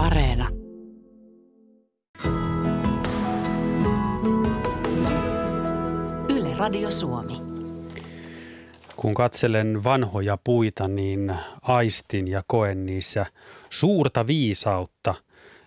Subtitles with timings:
[0.00, 0.48] Areena.
[6.28, 7.38] Yle Radio Suomi.
[8.96, 13.26] Kun katselen vanhoja puita, niin aistin ja koen niissä
[13.70, 15.14] suurta viisautta,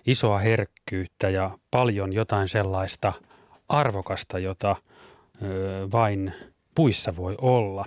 [0.05, 3.13] isoa herkkyyttä ja paljon jotain sellaista
[3.70, 4.75] arvokasta, jota
[5.41, 6.34] ö, vain
[6.75, 7.85] puissa voi olla.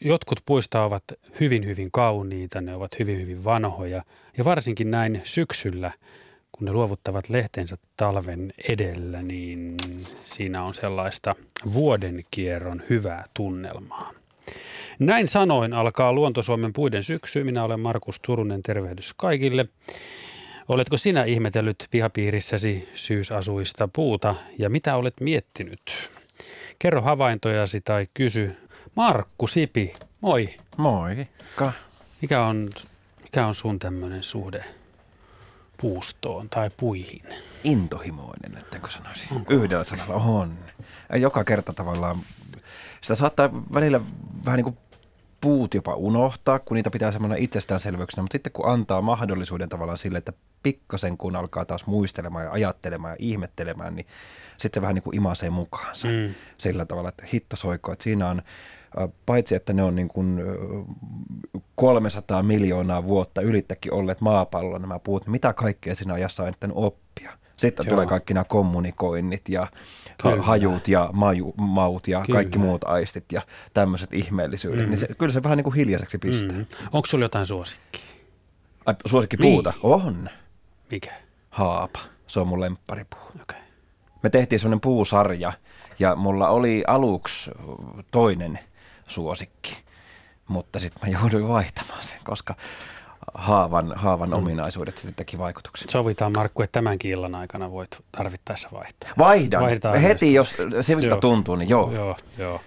[0.00, 1.04] Jotkut puista ovat
[1.40, 4.02] hyvin, hyvin kauniita, ne ovat hyvin, hyvin vanhoja
[4.38, 5.92] ja varsinkin näin syksyllä,
[6.52, 9.76] kun ne luovuttavat lehtensä talven edellä, niin
[10.24, 11.34] siinä on sellaista
[11.74, 14.12] vuodenkierron hyvää tunnelmaa.
[14.98, 17.44] Näin sanoin alkaa Luontosuomen puiden syksy.
[17.44, 19.66] Minä olen Markus Turunen, tervehdys kaikille.
[20.68, 26.10] Oletko sinä ihmetellyt pihapiirissäsi syysasuista puuta ja mitä olet miettinyt?
[26.78, 28.56] Kerro havaintojasi tai kysy.
[28.94, 30.54] Markku Sipi, moi.
[30.76, 31.28] Moi.
[32.22, 32.70] Mikä on,
[33.22, 34.64] mikä on sun tämmöinen suhde
[35.80, 37.22] puustoon tai puihin?
[37.64, 39.26] Intohimoinen, ettenkö sanoisi.
[39.34, 39.54] Onko?
[39.54, 40.58] Yhdellä sanalla on.
[41.16, 42.16] Joka kerta tavallaan,
[43.00, 44.00] sitä saattaa välillä
[44.44, 44.78] vähän niin kuin
[45.40, 50.18] puut jopa unohtaa, kun niitä pitää semmoinen itsestäänselvyyksenä, mutta sitten kun antaa mahdollisuuden tavallaan sille,
[50.18, 50.32] että
[50.62, 54.06] pikkasen kun alkaa taas muistelemaan ja ajattelemaan ja ihmettelemään, niin
[54.58, 56.34] sitten se vähän niin kuin imasee mukaansa mm.
[56.58, 58.42] sillä tavalla, että hitto soiko, että siinä on
[59.26, 60.40] paitsi että ne on niin kuin
[61.74, 67.38] 300 miljoonaa vuotta ylittäkin olleet maapallolla nämä puut, niin mitä kaikkea siinä ajassa on oppia.
[67.56, 67.94] Sitten Joo.
[67.94, 69.66] tulee kaikki nämä kommunikoinnit ja
[70.22, 70.42] kyllä.
[70.42, 72.36] hajut ja maju, maut ja kyllä.
[72.36, 73.42] kaikki muut aistit ja
[73.74, 74.84] tämmöiset ihmeellisyydet.
[74.84, 74.90] Mm.
[74.90, 76.58] Niin se, kyllä se vähän niin kuin hiljaiseksi pistää.
[76.58, 76.66] Mm.
[76.92, 78.04] Onko sulla jotain suosikkia?
[78.86, 79.70] Ai, suosikkipuuta?
[79.70, 79.80] Niin.
[79.82, 80.28] On.
[80.90, 81.12] Mikä?
[81.50, 82.00] Haapa.
[82.26, 83.20] Se on mun lempparipuu.
[83.42, 83.60] Okay.
[84.22, 85.52] Me tehtiin semmoinen puusarja
[85.98, 87.50] ja mulla oli aluksi
[88.12, 88.58] toinen
[89.06, 89.76] suosikki,
[90.48, 92.54] mutta sitten mä jouduin vaihtamaan sen, koska
[93.34, 94.34] haavan, haavan mm.
[94.34, 95.88] ominaisuudet sitten teki vaikutuksen.
[95.88, 99.10] Sovitaan Markku, että tämänkin illan aikana voit tarvittaessa vaihtaa.
[99.18, 99.62] Vaihdan.
[99.62, 101.92] Vaihdetaan Heti, jos siltä tuntuu, niin joo.
[101.92, 102.60] Joo, joo.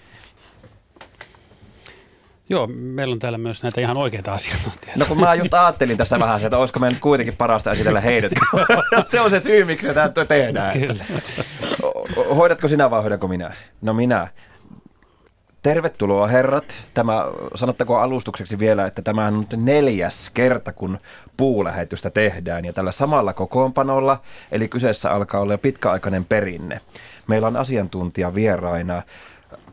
[2.51, 4.99] Joo, meillä on täällä myös näitä ihan oikeita asiantuntijoita.
[4.99, 8.31] No kun mä just ajattelin tässä vähän, että olisiko meidän kuitenkin parasta esitellä heidät.
[9.11, 10.79] se on se syy, miksi tämä tehdään.
[10.79, 11.03] Kyllä.
[12.35, 13.53] Hoidatko sinä vai hoidanko minä?
[13.81, 14.27] No minä.
[15.61, 16.75] Tervetuloa herrat.
[16.93, 17.25] Tämä,
[17.55, 20.99] sanottako alustukseksi vielä, että tämä on nyt neljäs kerta, kun
[21.37, 26.81] puulähetystä tehdään ja tällä samalla kokoonpanolla, eli kyseessä alkaa olla pitkäaikainen perinne.
[27.27, 29.01] Meillä on asiantuntija vieraina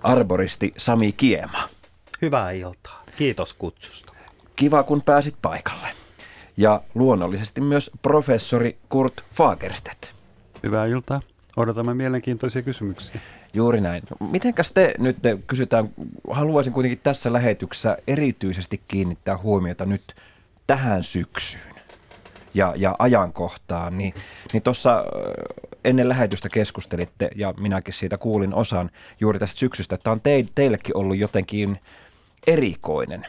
[0.02, 1.77] arboristi Sami Kiema.
[2.22, 3.04] Hyvää iltaa.
[3.16, 4.12] Kiitos kutsusta.
[4.56, 5.88] Kiva, kun pääsit paikalle.
[6.56, 10.12] Ja luonnollisesti myös professori Kurt Fagerstedt.
[10.62, 11.20] Hyvää iltaa.
[11.56, 13.20] Odotamme mielenkiintoisia kysymyksiä.
[13.54, 14.02] Juuri näin.
[14.30, 15.88] Mitenkäs te nyt te kysytään,
[16.30, 20.02] haluaisin kuitenkin tässä lähetyksessä erityisesti kiinnittää huomiota nyt
[20.66, 21.74] tähän syksyyn
[22.54, 24.14] ja, ja ajankohtaan, niin,
[24.52, 25.04] niin tuossa
[25.84, 28.90] ennen lähetystä keskustelitte ja minäkin siitä kuulin osan
[29.20, 31.78] juuri tästä syksystä, että on te, teillekin ollut jotenkin
[32.46, 33.26] erikoinen.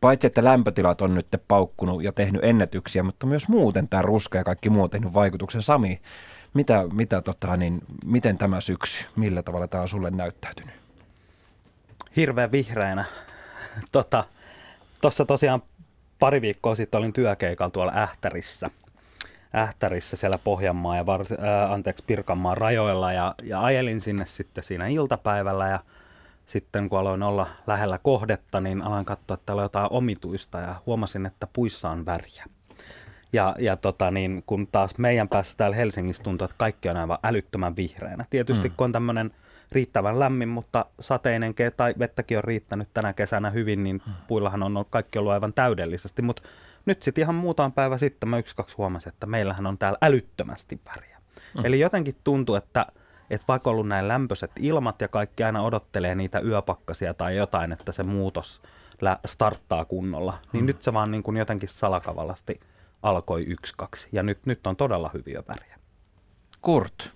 [0.00, 4.44] Paitsi, että lämpötilat on nyt paukkunut ja tehnyt ennätyksiä, mutta myös muuten tämä ruska ja
[4.44, 5.62] kaikki muu on tehnyt vaikutuksen.
[5.62, 6.00] Sami,
[6.54, 10.74] mitä, mitä tota, niin, miten tämä syksy, millä tavalla tämä on sulle näyttäytynyt?
[12.16, 13.04] Hirveän vihreänä.
[13.92, 14.26] Tuossa
[15.00, 15.62] tota, tosiaan
[16.18, 18.70] pari viikkoa sitten olin työkeikalla tuolla Ähtärissä.
[19.54, 24.86] Ähtärissä siellä Pohjanmaa ja vars, ää, anteeksi, Pirkanmaan rajoilla ja, ja ajelin sinne sitten siinä
[24.86, 25.78] iltapäivällä ja
[26.46, 30.74] sitten kun aloin olla lähellä kohdetta, niin aloin katsoa, että täällä on jotain omituista ja
[30.86, 32.44] huomasin, että puissa on väriä.
[33.32, 37.18] Ja, ja tota, niin, kun taas meidän päässä täällä Helsingissä tuntuu, että kaikki on aivan
[37.22, 38.24] älyttömän vihreänä.
[38.30, 38.74] Tietysti mm.
[38.76, 39.30] kun on tämmöinen
[39.72, 44.12] riittävän lämmin, mutta sateinen ke- tai vettäkin on riittänyt tänä kesänä hyvin, niin mm.
[44.28, 46.22] puillahan on kaikki ollut aivan täydellisesti.
[46.22, 46.42] Mutta
[46.86, 50.80] nyt sitten ihan muutama päivä sitten mä yksi kaksi huomasin, että meillähän on täällä älyttömästi
[50.86, 51.18] väriä.
[51.54, 51.64] Mm.
[51.64, 52.86] Eli jotenkin tuntuu, että,
[53.30, 57.72] että vaikka on ollut näin lämpöiset ilmat ja kaikki aina odottelee niitä yöpakkasia tai jotain,
[57.72, 58.62] että se muutos
[59.26, 60.66] starttaa kunnolla, niin mm.
[60.66, 62.60] nyt se vaan niin kuin jotenkin salakavallasti–
[63.04, 65.78] alkoi yksi kaksi ja nyt, nyt on todella hyviä väriä.
[66.60, 67.10] Kurt.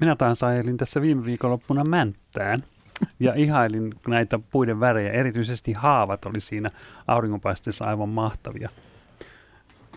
[0.00, 2.58] Minä taas ajelin tässä viime viikonloppuna Mänttään
[3.20, 5.12] ja ihailin näitä puiden värejä.
[5.12, 6.70] Erityisesti haavat oli siinä
[7.06, 8.70] auringonpaisteessa aivan mahtavia.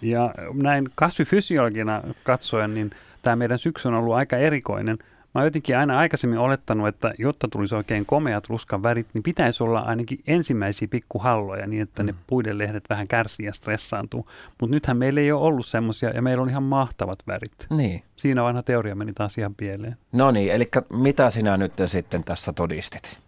[0.01, 2.89] Ja näin kasvifysiologina katsoen, niin
[3.21, 4.97] tämä meidän syksy on ollut aika erikoinen–
[5.33, 9.63] Mä oon jotenkin aina aikaisemmin olettanut, että jotta tulisi oikein komeat ruskan värit, niin pitäisi
[9.63, 12.07] olla ainakin ensimmäisiä pikkuhalloja niin, että mm.
[12.07, 14.27] ne puiden lehdet vähän kärsii ja stressaantuu.
[14.61, 17.67] Mutta nythän meillä ei ole ollut semmoisia ja meillä on ihan mahtavat värit.
[17.69, 18.03] Niin.
[18.15, 19.97] Siinä vanha teoria meni taas ihan pieleen.
[20.11, 23.19] No niin, eli mitä sinä nyt sitten tässä todistit?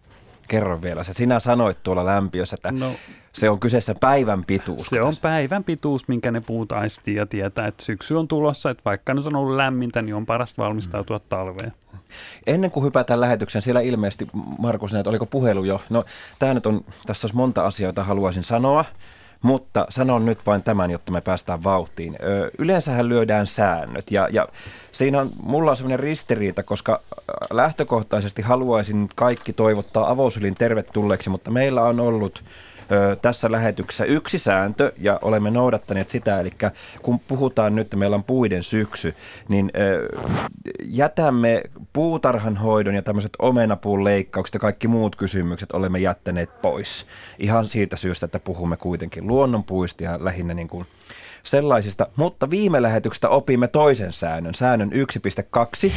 [0.48, 1.12] Kerro vielä se.
[1.12, 2.92] Sinä sanoit tuolla lämpiössä, että no,
[3.32, 4.86] se on kyseessä päivän pituus.
[4.86, 8.70] Se on päivän pituus, minkä ne puut aistii ja tietää, että syksy on tulossa.
[8.70, 11.72] Että vaikka nyt on ollut lämmintä, niin on parasta valmistautua talveen.
[12.46, 14.26] Ennen kuin hypätään lähetyksen, siellä ilmeisesti,
[14.58, 15.80] Markus, että oliko puhelu jo?
[15.90, 16.04] No,
[16.38, 18.84] tämä nyt on, tässä olisi monta asiaa, joita haluaisin sanoa.
[19.44, 22.16] Mutta sanon nyt vain tämän, jotta me päästään vauhtiin.
[22.22, 24.48] Ö, yleensähän lyödään säännöt ja, ja
[24.92, 27.00] siinä on, mulla on sellainen ristiriita, koska
[27.50, 32.44] lähtökohtaisesti haluaisin kaikki toivottaa avousylin tervetulleeksi, mutta meillä on ollut
[32.92, 36.52] ö, tässä lähetyksessä yksi sääntö ja olemme noudattaneet sitä, eli
[37.02, 39.14] kun puhutaan nyt, että meillä on puiden syksy,
[39.48, 40.08] niin ö,
[40.84, 47.06] jätämme puutarhanhoidon ja tämmöiset omenapuun leikkaukset ja kaikki muut kysymykset olemme jättäneet pois.
[47.38, 50.86] Ihan siitä syystä, että puhumme kuitenkin luonnonpuista ja lähinnä niin kuin
[51.44, 55.92] sellaisista, mutta viime lähetyksestä opimme toisen säännön, säännön 1.2,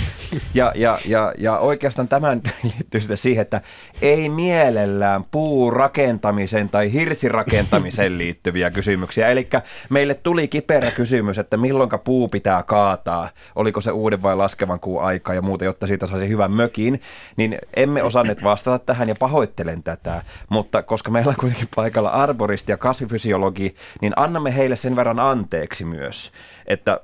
[0.54, 3.62] ja, ja, ja, ja oikeastaan tämän liittyy sitten siihen, että
[4.02, 9.48] ei mielellään puurakentamisen tai hirsirakentamiseen liittyviä kysymyksiä, eli
[9.90, 15.04] meille tuli kiperä kysymys, että milloinka puu pitää kaataa, oliko se uuden vai laskevan kuun
[15.04, 17.02] aika ja muuta, jotta siitä saisi hyvän mökin,
[17.38, 22.72] niin emme osanneet vastata tähän ja pahoittelen tätä, mutta koska meillä on kuitenkin paikalla arboristi
[22.72, 26.32] ja kasvifysiologi, niin annamme heille sen verran anteeksi myös,
[26.68, 27.00] että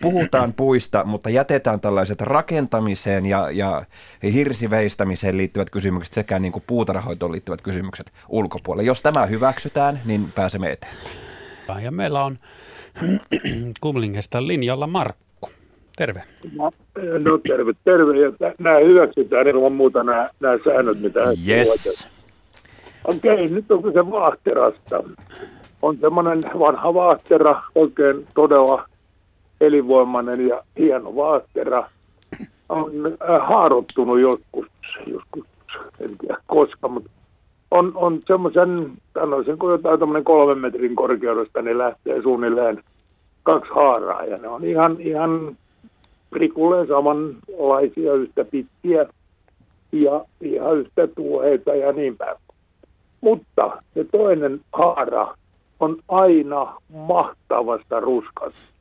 [0.00, 3.82] puhutaan puista, mutta jätetään tällaiset rakentamiseen ja, ja
[4.22, 8.86] hirsiveistämiseen liittyvät kysymykset sekä niin kuin puutarhoitoon liittyvät kysymykset ulkopuolelle.
[8.86, 10.92] Jos tämä hyväksytään, niin pääsemme eteen.
[11.82, 12.38] Ja meillä on
[13.80, 15.50] Kumlingesta linjalla Markku.
[15.96, 16.22] Terve.
[16.56, 16.70] No,
[17.18, 18.20] no terve, terve.
[18.20, 22.08] Ja nämä hyväksytään ilman muuta nämä, nämä säännöt, mitä yes.
[23.04, 25.04] Okei, okay, nyt on se vaahterasta
[25.82, 28.88] on semmoinen vanha vaahtera, oikein todella
[29.60, 31.90] elinvoimainen ja hieno vaahtera.
[32.68, 34.66] On äh, haarottunut joskus,
[35.06, 35.44] joskus,
[36.00, 37.10] en tiedä koska, mutta
[37.70, 42.82] on, on semmoisen, sanoisin kun jotain tämmöinen kolmen metrin korkeudesta, niin lähtee suunnilleen
[43.42, 45.56] kaksi haaraa ja ne on ihan, ihan
[46.30, 49.06] prikulleen samanlaisia, yhtä pitkiä
[49.92, 52.36] ja ihan yhtä tuoheita ja niin päin.
[53.20, 55.34] Mutta se toinen haara
[55.80, 58.78] on aina mahtavasta ruskasta.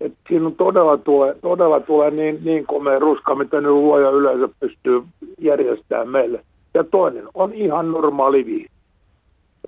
[0.00, 4.48] Et siinä on todella tulee, todella tulee niin, niin komea ruska, mitä nyt luoja yleensä
[4.60, 5.02] pystyy
[5.38, 6.44] järjestämään meille.
[6.74, 8.70] Ja toinen on ihan normaali vihreä.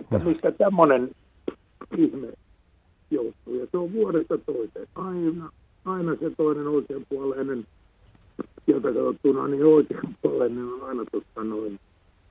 [0.01, 0.27] Että mm.
[0.27, 1.09] mistä tämmöinen
[1.97, 2.27] ihme
[3.11, 3.55] joutuu.
[3.59, 4.87] Ja se on vuodesta toiseen.
[4.95, 5.49] Aina,
[5.85, 7.65] aina se toinen oikeanpuoleinen,
[8.65, 11.79] sieltä katsottuna niin oikeanpuoleinen on aina totta noin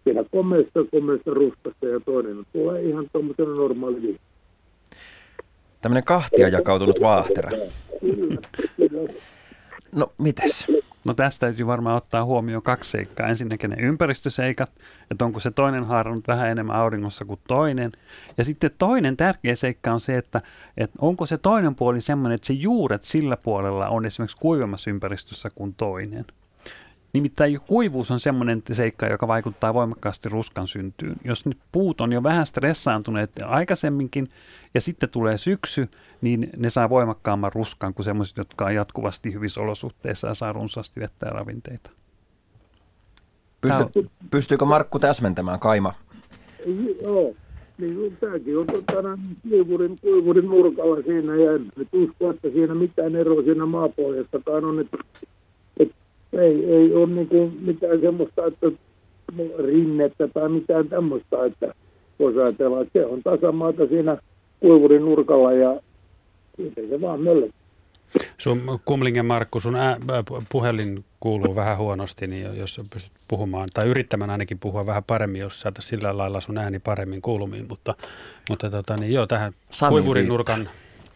[0.09, 4.19] siinä komeessa, komeessa rustassa ja toinen tulee ihan tuommoisena normaali vihreä.
[5.81, 7.51] Tämmöinen kahtia jakautunut vaahtera.
[9.95, 10.67] No, mites?
[11.07, 13.29] No tästä täytyy varmaan ottaa huomioon kaksi seikkaa.
[13.29, 14.73] Ensinnäkin ne ympäristöseikat,
[15.11, 17.93] että onko se toinen haara nyt vähän enemmän auringossa kuin toinen.
[18.39, 20.41] Ja sitten toinen tärkeä seikka on se, että,
[20.77, 25.49] että onko se toinen puoli semmoinen, että se juuret sillä puolella on esimerkiksi kuivemmassa ympäristössä
[25.55, 26.25] kuin toinen.
[27.13, 31.17] Nimittäin kuivuus on semmoinen seikka, joka vaikuttaa voimakkaasti ruskan syntyyn.
[31.25, 34.27] Jos nyt puut on jo vähän stressaantuneet aikaisemminkin
[34.75, 35.89] ja sitten tulee syksy,
[36.21, 41.01] niin ne saa voimakkaamman ruskan kuin semmoiset, jotka on jatkuvasti hyvissä olosuhteissa ja saa runsaasti
[41.01, 41.91] vettä ja ravinteita.
[43.61, 45.95] Pysty, pystyykö Markku täsmentämään Kaima?
[47.03, 47.35] Joo,
[47.79, 49.19] niin tämäkin on totana,
[49.49, 54.97] kuivurin, kuivurin nurkalla siinä ja en usko, että siinä mitään eroa siinä maapohjastakaan on, että
[56.33, 58.67] ei, ei ole niin kuin mitään semmoista, että
[59.59, 61.75] rinnettä tai mitään tämmöistä, että
[62.19, 64.19] voisi ajatella, että se on tasamaata siinä
[64.61, 65.81] kuivurin nurkalla ja
[66.57, 67.59] siitä se vaan möllöttää.
[68.39, 69.97] Sun Kumlingen Markku, sun ää,
[70.53, 75.61] puhelin kuuluu vähän huonosti, niin jos pystyt puhumaan, tai yrittämään ainakin puhua vähän paremmin, jos
[75.61, 77.95] saataisiin sillä lailla sun ääni paremmin kuulumiin, mutta,
[78.49, 80.69] mutta tota, niin joo, tähän Sami kuivurin nurkan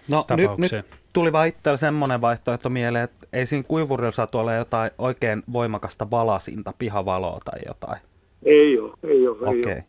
[0.09, 0.85] no, tapaukseen.
[0.85, 4.91] Nyt, nyt tuli vaan itsellä semmoinen vaihtoehto mieleen, että ei siinä kuivurilla saatu olla jotain
[4.99, 8.01] oikein voimakasta valasinta, pihavaloa tai jotain.
[8.45, 9.49] Ei ole, ei ole.
[9.49, 9.61] Okei.
[9.61, 9.83] Okay.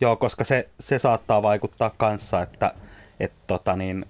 [0.00, 2.74] Joo, koska se, se saattaa vaikuttaa kanssa, että
[3.20, 4.06] et tota niin,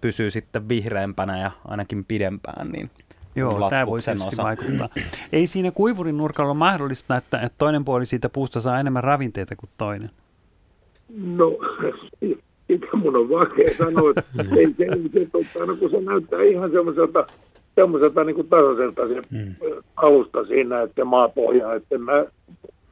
[0.00, 2.90] pysyy sitten vihreämpänä ja ainakin pidempään, niin
[3.36, 4.88] Joo, tämä voi tietysti vaikuttaa.
[5.32, 9.56] Ei siinä kuivurin nurkalla ole mahdollista, että, että toinen puoli siitä puusta saa enemmän ravinteita
[9.56, 10.10] kuin toinen.
[11.16, 11.50] No,
[12.78, 14.22] sitä mun on vaikea sanoa, että
[14.58, 17.26] ei se, se totta, no kun se näyttää ihan semmoiselta,
[17.74, 19.54] semmoiselta niin kuin tasaiselta se mm.
[19.96, 22.24] alusta siinä, että maapohja, että mä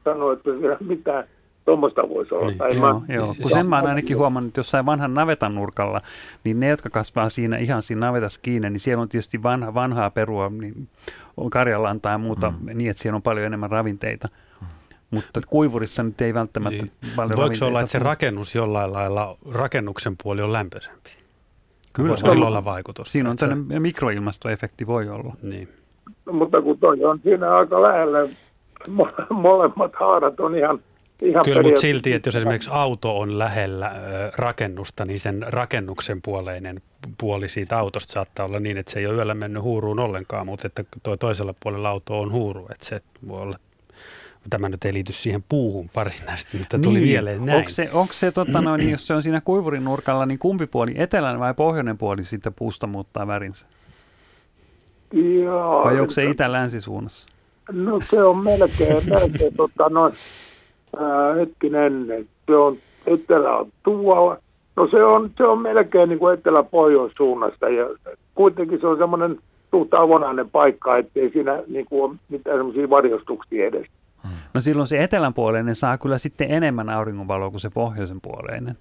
[0.03, 1.23] sano, että siellä mitään
[1.65, 2.47] tuommoista voisi olla.
[2.47, 2.57] Niin.
[2.57, 3.35] Tai joo, mä, joo.
[3.41, 6.01] Kun sen mä oon ainakin huomannut, että jossain vanhan navetan nurkalla,
[6.43, 10.09] niin ne, jotka kasvaa siinä ihan siinä navetassa kiinni, niin siellä on tietysti vanha, vanhaa
[10.09, 10.87] perua, niin
[11.37, 12.77] on karjalantaa ja muuta, mm.
[12.77, 14.27] niin että siellä on paljon enemmän ravinteita.
[15.13, 16.91] Mutta kuivurissa nyt ei välttämättä Niin.
[17.15, 21.09] paljon Voiko se olla, että se rakennus jollain lailla, rakennuksen puoli on lämpöisempi?
[21.93, 22.09] Kyllä.
[22.09, 23.11] Voisiko sillä olla vaikutusta?
[23.11, 25.33] Siinä on Että se- tämmöinen mikroilmastoefekti voi olla.
[25.43, 25.69] Niin.
[26.25, 28.19] No, mutta kun toi on siinä aika lähellä,
[28.89, 30.79] mo- molemmat haarat on ihan,
[31.21, 36.21] ihan Kyllä, mutta silti, että jos esimerkiksi auto on lähellä ö, rakennusta, niin sen rakennuksen
[36.21, 36.81] puoleinen
[37.17, 40.67] puoli siitä autosta saattaa olla niin, että se ei ole yöllä mennyt huuruun ollenkaan, mutta
[40.67, 43.57] että tuo toisella puolella auto on huuru, että se voi olla,
[44.49, 47.57] tämä nyt ei liity siihen puuhun varsinaisesti, mutta tuli mieleen näin.
[47.57, 50.67] Onko se, onko se tota noin, niin jos se on siinä kuivurin nurkalla, niin kumpi
[50.67, 53.65] puoli, etelän vai pohjoinen puoli siitä puusta muuttaa värinsä?
[55.13, 57.27] Joo, Vai onko se itä-länsisuunnassa?
[57.71, 60.11] No se on melkein, melkein tota, no,
[60.97, 62.07] ää, hetkinen,
[62.47, 64.37] se on etelä on tuolla.
[64.75, 67.89] No se on, se on melkein niin kuin etelä-pohjoissuunnasta ja
[68.35, 69.37] kuitenkin se on semmoinen
[69.71, 73.87] suht avonainen paikka, ettei siinä niin kuin ole mitään semmoisia varjostuksia edes.
[74.53, 78.75] No silloin se etelänpuoleinen saa kyllä sitten enemmän auringonvaloa kuin se pohjoisen puoleinen.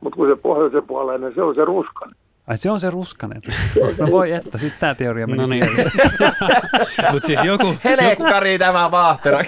[0.00, 2.12] Mutta kun se pohjoisen puoleinen, se on se ruskan.
[2.50, 3.42] Ai se on se ruskanen.
[3.98, 5.64] No voi että, sitten tämä teoria meni No niin.
[7.12, 9.38] Mutta siis joku, Helekkari tämä vaahtera.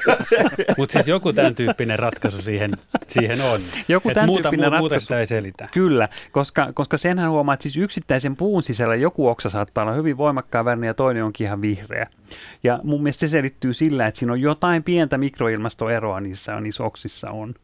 [0.78, 2.72] mut siis joku tämän tyyppinen ratkaisu siihen,
[3.08, 3.60] siihen on.
[3.88, 5.04] Joku Et tämän muuta, tyyppinen mu- Muuten ratkaisu.
[5.04, 5.68] sitä ei selitä.
[5.72, 10.16] Kyllä, koska, koska senhän huomaa, että siis yksittäisen puun sisällä joku oksa saattaa olla hyvin
[10.16, 12.06] voimakkaan värinen ja toinen onkin ihan vihreä.
[12.62, 17.30] Ja mun mielestä se selittyy sillä, että siinä on jotain pientä mikroilmastoeroa niissä, niissä oksissa
[17.30, 17.54] on.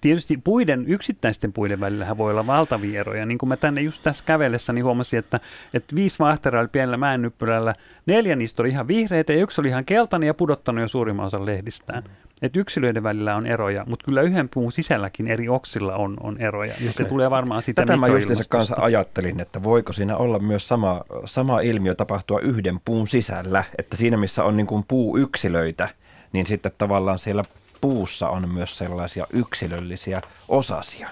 [0.00, 3.26] Tietysti puiden, yksittäisten puiden välillähän voi olla valtavia eroja.
[3.26, 5.40] Niin kuin mä tänne just tässä kävellessä niin huomasin, että,
[5.74, 7.74] että viisi vahteraa oli pienellä mäennyppylällä.
[8.06, 11.46] Neljä niistä oli ihan vihreitä ja yksi oli ihan keltainen ja pudottanut jo suurimman osan
[11.46, 12.02] lehdistään.
[12.42, 16.74] Et yksilöiden välillä on eroja, mutta kyllä yhden puun sisälläkin eri oksilla on, on eroja.
[16.80, 20.68] Ja se tulee varmaan sitä Tätä mä justiinsa kanssa ajattelin, että voiko siinä olla myös
[20.68, 25.88] sama, sama ilmiö tapahtua yhden puun sisällä, että siinä missä on niin kuin puuyksilöitä,
[26.32, 27.44] niin sitten tavallaan siellä
[27.80, 31.08] puussa on myös sellaisia yksilöllisiä osasia.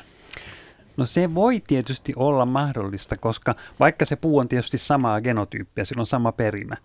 [0.96, 6.00] No se voi tietysti olla mahdollista, koska vaikka se puu on tietysti samaa genotyyppiä, sillä
[6.00, 6.76] on sama perimä,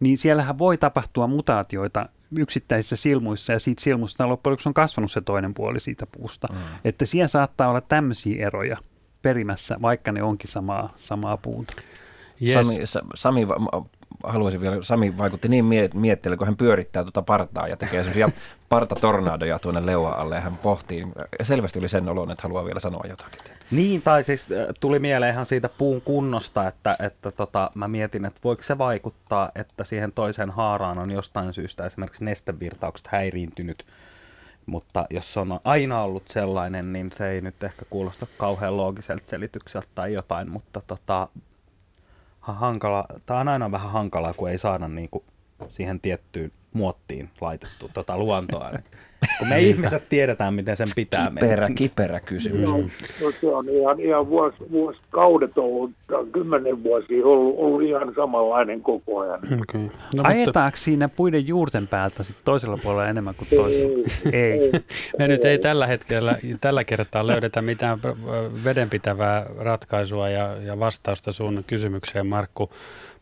[0.00, 5.20] niin siellähän voi tapahtua mutaatioita yksittäisissä silmuissa ja siitä silmusta loppujen lopuksi on kasvanut se
[5.20, 6.48] toinen puoli siitä puusta.
[6.52, 6.58] Mm.
[6.84, 8.76] Että siellä saattaa olla tämmöisiä eroja
[9.22, 11.74] perimässä, vaikka ne onkin samaa, samaa puuta.
[12.42, 12.66] Yes.
[12.66, 13.46] Sami, Sa- Sami,
[14.24, 18.30] haluaisin vielä, Sami vaikutti niin mie- mietteelle, kun hän pyörittää tuota partaa ja tekee sellaisia
[18.68, 21.06] partatornadoja tuonne leua alle ja hän pohtii.
[21.38, 23.56] Ja selvästi oli sen olon, että haluaa vielä sanoa jotakin.
[23.70, 28.24] Niin, tai siis äh, tuli mieleen ihan siitä puun kunnosta, että, että tota, mä mietin,
[28.24, 33.86] että voiko se vaikuttaa, että siihen toiseen haaraan on jostain syystä esimerkiksi nestevirtaukset häiriintynyt,
[34.66, 39.26] mutta jos se on aina ollut sellainen, niin se ei nyt ehkä kuulosta kauhean loogiselta
[39.26, 41.28] selitykseltä tai jotain, mutta tota,
[42.54, 45.24] hankala, tämä on aina vähän hankalaa, kun ei saada niinku
[45.68, 48.70] siihen tiettyyn muottiin laitettu tota luontoa.
[48.70, 48.84] Niin.
[49.38, 51.40] Kun me ihmiset tiedetään, miten sen pitää mennä.
[51.40, 52.70] Kiperä, kiperä kysymys.
[52.70, 52.78] No,
[53.22, 55.90] no se on ihan, ihan vuosi, vuosikaudet ollut,
[56.32, 59.38] kymmenen vuosia ollut, ollut ihan samanlainen koko ajan.
[59.38, 59.80] Okay.
[59.80, 64.08] No, mutta Ajetaanko siinä puiden juurten päältä sit toisella puolella enemmän kuin toisella?
[64.32, 64.72] Ei.
[65.18, 68.14] me nyt ei tällä hetkellä, tällä kertaa löydetä mitään ö,
[68.64, 72.70] vedenpitävää ratkaisua ja, ja vastausta sun kysymykseen, Markku.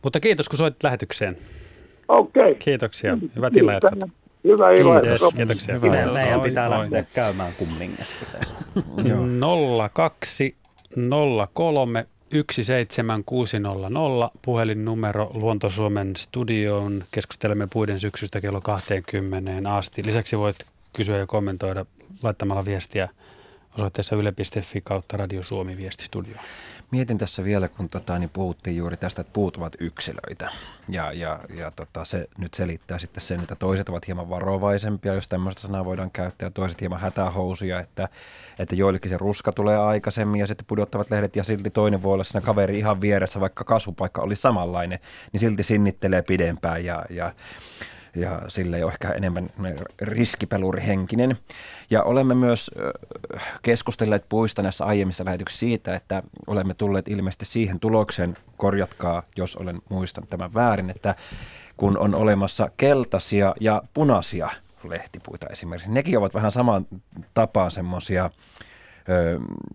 [0.03, 1.37] Mutta kiitos, kun soit lähetykseen.
[2.07, 2.55] Okei.
[2.55, 3.17] Kiitoksia.
[3.35, 4.09] Hyvät illanjatkot.
[4.43, 5.75] Hyvä illan Yes, kiitoksia.
[5.75, 5.89] Hyvä.
[5.91, 6.79] Meidän, meidän pitää oi.
[6.79, 8.25] lähteä käymään kummingessa.
[9.09, 9.89] Joo.
[9.93, 10.55] 02
[11.53, 12.05] 03
[12.51, 17.03] 17600 puhelinnumero Luontosuomen studioon.
[17.11, 20.05] Keskustelemme puiden syksystä kello 20 asti.
[20.05, 20.55] Lisäksi voit
[20.93, 21.85] kysyä ja kommentoida
[22.23, 23.09] laittamalla viestiä
[23.75, 26.35] osoitteessa yle.fi kautta Radio Suomi viestistudio.
[26.95, 30.49] Mietin tässä vielä, kun tota, niin puhuttiin juuri tästä, että puut ovat yksilöitä.
[30.89, 35.27] Ja, ja, ja tota, se nyt selittää sitten sen, että toiset ovat hieman varovaisempia, jos
[35.27, 38.09] tämmöistä sanaa voidaan käyttää, ja toiset hieman hätähousuja, että,
[38.59, 42.23] että joillekin se ruska tulee aikaisemmin ja sitten pudottavat lehdet, ja silti toinen voi olla
[42.23, 44.99] siinä kaveri ihan vieressä, vaikka kasvupaikka oli samanlainen,
[45.31, 46.85] niin silti sinnittelee pidempään.
[46.85, 47.33] Ja, ja
[48.15, 49.49] ja sille ole ehkä enemmän
[50.01, 51.37] riskipelurihenkinen.
[51.89, 52.71] Ja olemme myös
[53.61, 59.81] keskustelleet puista näissä aiemmissa lähetyksissä siitä, että olemme tulleet ilmeisesti siihen tulokseen, korjatkaa jos olen
[59.89, 61.15] muistanut tämän väärin, että
[61.77, 64.49] kun on olemassa keltaisia ja punaisia
[64.83, 66.87] lehtipuita esimerkiksi, nekin ovat vähän saman
[67.33, 68.29] tapaan semmoisia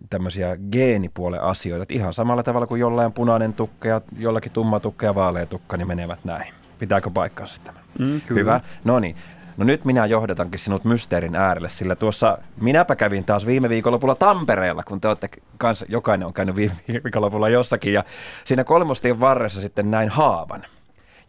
[0.09, 1.83] tämmöisiä geenipuolen asioita.
[1.83, 5.77] Että ihan samalla tavalla kuin jollain punainen tukka ja jollakin tumma tukka ja vaalea tukka,
[5.77, 6.53] niin menevät näin.
[6.81, 7.79] Pitääkö paikkansa tämä?
[7.99, 8.39] Mm, kyllä.
[8.39, 8.61] Hyvä.
[8.83, 9.15] No niin.
[9.57, 14.83] No nyt minä johdatankin sinut mysteerin äärelle, sillä tuossa minäpä kävin taas viime viikonlopulla Tampereella,
[14.83, 18.03] kun te olette kanssa, jokainen on käynyt viime viikonlopulla jossakin, ja
[18.45, 20.65] siinä kolmostien varressa sitten näin haavan,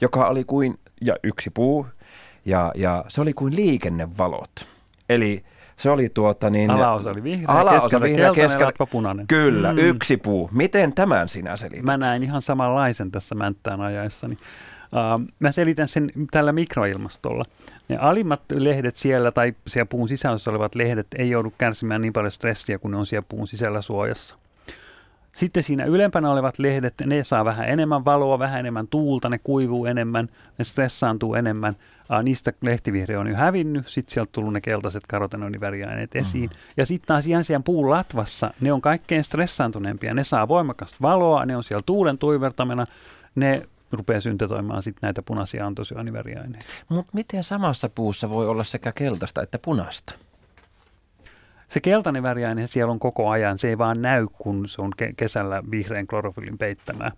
[0.01, 1.87] joka oli kuin, ja yksi puu,
[2.45, 4.67] ja, ja se oli kuin liikennevalot.
[5.09, 5.45] Eli
[5.77, 6.71] se oli tuota niin...
[6.71, 9.27] Alaosa oli vihreä, alaosa keskellä vihreä, keltainen, keskellä- latva punainen.
[9.27, 9.79] Kyllä, Mm.
[9.79, 10.51] yksi puu.
[10.53, 11.85] Miten tämän sinä selität?
[11.85, 14.35] Mä näin ihan samanlaisen tässä mänttään ajaessani.
[14.35, 14.39] Uh,
[15.39, 17.45] mä selitän sen tällä mikroilmastolla.
[17.89, 22.33] Ne alimmat lehdet siellä tai siellä puun sisässä olevat lehdet ei joudu kärsimään niin paljon
[22.33, 24.37] stressiä, kun ne on siellä puun sisällä suojassa.
[25.33, 29.87] Sitten siinä ylempänä olevat lehdet, ne saa vähän enemmän valoa, vähän enemmän tuulta, ne kuivuu
[29.87, 31.77] enemmän, ne stressaantuu enemmän.
[32.23, 36.51] Niistä lehtivihreä on jo hävinnyt, sitten sieltä tullut ne keltaiset karotenoidiväriaineet esiin.
[36.51, 36.57] Mm.
[36.77, 40.15] Ja sitten taas ihan siellä puun latvassa, ne on kaikkein stressaantuneempia.
[40.15, 42.87] Ne saa voimakasta valoa, ne on siellä tuulen tuivertamena,
[43.35, 46.67] ne rupeaa syntetoimaan sitten näitä punaisia antosyaaniväriaineita.
[46.89, 50.15] Mutta miten samassa puussa voi olla sekä keltaista että punaista?
[51.73, 55.15] Se keltainen väriaine siellä on koko ajan, se ei vaan näy, kun se on ke-
[55.17, 57.13] kesällä vihreän klorofyllin peittämää.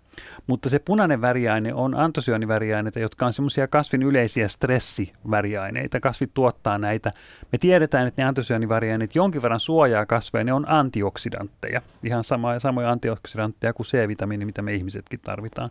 [0.47, 5.99] Mutta se punainen väriaine on antosyaaniväriaineita, jotka on semmoisia kasvin yleisiä stressiväriaineita.
[5.99, 7.11] Kasvit tuottaa näitä.
[7.51, 11.81] Me tiedetään, että ne antosyaaniväriaineet jonkin verran suojaa kasveja, ne on antioksidantteja.
[12.03, 15.69] Ihan sama, samoja antioksidantteja kuin C-vitamiini, mitä me ihmisetkin tarvitaan.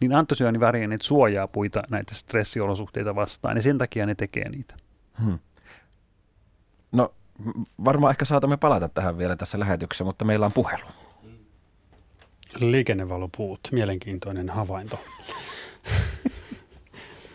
[0.00, 4.74] Niin antosyaaniväriaineet suojaa puita näitä stressiolosuhteita vastaan, ja sen takia ne tekee niitä.
[5.24, 5.38] Hmm.
[6.92, 7.14] No
[7.84, 10.86] varmaan ehkä saatamme palata tähän vielä tässä lähetyksessä, mutta meillä on puhelu.
[12.58, 15.04] Liikennevalopuut, mielenkiintoinen havainto.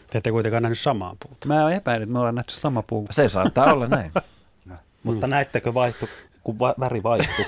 [0.10, 1.48] Te ette kuitenkaan nähnyt samaa puuta.
[1.48, 3.08] Mä epäilen, että me ollaan nähty sama puu.
[3.12, 4.12] Se saattaa olla näin.
[5.04, 6.10] Mutta näittekö vaihtu,
[6.46, 7.46] kun va- väri vaihtui?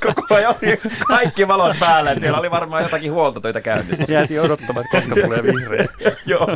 [0.06, 0.78] Koko ajan oli
[1.08, 2.10] kaikki valot päällä.
[2.10, 4.04] että Siellä oli varmaan jotakin huoltotöitä käynnissä.
[4.08, 5.86] Jäätiin odottamaan, että koska tulee vihreä.
[6.26, 6.48] Joo.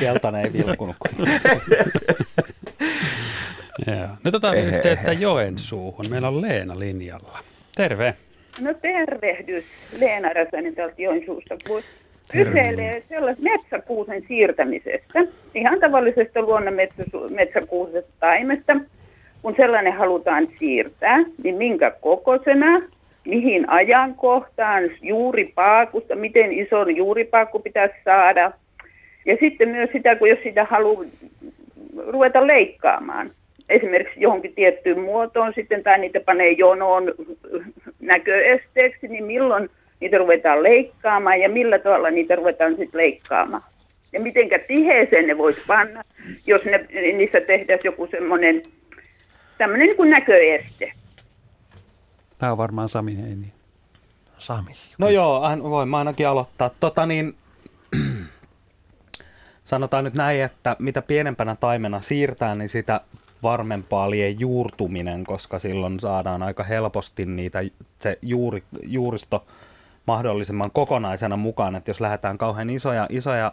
[0.00, 0.96] Keltainen ei vilkunut.
[3.86, 4.08] Joo.
[4.24, 5.20] Nyt otetaan Ehe, yhteyttä ehe.
[5.20, 6.04] Joensuuhun.
[6.10, 7.38] Meillä on Leena linjalla.
[7.76, 8.14] Terve.
[8.60, 9.64] No tervehdys,
[10.00, 11.54] Leena Räsänen täältä Joensuusta.
[12.32, 15.20] Kyselee sellaista metsäkuusen siirtämisestä,
[15.54, 18.72] ihan tavallisesta luonnon metsäsu- metsäkuusesta taimesta,
[19.42, 22.80] kun sellainen halutaan siirtää, niin minkä kokoisena,
[23.26, 28.52] mihin ajankohtaan, juuripaakusta, miten iso juuripaakku pitäisi saada.
[29.26, 31.04] Ja sitten myös sitä, kun jos sitä haluaa
[32.06, 33.30] ruveta leikkaamaan,
[33.68, 37.14] esimerkiksi johonkin tiettyyn muotoon sitten, tai niitä panee jonoon
[38.00, 39.68] näköesteeksi, niin milloin
[40.00, 43.62] niitä ruvetaan leikkaamaan ja millä tavalla niitä ruvetaan sitten leikkaamaan.
[44.12, 46.04] Ja mitenkä tiheeseen ne voisi panna,
[46.46, 48.62] jos ne, niissä tehdään joku semmoinen
[49.58, 50.92] tämmöinen niin kuin näköeste.
[52.38, 53.52] Tämä on varmaan Sami Heini.
[54.38, 54.72] Sami.
[54.98, 56.70] No joo, hän voi mä ainakin aloittaa.
[56.80, 57.34] Tota niin,
[59.64, 63.00] sanotaan nyt näin, että mitä pienempänä taimena siirtää, niin sitä
[63.42, 67.58] varmempaa lie juurtuminen, koska silloin saadaan aika helposti niitä,
[67.98, 69.46] se juuri, juuristo
[70.06, 73.52] mahdollisimman kokonaisena mukaan, että jos lähdetään kauhean isoja, isoja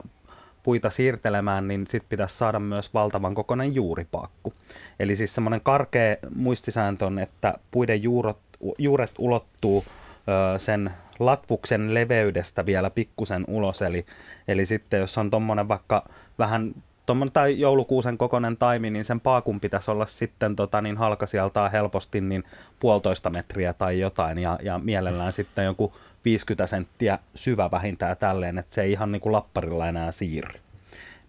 [0.65, 4.54] puita siirtelemään, niin sitten pitäisi saada myös valtavan kokoinen juuripaakku.
[4.99, 8.39] Eli siis semmoinen karkea muistisääntö on, että puiden juurot,
[8.78, 14.06] juuret ulottuu ö, sen latvuksen leveydestä vielä pikkusen ulos, eli,
[14.47, 16.73] eli sitten jos on tuommoinen vaikka vähän
[17.06, 22.21] tommonen, tai joulukuusen kokoinen taimi, niin sen paakun pitäisi olla sitten tota, niin halkasijaltaan helposti
[22.21, 22.43] niin
[22.80, 25.93] puolitoista metriä tai jotain, ja, ja mielellään sitten joku
[26.25, 30.59] 50 senttiä syvä vähintään tälleen, että se ei ihan niin kuin lapparilla enää siirry.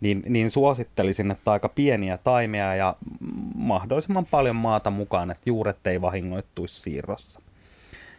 [0.00, 2.96] Niin, niin suosittelisin, että aika pieniä taimia ja
[3.54, 7.40] mahdollisimman paljon maata mukaan, että juuret ei vahingoittuisi siirrossa.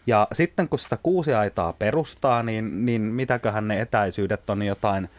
[0.08, 5.10] Ja sitten kun sitä kuusiaitaa perustaa, niin, niin mitäköhän ne etäisyydet on jotain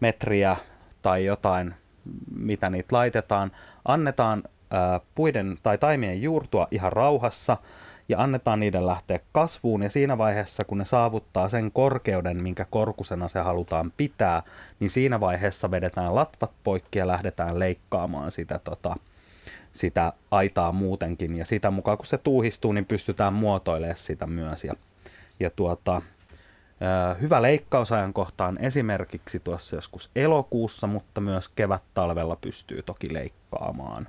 [0.00, 0.56] metriä
[1.02, 1.74] tai jotain,
[2.36, 3.52] mitä niitä laitetaan.
[3.84, 7.56] Annetaan ää, puiden tai taimien juurtua ihan rauhassa
[8.08, 13.28] ja annetaan niiden lähteä kasvuun ja siinä vaiheessa, kun ne saavuttaa sen korkeuden, minkä korkusena
[13.28, 14.42] se halutaan pitää,
[14.80, 18.96] niin siinä vaiheessa vedetään latvat poikki ja lähdetään leikkaamaan sitä, tota,
[19.72, 21.36] sitä aitaa muutenkin.
[21.36, 24.64] Ja sitä mukaan, kun se tuuhistuu, niin pystytään muotoilemaan sitä myös.
[24.64, 24.74] Ja,
[25.40, 26.02] ja tuota,
[27.20, 34.08] hyvä leikkausajankohta on esimerkiksi tuossa joskus elokuussa, mutta myös kevät-talvella pystyy toki leikkaamaan.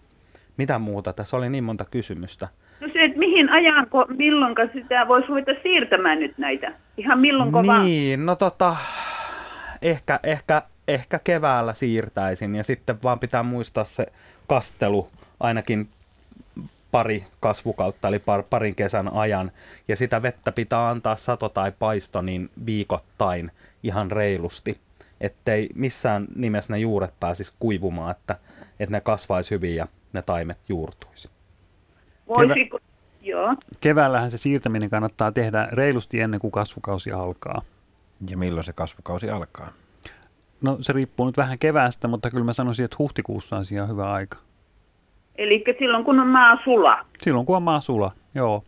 [0.58, 1.14] Mitä muuta?
[1.14, 2.48] Tässä oli niin monta kysymystä.
[2.84, 6.74] No se, että mihin ajanko, milloinka sitä voisi ruveta siirtämään nyt näitä?
[6.98, 7.86] Ihan milloinko vaan?
[7.86, 8.76] Niin, no tota,
[9.82, 14.06] ehkä, ehkä, ehkä keväällä siirtäisin ja sitten vaan pitää muistaa se
[14.48, 15.08] kastelu
[15.40, 15.88] ainakin
[16.92, 19.52] pari kasvukautta, eli par, parin kesän ajan.
[19.88, 23.52] Ja sitä vettä pitää antaa sato tai paisto niin viikoittain
[23.84, 24.78] ihan reilusti,
[25.22, 28.36] ettei missään nimessä ne juuret pääsisi kuivumaan, että,
[28.80, 31.33] että ne kasvaisi hyvin ja ne taimet juurtuisi.
[32.28, 32.80] Voisiko,
[33.22, 33.56] joo.
[33.82, 37.62] Keväällähän se siirtäminen kannattaa tehdä reilusti ennen kuin kasvukausi alkaa.
[38.30, 39.74] Ja milloin se kasvukausi alkaa?
[40.62, 44.12] No se riippuu nyt vähän keväästä, mutta kyllä mä sanoisin, että huhtikuussa on siihen hyvä
[44.12, 44.38] aika.
[45.36, 47.06] Eli silloin kun on maa sula.
[47.18, 48.64] Silloin kun on maa sula, joo.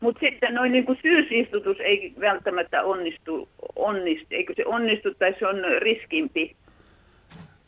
[0.00, 5.46] Mutta sitten noin niin kuin syysistutus ei välttämättä onnistu, onnistu, eikö se onnistu tai se
[5.46, 6.56] on riskimpi.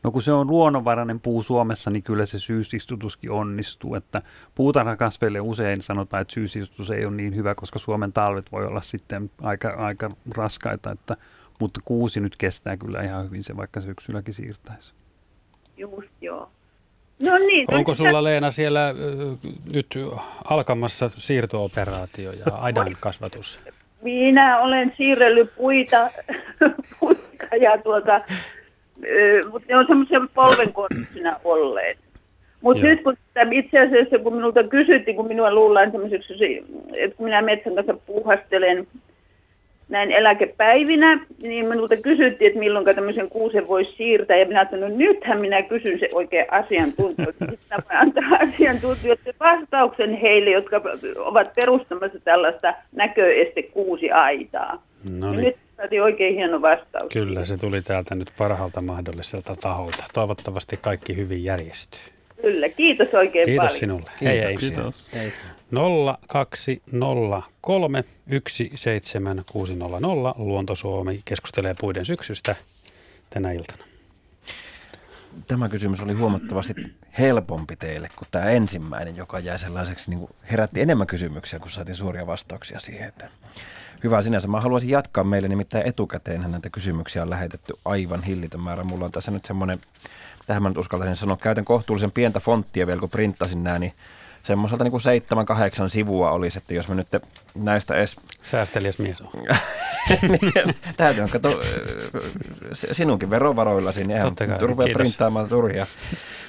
[0.07, 3.95] No kun se on luonnonvarainen puu Suomessa, niin kyllä se syysistutuskin onnistuu.
[3.95, 4.23] Että
[4.55, 9.31] puutarhakasveille usein sanotaan, että syysistutus ei ole niin hyvä, koska Suomen talvet voi olla sitten
[9.43, 10.91] aika, aika raskaita.
[10.91, 11.17] Että,
[11.61, 14.95] mutta kuusi nyt kestää kyllä ihan hyvin se, vaikka syksylläkin siirtäisi.
[15.77, 16.51] Just joo.
[17.25, 17.75] No niin.
[17.75, 18.95] Onko sulla Leena siellä äh,
[19.73, 19.95] nyt
[20.45, 23.61] alkamassa siirtooperaatio ja aidan kasvatus?
[24.03, 26.11] Minä olen siirrellyt puita,
[27.01, 28.21] puita ja tuota,
[29.51, 31.99] mutta ne on semmoisen polvenkorttisina olleet.
[32.61, 33.17] Mutta nyt kun
[33.51, 36.65] itse asiassa, kun minulta kysyttiin, kun minua luullaan semmoiseksi,
[36.97, 38.87] että kun minä metsän kanssa puuhastelen
[39.89, 44.37] näin eläkepäivinä, niin minulta kysyttiin, että milloin tämmöisen kuusen voisi siirtää.
[44.37, 47.51] Ja minä ajattelin, no nythän minä kysyn se oikein asiantuntijoille.
[47.51, 50.83] Sitten voin antaa asiantuntijoille vastauksen heille, jotka
[51.17, 54.83] ovat perustamassa tällaista näköeste kuusi aitaa.
[55.19, 55.45] No niin.
[55.45, 57.13] Nyt saatiin oikein hieno vastaus.
[57.13, 60.05] Kyllä, se tuli täältä nyt parhaalta mahdolliselta taholta.
[60.15, 62.01] Toivottavasti kaikki hyvin järjestyy.
[62.43, 63.79] Kyllä, kiitos oikein kiitos paljon.
[63.79, 64.11] sinulle.
[64.19, 64.25] Kiitos.
[64.25, 64.57] Hei, hei.
[64.57, 65.07] Kiitos.
[65.15, 65.33] Hei.
[66.29, 68.05] 0203
[68.75, 72.57] 17600 Luonto Suomi keskustelee puiden syksystä
[73.31, 73.85] tänä iltana.
[75.49, 76.75] Tämä kysymys oli huomattavasti
[77.19, 82.27] helpompi teille kuin tämä ensimmäinen, joka jäi sellaiseksi, niin herätti enemmän kysymyksiä, kun saatiin suoria
[82.27, 83.09] vastauksia siihen.
[83.09, 83.29] Että
[84.05, 84.49] hyvä sinänsä.
[84.49, 88.85] Mä haluaisin jatkaa meille, nimittäin etukäteen näitä kysymyksiä on lähetetty aivan hillitön määrä.
[88.85, 89.81] Mulla on tässä nyt semmoinen,
[90.47, 93.93] tähän mä nyt uskaltaisin sanoa, käytän kohtuullisen pientä fonttia vielä, kun printtasin nämä, niin
[94.47, 97.09] semmoiselta niin kuin seitsemän, kahdeksan sivua olisi, että jos me nyt
[97.55, 98.17] näistä edes...
[98.43, 99.31] Säästeliäs mies on.
[100.31, 101.61] niin, täytyy on kato,
[102.73, 105.87] sinunkin verovaroillasi, niin eihän rupeaa printtaamaan turhia.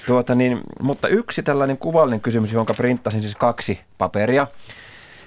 [0.07, 4.47] Tuota, niin, mutta yksi tällainen kuvallinen kysymys, jonka printtasin siis kaksi paperia,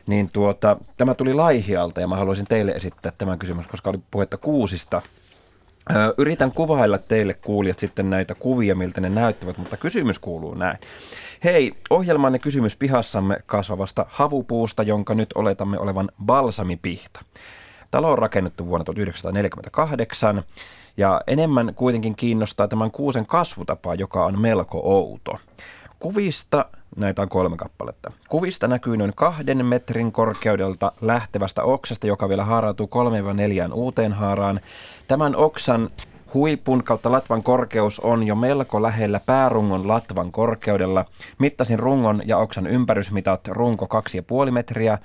[0.07, 4.37] niin tuota, tämä tuli Laihialta ja mä haluaisin teille esittää tämän kysymys, koska oli puhetta
[4.37, 5.03] kuusista.
[6.19, 10.79] Yritän kuvailla teille kuulijat sitten näitä kuvia, miltä ne näyttävät, mutta kysymys kuuluu näin.
[11.45, 17.21] Hei, ohjelmanne kysymys pihassamme kasvavasta havupuusta, jonka nyt oletamme olevan balsamipihta.
[17.91, 20.43] Talo on rakennettu vuonna 1948
[20.97, 25.39] ja enemmän kuitenkin kiinnostaa tämän kuusen kasvutapa, joka on melko outo.
[26.01, 26.65] Kuvista,
[26.97, 28.13] näitä on kolme kappaletta.
[28.29, 34.61] Kuvista näkyy noin kahden metrin korkeudelta lähtevästä oksasta, joka vielä haarautuu kolmeen neljään uuteen haaraan.
[35.09, 35.91] Tämän oksan
[36.35, 41.05] Huipun kautta latvan korkeus on jo melko lähellä päärungon latvan korkeudella.
[41.39, 43.89] Mittasin rungon ja oksan ympärysmitat runko
[44.47, 44.99] 2,5 metriä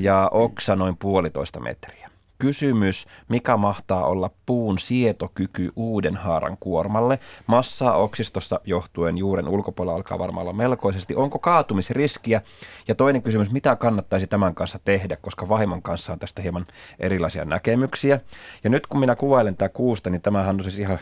[0.00, 2.03] ja oksa noin puolitoista metriä.
[2.44, 7.18] Kysymys, mikä mahtaa olla puun sietokyky uuden haaran kuormalle?
[7.46, 11.14] Massaa oksistosta johtuen juuren ulkopuolella alkaa varmaan olla melkoisesti.
[11.14, 12.42] Onko kaatumisriskiä?
[12.88, 16.66] Ja toinen kysymys, mitä kannattaisi tämän kanssa tehdä, koska vaimon kanssa on tästä hieman
[16.98, 18.20] erilaisia näkemyksiä.
[18.64, 20.98] Ja nyt kun minä kuvailen tätä kuusta, niin tämähän on siis ihan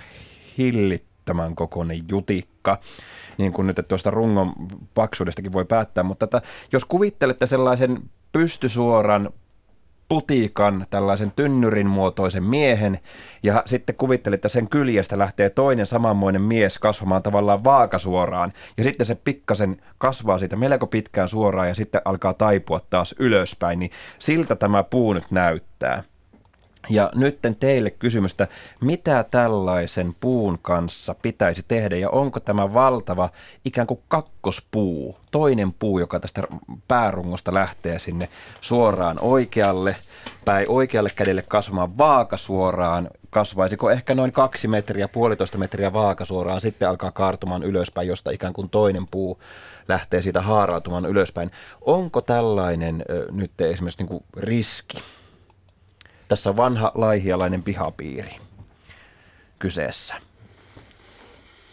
[0.59, 2.79] hillittömän kokoinen jutikka
[3.39, 4.53] niin kuin nyt että tuosta rungon
[4.95, 8.03] paksuudestakin voi päättää, mutta että jos kuvittelette sellaisen
[8.33, 9.31] pystysuoran
[10.13, 12.99] putiikan, tällaisen tynnyrin muotoisen miehen,
[13.43, 19.07] ja sitten kuvittelit, että sen kyljestä lähtee toinen samanmoinen mies kasvamaan tavallaan vaakasuoraan, ja sitten
[19.07, 24.57] se pikkasen kasvaa siitä melko pitkään suoraan, ja sitten alkaa taipua taas ylöspäin, niin siltä
[24.57, 26.03] tämä puu nyt näyttää.
[26.89, 28.49] Ja nyt teille kysymystä,
[28.81, 33.31] mitä tällaisen puun kanssa pitäisi tehdä ja onko tämä valtava
[33.65, 36.43] ikään kuin kakkospuu, toinen puu, joka tästä
[36.89, 38.29] päärungosta lähtee sinne
[38.61, 39.97] suoraan oikealle,
[40.45, 47.11] päin oikealle kädelle kasvamaan vaakasuoraan, kasvaisiko ehkä noin kaksi metriä, puolitoista metriä vaakasuoraan, sitten alkaa
[47.11, 49.39] kaartumaan ylöspäin, josta ikään kuin toinen puu
[49.89, 51.51] lähtee siitä haarautumaan ylöspäin.
[51.81, 54.99] Onko tällainen nyt esimerkiksi niin kuin riski?
[56.33, 58.37] Tässä on vanha laihialainen pihapiiri
[59.59, 60.15] kyseessä.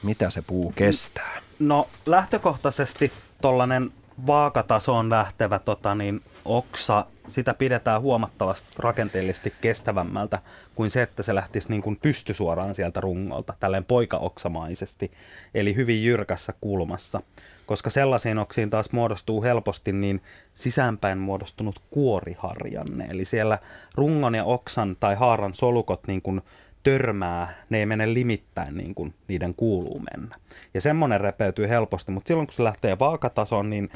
[0.03, 1.37] Mitä se puu kestää?
[1.59, 3.91] No lähtökohtaisesti tuollainen
[4.27, 10.39] vaakatasoon lähtevä tota, niin, oksa, sitä pidetään huomattavasti rakenteellisesti kestävämmältä
[10.75, 15.11] kuin se, että se lähtisi niin kuin pystysuoraan sieltä rungolta, tälleen poikaoksamaisesti,
[15.53, 17.21] eli hyvin jyrkässä kulmassa
[17.69, 20.21] koska sellaisiin oksiin taas muodostuu helposti niin
[20.53, 23.05] sisäänpäin muodostunut kuoriharjanne.
[23.05, 23.57] Eli siellä
[23.95, 26.41] rungon ja oksan tai haaran solukot niin kuin
[26.83, 30.35] törmää, ne ei mene limittäin niin kuin niiden kuuluu mennä.
[30.73, 33.89] Ja semmoinen repeytyy helposti, mutta silloin kun se lähtee vaakatason, niin,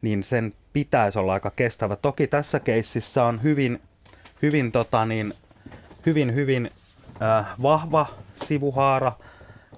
[0.00, 1.96] niin sen pitäisi olla aika kestävä.
[1.96, 3.80] Toki tässä keississä on hyvin,
[4.42, 5.34] hyvin, tota niin,
[6.06, 6.70] hyvin, hyvin
[7.22, 9.12] äh, vahva sivuhaara,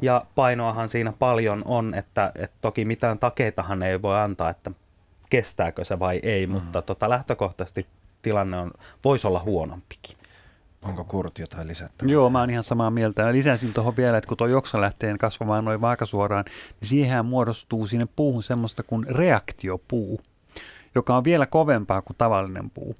[0.00, 4.70] Ja painoahan siinä paljon on, että, että toki mitään takeitahan ei voi antaa, että
[5.30, 6.52] kestääkö se vai ei, mm.
[6.52, 7.86] mutta tota, lähtökohtaisesti
[8.22, 8.70] tilanne on,
[9.04, 10.16] voisi olla huonompikin.
[10.82, 12.12] Onko Kurt jotain lisättävää?
[12.12, 13.32] Joo, mä oon ihan samaa mieltä.
[13.32, 16.44] Lisäsin tuohon vielä, että kun tuo joksa lähtee kasvamaan noin vaakasuoraan,
[16.80, 20.20] niin siihen muodostuu sinne puuhun semmoista kuin reaktiopuu,
[20.94, 22.94] joka on vielä kovempaa kuin tavallinen puu.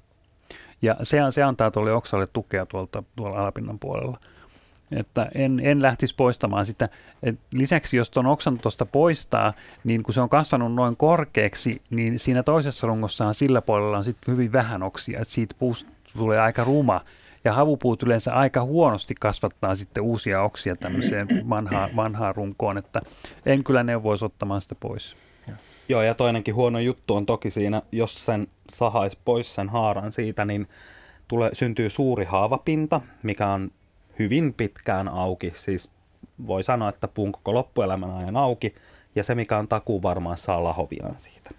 [0.81, 4.19] Ja se, se antaa tuolle oksalle tukea tuolta, tuolla alapinnan puolella.
[4.91, 6.89] Että en, en lähtisi poistamaan sitä.
[7.23, 12.19] Et lisäksi jos tuon oksan tuosta poistaa, niin kun se on kasvanut noin korkeaksi, niin
[12.19, 15.19] siinä toisessa rungossahan sillä puolella on sitten hyvin vähän oksia.
[15.21, 17.01] Että siitä puusta tulee aika ruma.
[17.43, 22.99] Ja havupuut yleensä aika huonosti kasvattaa sitten uusia oksia tämmöiseen vanhaan, vanhaan runkoon, että
[23.45, 25.15] en kyllä neuvoisi ottamaan sitä pois.
[25.89, 30.45] Joo, ja toinenkin huono juttu on toki siinä, jos sen sahaisi pois sen haaran siitä,
[30.45, 30.67] niin
[31.27, 33.71] tulee, syntyy suuri haavapinta, mikä on
[34.19, 35.53] hyvin pitkään auki.
[35.55, 35.89] Siis
[36.47, 38.75] voi sanoa, että puun koko loppuelämän ajan auki,
[39.15, 41.51] ja se mikä on takuu varmaan saa lahoviaan siitä.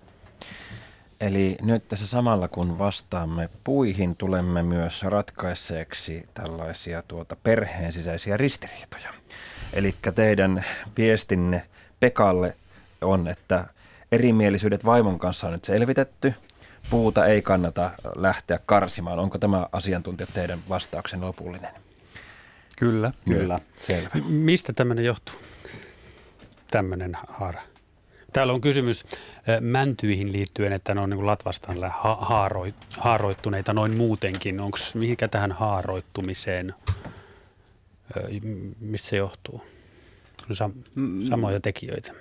[1.20, 9.14] Eli nyt tässä samalla kun vastaamme puihin, tulemme myös ratkaisseeksi tällaisia tuota perheen sisäisiä ristiriitoja.
[9.72, 10.64] Eli teidän
[10.96, 11.62] viestinne
[12.00, 12.56] Pekalle
[13.00, 13.66] on, että
[14.12, 16.34] erimielisyydet vaimon kanssa on nyt selvitetty.
[16.90, 19.18] Puuta ei kannata lähteä karsimaan.
[19.18, 21.85] Onko tämä asiantuntija teidän vastauksen lopullinen?
[22.76, 23.12] Kyllä.
[23.24, 23.60] Kyllä.
[23.80, 24.10] Selvä.
[24.28, 25.34] Mistä tämmöinen johtuu?
[26.70, 27.62] Tämmöinen haara.
[28.32, 29.04] Täällä on kysymys
[29.60, 31.78] mäntyihin liittyen, että ne on niin latvastaan
[32.18, 34.60] haaroit, haaroittuneita noin muutenkin.
[34.60, 36.74] Onko mihinkä tähän haaroittumiseen,
[38.80, 39.62] missä se johtuu?
[40.52, 42.12] Sam- samoja tekijöitä.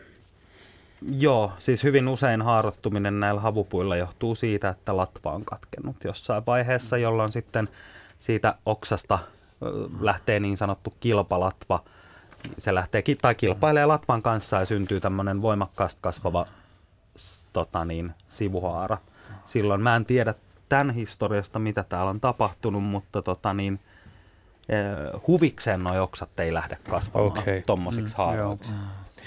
[1.17, 6.97] Joo, siis hyvin usein haarottuminen näillä havupuilla johtuu siitä, että latva on katkennut jossain vaiheessa,
[6.97, 7.67] jolloin sitten
[8.19, 9.19] siitä oksasta
[9.99, 11.83] lähtee niin sanottu kilpalatva.
[12.57, 16.45] Se lähtee tai kilpailee latvan kanssa ja syntyy tämmöinen voimakkaasti kasvava
[17.53, 18.97] tota niin, sivuhaara.
[19.45, 20.33] Silloin mä en tiedä
[20.69, 23.79] tämän historiasta, mitä täällä on tapahtunut, mutta tota niin,
[25.27, 27.61] huvikseen nuo oksat ei lähde kasvamaan okay.
[27.65, 28.73] tuommoisiksi mm, haaroiksi.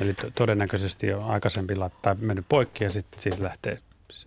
[0.00, 3.78] Eli to- todennäköisesti jo aikaisempi latta mennyt poikki ja sitten siitä lähtee.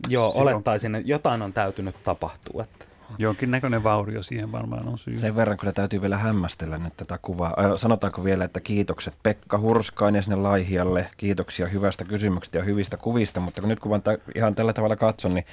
[0.08, 2.63] Joo, olettaisin, että jotain on täytynyt tapahtua.
[2.63, 2.86] Että.
[3.17, 5.19] Jonkinnäköinen vaurio siihen varmaan on syy.
[5.19, 7.78] Sen verran kyllä täytyy vielä hämmästellä nyt tätä kuvaa.
[7.78, 11.08] Sanotaanko vielä, että kiitokset Pekka Hurskainen sinne Laihialle.
[11.17, 15.34] Kiitoksia hyvästä kysymyksestä ja hyvistä kuvista, mutta kun nyt kun ta- ihan tällä tavalla katson,
[15.34, 15.45] niin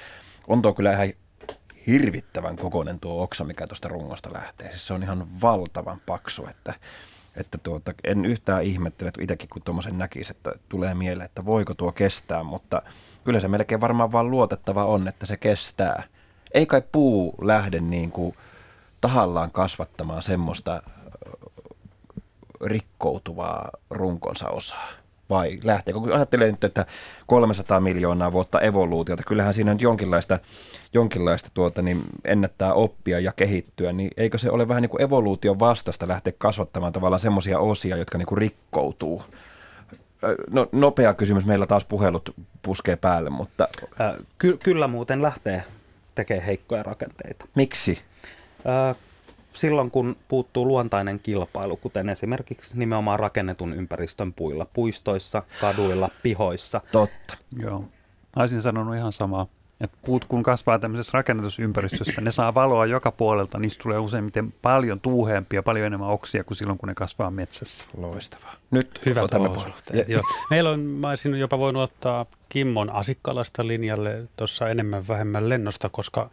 [0.47, 1.09] on tuo kyllä ihan
[1.87, 4.69] hirvittävän kokoinen tuo oksa, mikä tuosta rungosta lähtee.
[4.69, 6.73] Siis se on ihan valtavan paksu, että
[7.35, 11.73] että tuota, en yhtään ihmettele, että itsekin kun tuommoisen näkisi, että tulee mieleen, että voiko
[11.73, 12.81] tuo kestää, mutta
[13.23, 16.03] kyllä se melkein varmaan vaan luotettava on, että se kestää.
[16.51, 18.35] Ei kai puu lähde niin kuin
[19.01, 20.83] tahallaan kasvattamaan semmoista
[22.65, 24.89] rikkoutuvaa runkonsa osaa
[25.29, 25.99] vai lähteekö?
[25.99, 26.85] Kun ajattelee nyt, että
[27.27, 30.39] 300 miljoonaa vuotta evoluutiota, kyllähän siinä nyt jonkinlaista,
[30.93, 35.59] jonkinlaista tuota, niin ennättää oppia ja kehittyä, niin eikö se ole vähän niin kuin evoluution
[35.59, 39.23] vastasta lähteä kasvattamaan tavallaan semmoisia osia, jotka niin kuin rikkoutuu?
[40.49, 43.67] No, nopea kysymys, meillä taas puhelut puskee päälle, mutta...
[44.37, 45.63] Ky- kyllä muuten lähtee
[46.19, 47.45] tekemään heikkoja rakenteita.
[47.55, 47.99] Miksi?
[49.53, 56.81] silloin, kun puuttuu luontainen kilpailu, kuten esimerkiksi nimenomaan rakennetun ympäristön puilla, puistoissa, kaduilla, pihoissa.
[56.91, 57.37] Totta.
[57.59, 57.83] Joo.
[58.35, 59.47] Olisin sanonut ihan samaa.
[59.81, 64.99] Et puut kun kasvaa tämmöisessä rakennetusympäristössä, ne saa valoa joka puolelta, niistä tulee useimmiten paljon
[64.99, 67.87] tuuheempia, paljon enemmän oksia kuin silloin, kun ne kasvaa metsässä.
[67.97, 68.53] Loistavaa.
[68.71, 69.49] Nyt Hyvät otamme
[70.07, 70.21] Joo.
[70.49, 76.29] Meillä on, mä olisin jopa voinut ottaa Kimmon Asikkalasta linjalle tuossa enemmän vähemmän lennosta, koska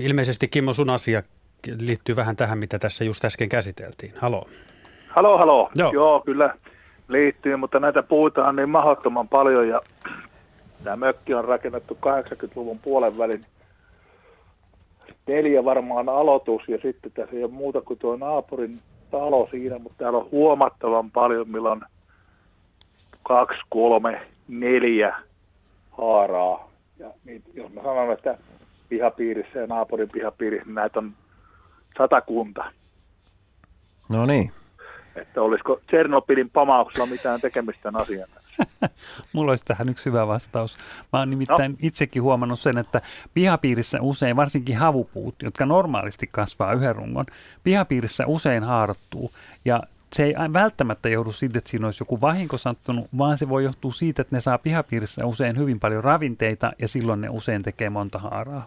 [0.00, 1.22] ilmeisesti Kimmo sun asia
[1.80, 4.12] liittyy vähän tähän, mitä tässä just äsken käsiteltiin.
[4.18, 4.48] Halo.
[5.08, 5.70] Halo, halo.
[5.74, 6.54] Joo, Joo kyllä
[7.08, 9.80] liittyy, mutta näitä puhutaan niin mahdottoman paljon ja
[10.84, 13.40] tämä mökki on rakennettu 80-luvun puolen välin
[15.26, 18.78] neljä varmaan aloitus ja sitten tässä ei ole muuta kuin tuo naapurin
[19.10, 21.80] talo siinä, mutta täällä on huomattavan paljon, milloin
[23.22, 25.16] kaksi, kolme, neljä
[25.90, 26.70] haaraa.
[26.98, 28.38] Ja niin, jos mä sanon, että
[28.88, 31.12] pihapiirissä ja naapurin pihapiirissä, niin näitä on
[31.98, 32.64] satakunta.
[34.08, 34.52] No niin.
[35.16, 38.28] Että olisiko Tsernobylin pamauksella mitään tekemistä asian
[39.32, 40.78] Mulla olisi tähän yksi hyvä vastaus.
[41.12, 41.78] Mä oon nimittäin no.
[41.80, 43.02] itsekin huomannut sen, että
[43.34, 47.24] pihapiirissä usein, varsinkin havupuut, jotka normaalisti kasvaa yhden rungon,
[47.64, 49.30] pihapiirissä usein haarottuu.
[49.64, 53.64] Ja se ei välttämättä johdu siitä, että siinä olisi joku vahinko sattunut, vaan se voi
[53.64, 57.90] johtua siitä, että ne saa pihapiirissä usein hyvin paljon ravinteita ja silloin ne usein tekee
[57.90, 58.66] monta haaraa.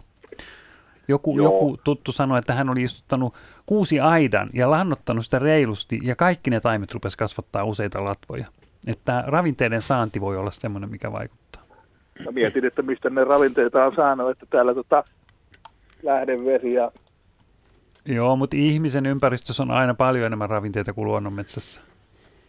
[1.08, 3.34] Joku, joku tuttu sanoi, että hän oli istuttanut
[3.66, 8.46] kuusi aidan ja lannottanut sitä reilusti ja kaikki ne taimet rupesi kasvattaa useita latvoja.
[8.86, 11.62] Että ravinteiden saanti voi olla semmoinen, mikä vaikuttaa.
[12.24, 15.04] Mä mietin, että mistä ne ravinteita on saanut, että täällä tota
[16.02, 16.92] lähdevesi ja
[18.08, 21.80] Joo, mutta ihmisen ympäristössä on aina paljon enemmän ravinteita kuin luonnonmetsässä.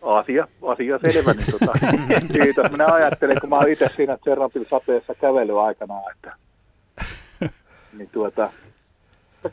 [0.01, 1.33] asia, asia selvä.
[1.33, 1.71] Niin tota,
[2.43, 6.35] siitä minä ajattelen, kun mä oon itse siinä Tsernobyl sateessa kävelyaikana, että
[7.97, 8.51] niin tuota,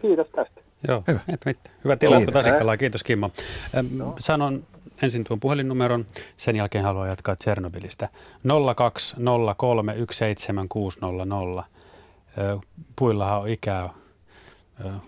[0.01, 0.61] kiitos tästä.
[0.89, 1.21] Joo, Hyvä.
[1.29, 1.77] Et mitään.
[1.85, 2.45] Hyvä tilanne Kiitos.
[2.45, 2.77] Tasikkalaa.
[2.77, 3.31] Kiitos Kimmo.
[4.19, 4.63] Sanon
[5.03, 8.09] ensin tuon puhelinnumeron, sen jälkeen haluan jatkaa Tsernobylistä.
[11.61, 11.65] 020317600.
[12.39, 12.59] Ö,
[12.97, 13.91] Puillahan on ikää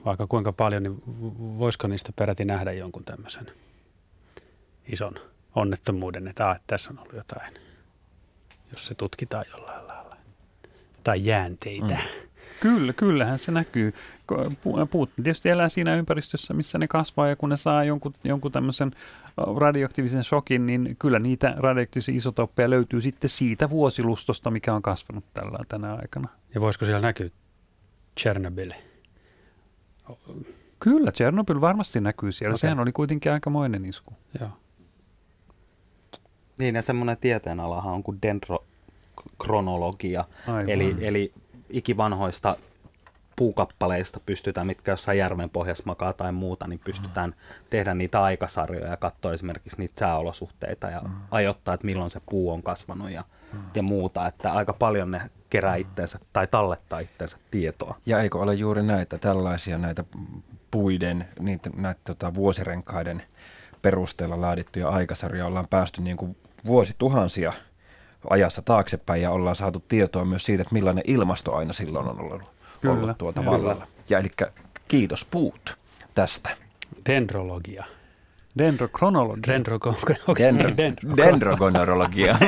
[0.05, 1.03] vaikka kuinka paljon, niin
[1.59, 3.47] voisiko niistä peräti nähdä jonkun tämmöisen
[4.93, 5.15] ison
[5.55, 7.55] onnettomuuden, että, ah, että tässä on ollut jotain,
[8.71, 10.17] jos se tutkitaan jollain lailla.
[11.05, 11.95] Tai jäänteitä.
[11.95, 12.27] Mm.
[12.61, 13.95] Kyllä, kyllähän se näkyy.
[14.91, 18.93] Puut tietysti elää siinä ympäristössä, missä ne kasvaa, ja kun ne saa jonkun, jonkun tämmöisen
[19.37, 25.59] radioaktiivisen shokin, niin kyllä niitä radioaktiivisia isotoppeja löytyy sitten siitä vuosilustosta, mikä on kasvanut tällä
[25.69, 26.29] tänä aikana.
[26.55, 27.31] Ja voisiko siellä näkyä
[28.21, 28.71] Chernobyl?
[30.81, 32.53] Kyllä, Chernobyl varmasti näkyy siellä.
[32.53, 32.59] Okay.
[32.59, 34.15] Sehän oli kuitenkin aikamoinen isku.
[34.41, 34.51] Joo.
[36.59, 40.71] Niin, ja semmoinen tieteenalahan on kuin dendrokronologia, Aivan.
[40.71, 41.33] eli, eli
[41.71, 42.57] ikivanhoista
[43.37, 47.35] puukappaleista pystytään, mitkä jossain järven pohjassa makaa tai muuta, niin pystytään
[47.71, 52.63] tehdä niitä aikasarjoja ja katsoa esimerkiksi niitä sääolosuhteita ja ajoittaa, että milloin se puu on
[52.63, 53.25] kasvanut ja,
[53.75, 54.27] ja muuta.
[54.27, 57.97] Että aika paljon ne kerää itteensä tai tallettaa itteensä tietoa.
[58.07, 60.05] Ja eikö ole juuri näitä tällaisia näitä
[60.71, 63.23] puiden, niitä, näitä tota, vuosirenkaiden
[63.83, 67.53] perusteella laadittuja aikasarjoja ollaan päästy niin kuin vuosituhansia
[68.31, 72.56] ajassa taaksepäin ja ollaan saatu tietoa myös siitä, että millainen ilmasto aina silloin on ollut,
[72.91, 73.53] Kyllä, ollut tuota kyllä.
[73.53, 73.87] vallalla.
[74.09, 74.31] Ja eli
[74.89, 75.77] kiitos puut
[76.15, 76.51] tästä.
[77.09, 77.85] Dendrologia.
[78.59, 79.55] Dendrokronologia.
[79.55, 80.17] Dendrologia.
[80.39, 80.71] Dendro,
[81.17, 82.39] dendrogonorologia.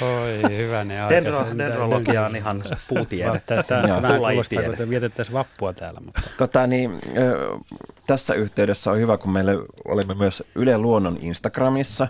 [0.00, 1.14] Oi, hyvänen aika.
[1.14, 3.54] Dendro, dendrologia on ihan puutiedettä.
[3.88, 4.02] Joo.
[4.02, 6.00] vähän kuulostaa, kun te vietettäisiin vappua täällä.
[6.00, 6.20] Mutta.
[6.38, 6.90] Tota, niin,
[8.06, 9.52] tässä yhteydessä on hyvä, kun meille
[9.84, 12.08] olemme myös Yle Luonnon Instagramissa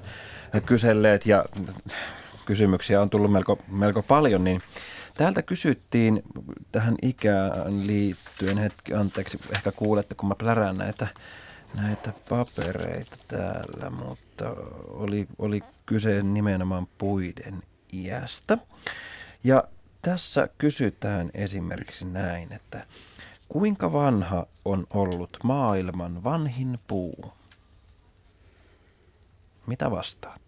[0.67, 1.45] kyselleet ja
[2.47, 4.63] kysymyksiä on tullut melko, melko paljon, niin
[5.15, 6.23] täältä kysyttiin
[6.73, 11.07] tähän ikään liittyen, hetki, anteeksi, ehkä kuulette, kun mä plärään näitä,
[11.75, 14.51] näitä papereita täällä, mutta
[14.89, 18.59] oli, oli kyse nimenomaan puiden iästä.
[19.45, 19.65] Ja
[20.03, 22.87] tässä kysytään esimerkiksi näin, että
[23.49, 27.33] kuinka vanha on ollut maailman vanhin puu?
[29.67, 30.46] Mitä vastaatte?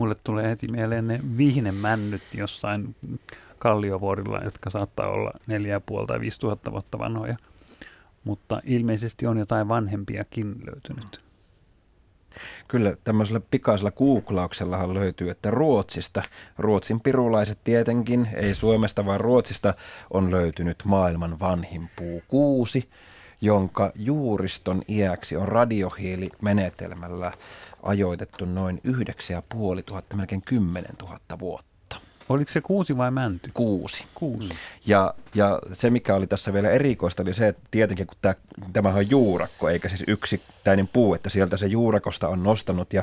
[0.00, 2.96] Mulle tulee heti mieleen ne vihnemännyt jossain
[3.58, 5.32] kalliovuorilla, jotka saattaa olla
[6.00, 7.36] 4,5 tai 5 000 vuotta vanhoja.
[8.24, 11.24] Mutta ilmeisesti on jotain vanhempiakin löytynyt.
[12.68, 16.22] Kyllä tämmöisellä pikaisella googlauksellahan löytyy, että Ruotsista,
[16.58, 19.74] Ruotsin pirulaiset tietenkin, ei Suomesta vaan Ruotsista,
[20.10, 22.88] on löytynyt maailman vanhin puu kuusi,
[23.40, 27.32] jonka juuriston iäksi on radiohiilimenetelmällä
[27.82, 31.70] ajoitettu noin 9500, melkein 10 000 vuotta.
[32.28, 33.50] Oliko se kuusi vai mänty?
[33.54, 34.04] Kuusi.
[34.14, 34.48] Kuusi.
[34.86, 38.34] Ja, ja se, mikä oli tässä vielä erikoista, oli se, että tietenkin kun tämä,
[38.72, 43.02] tämähän on juurakko, eikä siis yksittäinen puu, että sieltä se juurakosta on nostanut ja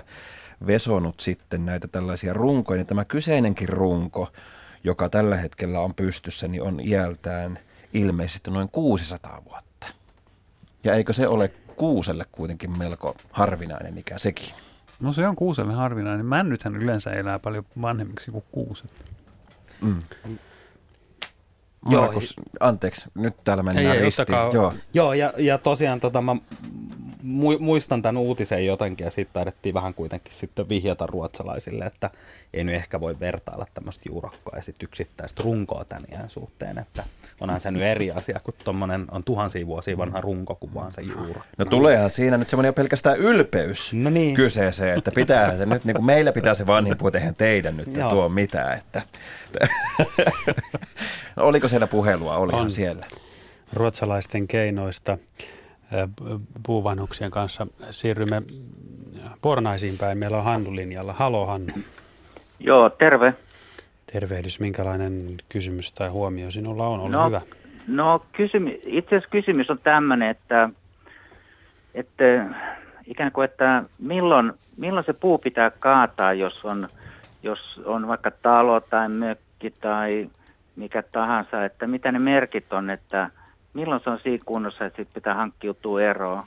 [0.68, 4.32] vesonut sitten näitä tällaisia runkoja, niin tämä kyseinenkin runko,
[4.84, 7.60] joka tällä hetkellä on pystyssä, niin on iältään
[7.94, 9.88] ilmeisesti noin 600 vuotta.
[10.84, 14.50] Ja eikö se ole kuuselle kuitenkin melko harvinainen ikä sekin?
[15.00, 16.26] No se on kuuselle harvinainen.
[16.26, 19.06] Männythän yleensä elää paljon vanhemmiksi kuin kuuset.
[19.82, 20.02] Mm.
[21.89, 24.21] Joo, Markus, anteeksi, nyt täällä mennään Ei, ei, ristiin.
[24.23, 24.73] ottakaa- Joo.
[24.93, 26.36] Joo, ja, ja tosiaan tota, mä
[27.23, 32.10] mu- muistan tämän uutisen jotenkin, ja siitä taidettiin vähän kuitenkin sitten vihjata ruotsalaisille, että
[32.54, 37.04] ei nyt ehkä voi vertailla tämmöistä juurakkoa ja sitten yksittäistä runkoa tämän iän suhteen, että
[37.41, 41.02] onhan se nyt eri asia, kun tuommoinen on tuhansia vuosia vanha runko kuin vaan se
[41.02, 41.47] juurakko.
[41.58, 44.36] No tuleehan siinä nyt semmoinen pelkästään ylpeys No niin.
[44.36, 47.95] kyseeseen, että pitää se nyt, niin kuin meillä pitää se vanhin puu, eihän teidän nyt
[47.95, 48.09] Joo.
[48.09, 48.78] tuo mitään.
[48.78, 49.01] Että.
[51.36, 52.38] no, oliko siellä puhelua?
[52.38, 52.71] Olihan On.
[52.71, 53.05] siellä.
[53.73, 55.17] ruotsalaisten keinoista
[56.65, 58.41] puuvanhuksien kanssa siirrymme
[59.41, 60.17] Pornaisiin päin.
[60.17, 61.13] Meillä on Hannu linjalla.
[61.13, 61.73] Halo Hannu.
[62.59, 63.34] Joo, terve.
[64.13, 64.59] Tervehdys.
[64.59, 66.99] Minkälainen kysymys tai huomio sinulla on?
[66.99, 67.41] Ole No, hyvä.
[67.88, 70.69] No kysymy, itse asiassa kysymys on tämmöinen, että,
[71.93, 72.23] että
[73.05, 76.88] ikään kuin, että milloin, milloin se puu pitää kaataa, jos on
[77.43, 80.30] jos on vaikka talo tai mökki tai
[80.78, 83.30] mikä tahansa, että mitä ne merkit on, että
[83.73, 86.43] milloin se on siinä kunnossa, että sitten pitää hankkiutua eroon.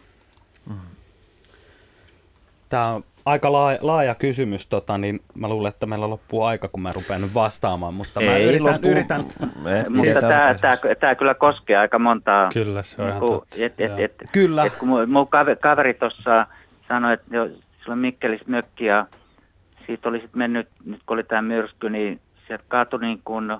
[2.68, 6.82] Tämä on aika laaja, laaja kysymys, tota, niin mä luulen, että meillä loppuu aika, kun
[6.82, 9.24] mä rupean nyt vastaamaan, mutta mä Ei yritän, yritän
[9.62, 12.48] Me- Mutta tämä, tämä, tämä kyllä koskee aika montaa.
[12.54, 13.56] Kyllä, se on ihan niinku, totta.
[13.58, 14.64] et, et, et, Kyllä.
[14.64, 16.46] Et kun mun, mun kaveri, kaveri tuossa
[16.88, 19.06] sanoi, että jo, sillä on Mikkelissä mökki ja
[19.86, 23.56] siitä oli sitten mennyt, nyt kun oli tämä myrsky, niin sieltä kaatui niin kuin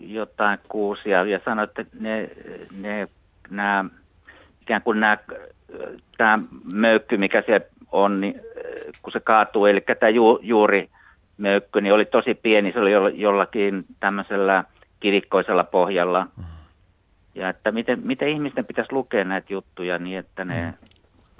[0.00, 2.30] jotain kuusia ja sanoi, että ne,
[2.80, 3.08] ne
[3.50, 3.84] nämä,
[4.62, 5.18] ikään kuin nämä,
[6.16, 6.38] tämä
[6.72, 8.40] möykky, mikä se on, niin
[9.02, 10.90] kun se kaatuu, eli tämä ju, juuri
[11.38, 14.64] möykky, niin oli tosi pieni, se oli jo- jollakin tämmöisellä
[15.00, 16.26] kivikkoisella pohjalla.
[17.34, 20.74] Ja että miten, miten ihmisten pitäisi lukea näitä juttuja niin, että ne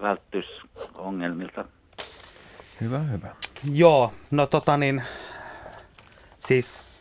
[0.02, 0.62] välttyisi
[0.98, 1.64] ongelmilta.
[2.80, 3.28] Hyvä, hyvä.
[3.72, 5.02] Joo, no tota niin,
[6.38, 7.00] siis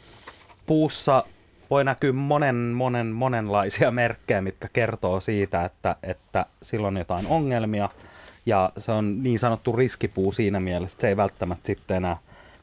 [0.65, 1.23] puussa
[1.69, 7.89] voi näkyä monen, monen, monenlaisia merkkejä, mitkä kertoo siitä, että, että silloin on jotain ongelmia.
[8.45, 12.17] Ja se on niin sanottu riskipuu siinä mielessä, että se ei välttämättä sitten enää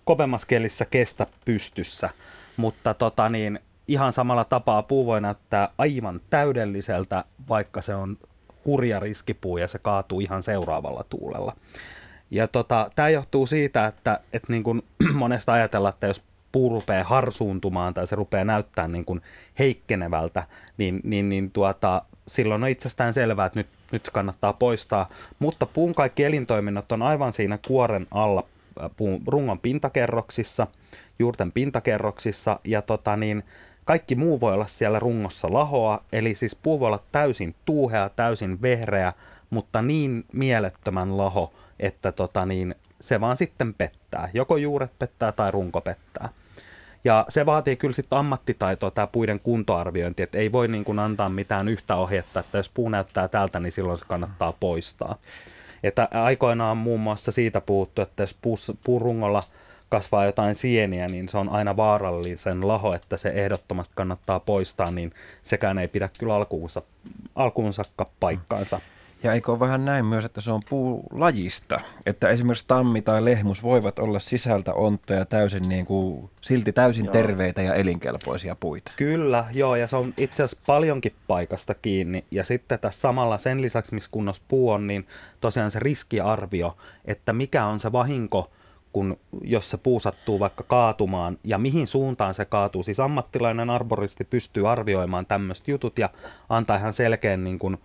[0.04, 2.10] kovemmassa kelissä kestä pystyssä.
[2.56, 8.18] Mutta tota niin, ihan samalla tapaa puu voi näyttää aivan täydelliseltä, vaikka se on
[8.64, 11.56] hurja riskipuu ja se kaatuu ihan seuraavalla tuulella.
[12.30, 14.82] Ja tota, tämä johtuu siitä, että, että niin kuin
[15.14, 16.22] monesta ajatellaan, että jos
[16.54, 19.22] puu rupeaa harsuuntumaan tai se rupeaa näyttää niin kuin
[19.58, 20.46] heikkenevältä,
[20.78, 25.08] niin, niin, niin tuota, silloin on itsestään selvää, että nyt, nyt kannattaa poistaa.
[25.38, 28.44] Mutta puun kaikki elintoiminnot on aivan siinä kuoren alla
[28.82, 30.66] äh, puun rungon pintakerroksissa,
[31.18, 33.42] juurten pintakerroksissa ja tota niin,
[33.84, 38.62] kaikki muu voi olla siellä rungossa lahoa, eli siis puu voi olla täysin tuuhea, täysin
[38.62, 39.12] vehreä,
[39.50, 44.28] mutta niin mielettömän laho, että tota niin, se vaan sitten pettää.
[44.34, 46.28] Joko juuret pettää tai runko pettää.
[47.04, 51.28] Ja se vaatii kyllä sitten ammattitaitoa, tämä puiden kuntoarviointi, että ei voi niin kuin antaa
[51.28, 55.16] mitään yhtä ohjetta, että jos puu näyttää tältä, niin silloin se kannattaa poistaa.
[55.82, 59.42] Että aikoinaan on muun muassa siitä puhuttu, että jos puussa, puun rungolla
[59.88, 65.12] kasvaa jotain sieniä, niin se on aina vaarallisen laho, että se ehdottomasti kannattaa poistaa, niin
[65.42, 66.82] sekään ei pidä kyllä alkuunsa,
[67.34, 68.80] alkuunsakka paikkaansa.
[69.24, 71.80] Ja eikö ole vähän näin myös, että se on puulajista?
[72.06, 77.12] Että esimerkiksi tammi tai lehmus voivat olla sisältä onttoja täysin niin kuin, silti täysin Joo.
[77.12, 78.92] terveitä ja elinkelpoisia puita.
[78.96, 82.24] Kyllä, joo, ja se on itse asiassa paljonkin paikasta kiinni.
[82.30, 85.06] Ja sitten tässä samalla sen lisäksi, missä kunnossa puu on, niin
[85.40, 88.50] tosiaan se riskiarvio, että mikä on se vahinko,
[88.92, 92.82] kun, jos se puu sattuu vaikka kaatumaan, ja mihin suuntaan se kaatuu.
[92.82, 96.10] Siis ammattilainen arboristi pystyy arvioimaan tämmöiset jutut ja
[96.48, 97.78] antaa ihan selkeän niin kuin,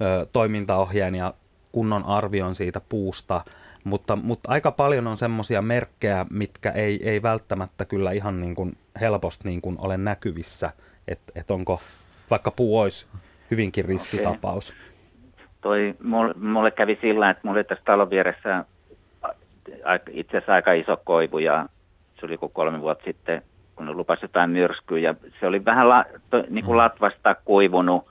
[0.00, 1.34] ö, toimintaohjeen ja
[1.72, 3.44] kunnon arvion siitä puusta.
[3.84, 8.76] Mutta, mutta aika paljon on semmoisia merkkejä, mitkä ei, ei välttämättä kyllä ihan niin kuin
[9.00, 10.70] helposti niin kuin ole näkyvissä,
[11.08, 11.80] että et onko
[12.30, 13.06] vaikka puu olisi
[13.50, 14.74] hyvinkin riskitapaus.
[15.60, 18.64] Toi, mulle, mulle kävi sillä, että mulla oli tässä talon vieressä
[20.10, 21.66] itse asiassa aika iso koivu ja
[22.20, 23.42] se oli joku kolme vuotta sitten,
[23.76, 24.98] kun lupasi jotain myrskyä.
[24.98, 28.06] Ja se oli vähän la, to, niin kuin latvasta kuivunut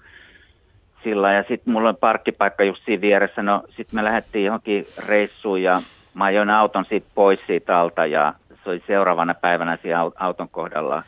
[1.03, 5.63] sillä ja sitten mulla on parkkipaikka just siinä vieressä, no sitten me lähdettiin johonkin reissuun
[5.63, 5.81] ja
[6.13, 8.33] mä ajoin auton siitä pois siitä alta ja
[8.63, 11.03] se oli seuraavana päivänä siinä au- auton kohdalla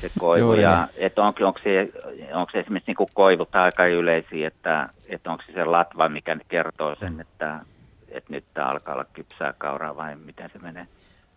[0.00, 0.46] se koivu.
[0.46, 1.88] Juuri ja että onko, onko, se,
[2.32, 6.34] onko se esimerkiksi niin kuin koivut aika yleisiä, että, että onko se se latva, mikä
[6.34, 7.60] nyt kertoo sen, että,
[8.08, 10.86] että nyt tää alkaa olla kypsää kauraa vai miten se menee?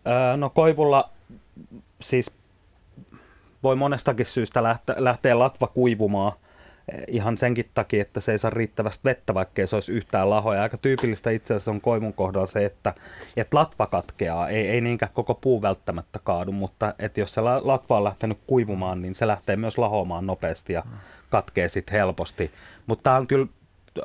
[0.06, 1.08] Öö, no koivulla
[2.00, 2.36] siis
[3.62, 6.32] voi monestakin syystä lähteä, lähteä latva kuivumaan
[7.08, 10.62] ihan senkin takia, että se ei saa riittävästi vettä, vaikkei se olisi yhtään lahoja.
[10.62, 12.94] Aika tyypillistä itse asiassa on koivun kohdalla se, että,
[13.36, 14.48] että latva katkeaa.
[14.48, 18.38] Ei, ei niinkään koko puu välttämättä kaadu, mutta että jos se la- latva on lähtenyt
[18.46, 20.84] kuivumaan, niin se lähtee myös lahoamaan nopeasti ja
[21.30, 22.50] katkee sitten helposti.
[22.86, 23.46] Mutta tämä on kyllä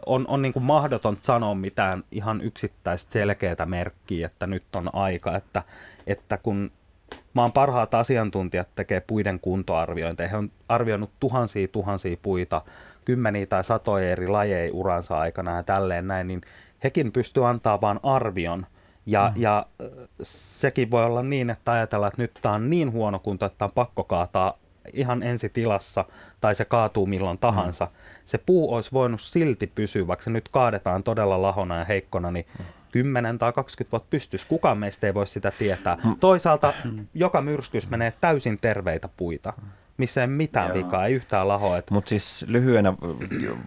[0.06, 5.38] on, on niin kuin mahdoton sanoa mitään ihan yksittäistä selkeää merkkiä, että nyt on aika,
[5.38, 5.64] että,
[6.08, 6.72] että kun
[7.34, 12.62] maan parhaat asiantuntijat tekee puiden kuntoarviointeja, he on arvioinut tuhansia tuhansia puita,
[13.06, 16.42] kymmeniä tai satoja eri lajeja uransa aikana ja tälleen näin, niin
[16.84, 18.66] hekin pystyy antaa vain arvion.
[19.06, 19.42] Ja, mm.
[19.42, 19.88] ja äh,
[20.24, 23.68] sekin voi olla niin, että ajatellaan, että nyt tämä on niin huono kunto, että tämä
[23.68, 24.54] on pakko kaataa
[24.94, 26.06] ihan ensitilassa
[26.42, 27.86] tai se kaatuu milloin tahansa.
[27.86, 27.92] Mm.
[28.26, 32.46] Se puu olisi voinut silti pysyä, vaikka se nyt kaadetaan todella lahona ja heikkona, niin
[32.60, 32.66] mm.
[33.04, 34.48] 10 tai 20 vuotta pystyisi.
[34.48, 35.98] Kukaan meistä ei voi sitä tietää.
[36.04, 36.16] Mm.
[36.20, 36.74] Toisaalta
[37.14, 39.54] joka myrskys menee täysin terveitä puita.
[39.98, 40.78] missä ei mitään Joo.
[40.78, 41.78] vikaa, ei yhtään lahoa.
[41.78, 42.94] Että Mutta siis lyhyenä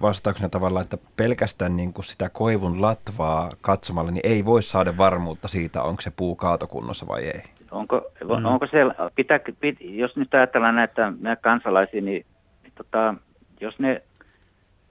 [0.02, 5.48] vastauksena tavallaan, että pelkästään niin kuin sitä koivun latvaa katsomalla, niin ei voi saada varmuutta
[5.48, 7.42] siitä, onko se puu kaatokunnossa vai ei.
[7.70, 8.44] Onko, mm.
[8.44, 12.26] onko siellä, pitää, pit, jos nyt ajatellaan näitä meidän kansalaisia, niin,
[12.62, 13.14] niin tota,
[13.60, 14.02] jos ne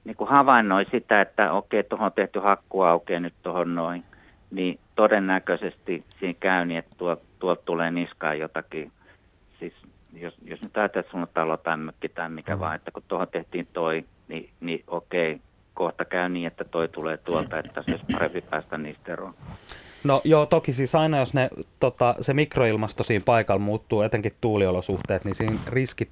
[0.04, 4.04] niin kuin havainnoi sitä, että okei, tuohon on tehty hakku aukeaa nyt tuohon noin,
[4.52, 8.92] niin todennäköisesti siinä käy niin, että tuolta tuolta tulee niskaan jotakin,
[9.60, 9.74] siis
[10.14, 12.60] jos, jos nyt ajatellaan, että sulla on talo tai mökki tai mikä mm.
[12.60, 15.42] vaan, että kun tuohon tehtiin toi, niin, niin okei,
[15.74, 19.34] kohta käy niin, että toi tulee tuolta, että se olisi parempi päästä niistä eroon.
[20.04, 25.26] No joo, toki siis aina jos ne, tota, se mikroilmasto siinä paikalla muuttuu, etenkin tuuliolosuhteet,
[25.26, 26.10] niin siinä riskit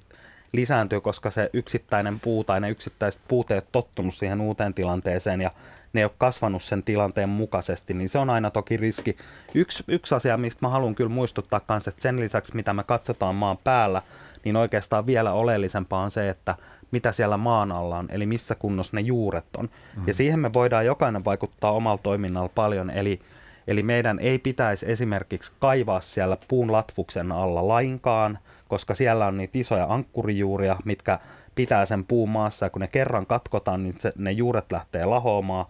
[0.52, 5.40] lisääntyy, koska se yksittäinen puu tai ne yksittäiset puut ei ole tottunut siihen uuteen tilanteeseen
[5.40, 5.50] ja
[5.92, 9.16] ne ei ole kasvanut sen tilanteen mukaisesti, niin se on aina toki riski.
[9.54, 13.34] Yksi, yksi asia, mistä mä haluan kyllä muistuttaa kanssa, että sen lisäksi mitä me katsotaan
[13.34, 14.02] maan päällä,
[14.44, 16.54] niin oikeastaan vielä oleellisempaa on se, että
[16.90, 19.70] mitä siellä maan alla on, eli missä kunnossa ne juuret on.
[19.96, 20.02] Mm.
[20.06, 23.20] Ja siihen me voidaan jokainen vaikuttaa omalla toiminnalla paljon, eli
[23.68, 28.38] Eli meidän ei pitäisi esimerkiksi kaivaa siellä puun latvuksen alla lainkaan,
[28.68, 31.18] koska siellä on niitä isoja ankkurijuuria, mitkä
[31.54, 35.66] pitää sen puun maassa, ja kun ne kerran katkotaan, niin se, ne juuret lähtee lahoamaan,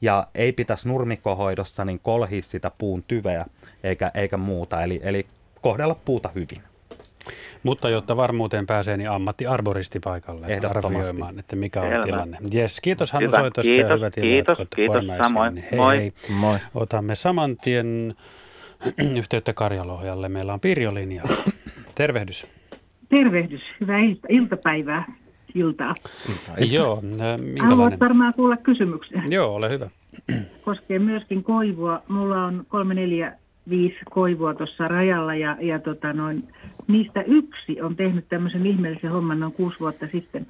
[0.00, 3.46] ja ei pitäisi nurmikohoidossa niin kolhia sitä puun tyveä,
[3.84, 5.26] eikä, eikä muuta, eli, eli
[5.60, 6.62] kohdella puuta hyvin.
[7.62, 12.02] Mutta jotta varmuuteen pääsee, niin ammattiarboristi paikalle arvioimaan, että mikä on Selvä.
[12.04, 12.38] tilanne.
[12.52, 13.36] Jes, kiitos Hannu Hyvä.
[13.40, 15.28] soitosta ja Kiitos, hyvät kiitos, kiitos, Pornaiseen.
[15.28, 15.56] samoin.
[15.70, 15.96] Hei, Moi.
[15.98, 16.12] hei.
[16.34, 16.56] Moi.
[16.74, 18.14] Otamme saman tien
[19.18, 20.28] yhteyttä Karjalohjalle.
[20.28, 21.32] Meillä on Pirjo linjalla.
[21.94, 22.46] Tervehdys.
[23.08, 25.12] Tervehdys, hyvää ilta- iltapäivää,
[25.54, 25.94] iltaa.
[26.70, 28.00] Joo, äh, Haluat minkälainen?
[28.00, 29.22] varmaan kuulla kysymyksen.
[29.30, 29.86] Joo, ole hyvä.
[30.64, 32.02] Koskee myöskin koivua.
[32.08, 33.32] Mulla on kolme, neljä,
[33.68, 36.48] viisi koivua tuossa rajalla ja, ja tota noin,
[36.88, 40.46] niistä yksi on tehnyt tämmöisen ihmeellisen homman noin kuusi vuotta sitten.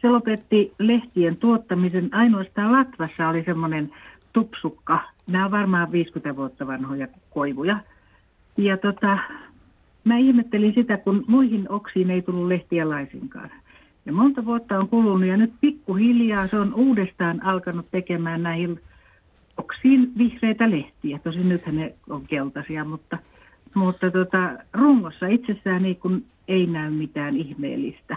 [0.00, 2.08] Se lopetti lehtien tuottamisen.
[2.12, 3.90] Ainoastaan Latvassa oli semmoinen
[4.36, 5.00] tupsukka.
[5.30, 7.78] Nämä on varmaan 50 vuotta vanhoja koivuja.
[8.56, 9.18] Ja tota,
[10.04, 13.50] mä ihmettelin sitä, kun muihin oksiin ei tullut lehtiä laisinkaan.
[14.06, 18.80] Ja monta vuotta on kulunut ja nyt pikkuhiljaa se on uudestaan alkanut tekemään näihin
[19.56, 21.18] oksiin vihreitä lehtiä.
[21.18, 23.18] Tosin nythän ne on keltaisia, mutta,
[23.74, 28.16] mutta tota, rungossa itsessään niin kun ei näy mitään ihmeellistä.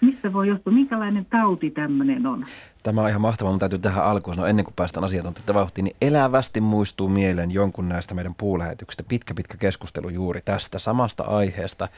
[0.00, 0.72] Mistä voi johtua?
[0.72, 2.44] Minkälainen tauti tämmöinen on?
[2.86, 5.96] Tämä on ihan mahtavaa, mutta täytyy tähän alkuun sanoa, ennen kuin päästään asiantuntijoita vauhtiin, niin
[6.00, 9.02] elävästi muistuu mieleen jonkun näistä meidän puulähetyksistä.
[9.02, 11.88] Pitkä, pitkä keskustelu juuri tästä samasta aiheesta.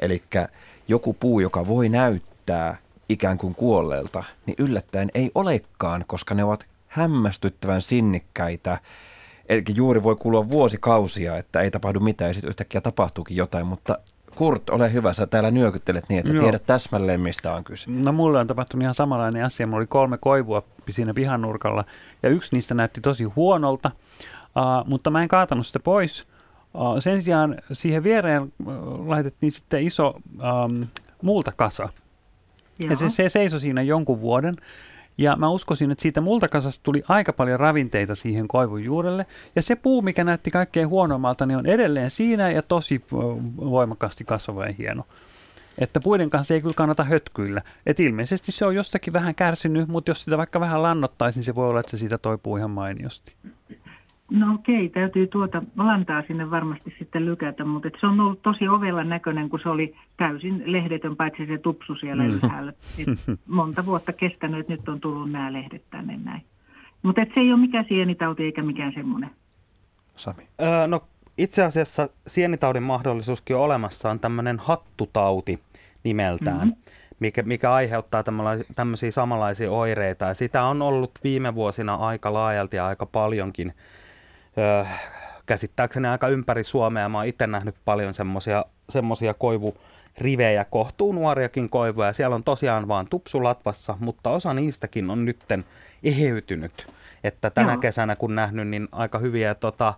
[0.00, 0.22] Eli
[0.88, 2.76] joku puu, joka voi näyttää
[3.08, 8.78] ikään kuin kuolleelta, niin yllättäen ei olekaan, koska ne ovat hämmästyttävän sinnikkäitä.
[9.48, 13.98] Eli juuri voi kulua vuosikausia, että ei tapahdu mitään ja sitten yhtäkkiä tapahtuukin jotain, mutta
[14.34, 16.42] Kurt, ole hyvä, sä täällä nyökyttelet niin, että sä Joo.
[16.42, 17.90] tiedät täsmälleen, mistä on kyse.
[17.90, 19.66] No mulle on tapahtunut ihan samanlainen asia.
[19.66, 21.84] Mulla oli kolme koivua siinä pihanurkalla
[22.22, 23.90] ja yksi niistä näytti tosi huonolta,
[24.44, 26.26] uh, mutta mä en kaatanut sitä pois.
[26.74, 30.86] Uh, sen sijaan siihen viereen uh, laitettiin sitten iso um,
[31.22, 31.88] multakasa.
[32.88, 34.54] Ja se, se seisoi siinä jonkun vuoden.
[35.18, 39.26] Ja mä uskoisin, että siitä multakasasta tuli aika paljon ravinteita siihen koivun juurelle.
[39.56, 43.04] Ja se puu, mikä näytti kaikkein huonommalta, niin on edelleen siinä ja tosi
[43.56, 45.04] voimakkaasti kasvava ja hieno.
[45.78, 47.62] Että puiden kanssa ei kyllä kannata hötkyillä.
[47.86, 51.54] Et ilmeisesti se on jostakin vähän kärsinyt, mutta jos sitä vaikka vähän lannottaisi, niin se
[51.54, 53.34] voi olla, että siitä toipuu ihan mainiosti.
[54.30, 58.68] No okei, täytyy tuota lantaa sinne varmasti sitten lykätä, mutta et se on ollut tosi
[58.68, 62.28] ovelan näköinen, kun se oli täysin lehdetön, paitsi se tupsu siellä mm.
[62.28, 62.72] ylhäällä.
[62.98, 66.42] Et monta vuotta kestänyt, että nyt on tullut nämä lehdet tänne näin.
[67.02, 69.30] Mutta se ei ole mikään sienitauti eikä mikään semmoinen.
[70.16, 70.48] Sami.
[70.62, 71.02] Öö, no
[71.38, 75.58] itse asiassa sienitaudin mahdollisuuskin on olemassa, on tämmöinen hattutauti
[76.04, 76.82] nimeltään, mm-hmm.
[77.20, 78.24] mikä, mikä aiheuttaa
[78.76, 80.24] tämmöisiä samanlaisia oireita.
[80.24, 83.72] Ja sitä on ollut viime vuosina aika laajalti ja aika paljonkin,
[84.58, 84.84] öö,
[85.46, 87.08] käsittääkseni aika ympäri Suomea.
[87.08, 92.06] Mä oon itse nähnyt paljon semmoisia semmosia koivurivejä, kohtuu nuoriakin koivuja.
[92.06, 95.64] Ja siellä on tosiaan vaan tupsulatvassa, mutta osa niistäkin on nytten
[96.04, 96.86] eheytynyt.
[97.24, 97.80] Että tänä Joo.
[97.80, 99.94] kesänä kun nähnyt, niin aika hyviä tota,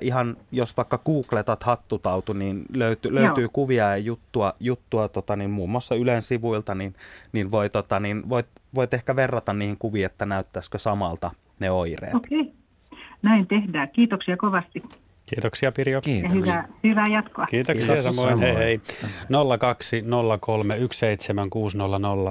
[0.00, 5.70] ihan jos vaikka googletat hattutautu, niin löyty, löytyy kuvia ja juttua, juttua tota, niin muun
[5.70, 6.94] muassa Ylen sivuilta, niin,
[7.32, 11.30] niin, voi, tota, niin voit, voit ehkä verrata niihin kuviin, että näyttäisikö samalta
[11.60, 12.14] ne oireet.
[12.14, 12.52] Okei,
[13.24, 13.88] näin tehdään.
[13.92, 14.82] Kiitoksia kovasti
[15.26, 15.96] Kiitoksia Pirjo.
[15.96, 16.32] ja Kiitos.
[16.32, 17.46] hyvää, hyvää jatkoa.
[17.46, 18.16] Kiitoksia Kiitos.
[18.16, 18.38] samoin.
[18.38, 18.80] Hei hei.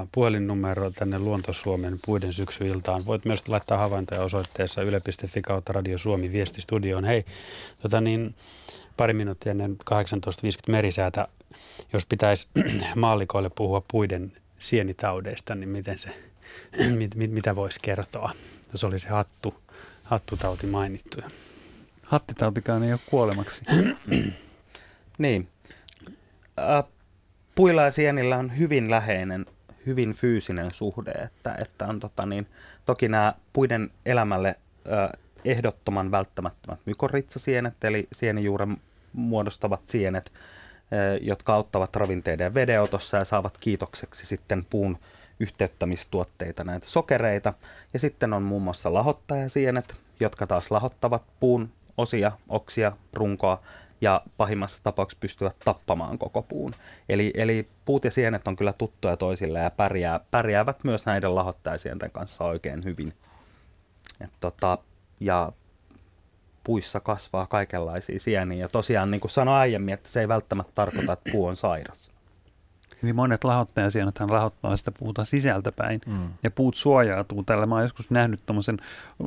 [0.03, 3.05] 020317600 puhelinnumero tänne Luontosuomen puiden syksyiltaan.
[3.05, 7.05] Voit myös laittaa havaintoja osoitteessa yle.fi kautta Radio Suomi viestistudioon.
[7.05, 7.25] Hei,
[7.81, 8.35] tota niin,
[8.97, 11.27] pari minuuttia ennen 18.50 merisäätä
[11.93, 12.47] jos pitäisi
[12.95, 16.09] maallikoille puhua puiden sienitaudeista, niin miten se,
[16.97, 18.31] mit, mit, mitä voisi kertoa,
[18.71, 19.53] jos oli se hattu,
[20.13, 21.17] hattutauti mainittu.
[22.03, 23.63] Hattitautikaan ei ole kuolemaksi.
[25.17, 25.47] Niin.
[26.59, 26.83] Äh,
[27.55, 29.45] puilla ja sienillä on hyvin läheinen,
[29.85, 32.47] hyvin fyysinen suhde, että, että on tota niin,
[32.85, 34.55] toki nämä puiden elämälle
[34.91, 35.09] äh,
[35.45, 38.77] ehdottoman välttämättömät mykorritsasienet, eli sienijuuren
[39.13, 40.31] muodostavat sienet,
[41.21, 44.97] jotka auttavat ravinteiden vedeotossa ja saavat kiitokseksi sitten puun
[45.39, 47.53] yhteyttämistuotteita, näitä sokereita.
[47.93, 53.61] Ja sitten on muun muassa lahottajasienet, jotka taas lahottavat puun osia, oksia, runkoa
[54.01, 56.73] ja pahimmassa tapauksessa pystyvät tappamaan koko puun.
[57.09, 62.11] Eli, eli puut ja sienet on kyllä tuttuja toisille ja pärjää, pärjäävät myös näiden lahottajasienten
[62.11, 63.13] kanssa oikein hyvin.
[64.21, 64.77] Et tota,
[65.19, 65.51] ja
[66.63, 68.59] puissa kasvaa kaikenlaisia sieniä.
[68.59, 72.12] Ja tosiaan, niin kuin sanoin aiemmin, että se ei välttämättä tarkoita, että puu on sairas.
[73.03, 76.01] Niin monet lahottajasienethän rahoittaa sitä puuta sisältäpäin.
[76.05, 76.29] Mm.
[76.43, 77.65] Ja puut suojautuu tällä.
[77.65, 78.77] Mä oon joskus nähnyt tuommoisen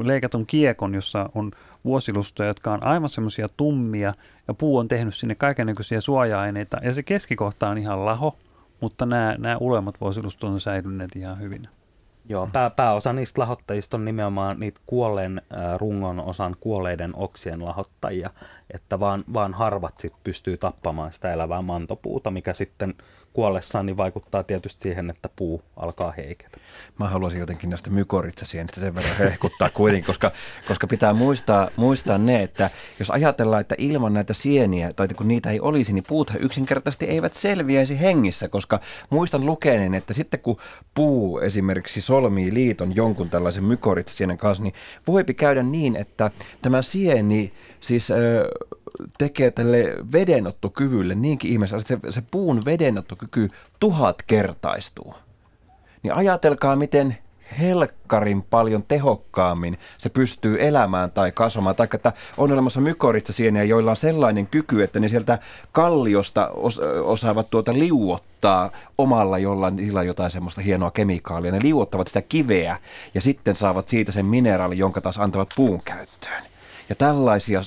[0.03, 1.51] leikatun kiekon, jossa on
[1.85, 4.13] vuosilustoja, jotka on aivan semmoisia tummia.
[4.49, 6.77] Ja puu on tehnyt sinne kaikenlaisia suoja-aineita.
[6.83, 8.37] Ja se keskikohta on ihan laho,
[8.81, 11.69] mutta nämä, nämä ulemmat vuosilustot on säilyneet ihan hyvin.
[12.29, 18.31] Joo, pää, pääosa niistä lahottajista on nimenomaan niitä kuolleen äh, rungon osan kuolleiden oksien lahottajia,
[18.71, 22.95] että vaan, vaan harvat sit pystyy tappamaan sitä elävää mantopuuta, mikä sitten
[23.37, 26.59] kuollessaan niin vaikuttaa tietysti siihen, että puu alkaa heiketä.
[26.99, 30.31] Mä haluaisin jotenkin näistä mykoritsasienistä sen verran hehkuttaa kuitenkin, koska,
[30.69, 35.51] koska pitää muistaa, muistaa ne, että jos ajatellaan, että ilman näitä sieniä, tai kun niitä
[35.51, 38.81] ei olisi, niin puuthan yksinkertaisesti eivät selviäisi hengissä, koska
[39.11, 40.57] muistan lukeneen, että sitten kun
[40.95, 44.75] puu esimerkiksi solmii liiton jonkun tällaisen mykoritsasienen kanssa, niin
[45.07, 46.31] voipi käydä niin, että
[46.63, 48.49] tämä sieni siis ö,
[49.19, 55.15] tekee tälle vedenottokyvylle niinkin ihmeessä, että se, se puun vedenottokyky tuhat kertaistuu.
[56.03, 57.19] Niin ajatelkaa, miten
[57.59, 61.77] helkkarin paljon tehokkaammin se pystyy elämään tai kasvamaan.
[61.77, 65.39] Tai että on olemassa mykoritsasieniä, joilla on sellainen kyky, että ne sieltä
[65.73, 66.51] kalliosta
[67.03, 71.53] osaavat tuota liuottaa omalla jollain sillä jotain semmoista hienoa kemikaalia.
[71.53, 72.77] Ne liuottavat sitä kiveä
[73.15, 76.43] ja sitten saavat siitä sen mineraali, jonka taas antavat puun käyttöön.
[76.89, 77.61] Ja tällaisia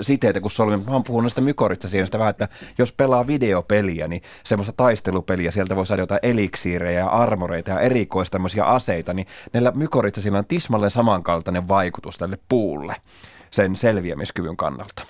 [0.00, 2.48] siteitä, kun solmi, mä oon puhunut näistä mykorista sitä vähän, että
[2.78, 8.32] jos pelaa videopeliä, niin semmoista taistelupeliä, sieltä voi saada jotain eliksiirejä ja armoreita ja erikoista
[8.32, 12.96] tämmöisiä aseita, niin näillä mykoritsasilla on tismalleen samankaltainen vaikutus tälle puulle
[13.50, 15.02] sen selviämiskyvyn kannalta.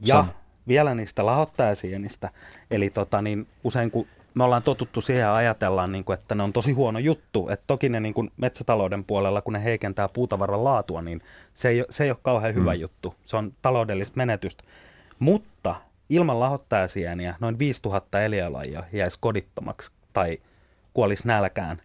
[0.00, 0.28] Ja Sam.
[0.68, 2.30] vielä niistä lahottajasienistä.
[2.70, 4.06] Eli tota, niin usein kun
[4.36, 7.48] me ollaan totuttu siihen ja ajatellaan, niin kuin, että ne on tosi huono juttu.
[7.48, 11.22] Että toki ne niin kuin metsätalouden puolella, kun ne heikentää puutavaran laatua, niin
[11.54, 12.80] se ei, se ei ole kauhean hyvä mm.
[12.80, 13.14] juttu.
[13.24, 14.64] Se on taloudellista menetystä.
[15.18, 15.74] Mutta
[16.08, 20.38] ilman lahottajasieniä noin 5000 eliölajia jäisi kodittomaksi tai
[20.94, 21.82] kuolisi nälkään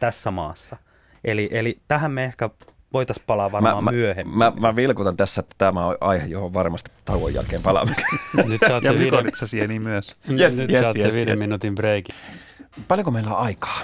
[0.00, 0.76] tässä maassa.
[1.24, 2.50] Eli, eli tähän me ehkä
[2.92, 4.38] voitaisiin palaa varmaan mä, myöhemmin.
[4.38, 7.94] Mä, mä vilkutan tässä, että tämä on aihe, johon varmasti tauon jälkeen palaamme.
[8.48, 9.68] Nyt saatte ja viiden...
[9.68, 10.16] niin myös.
[10.40, 11.38] Yes, Nyt yes, saatte yes, viiden yes.
[11.38, 12.14] minuutin breikin.
[12.88, 13.80] Paljonko meillä on aikaa?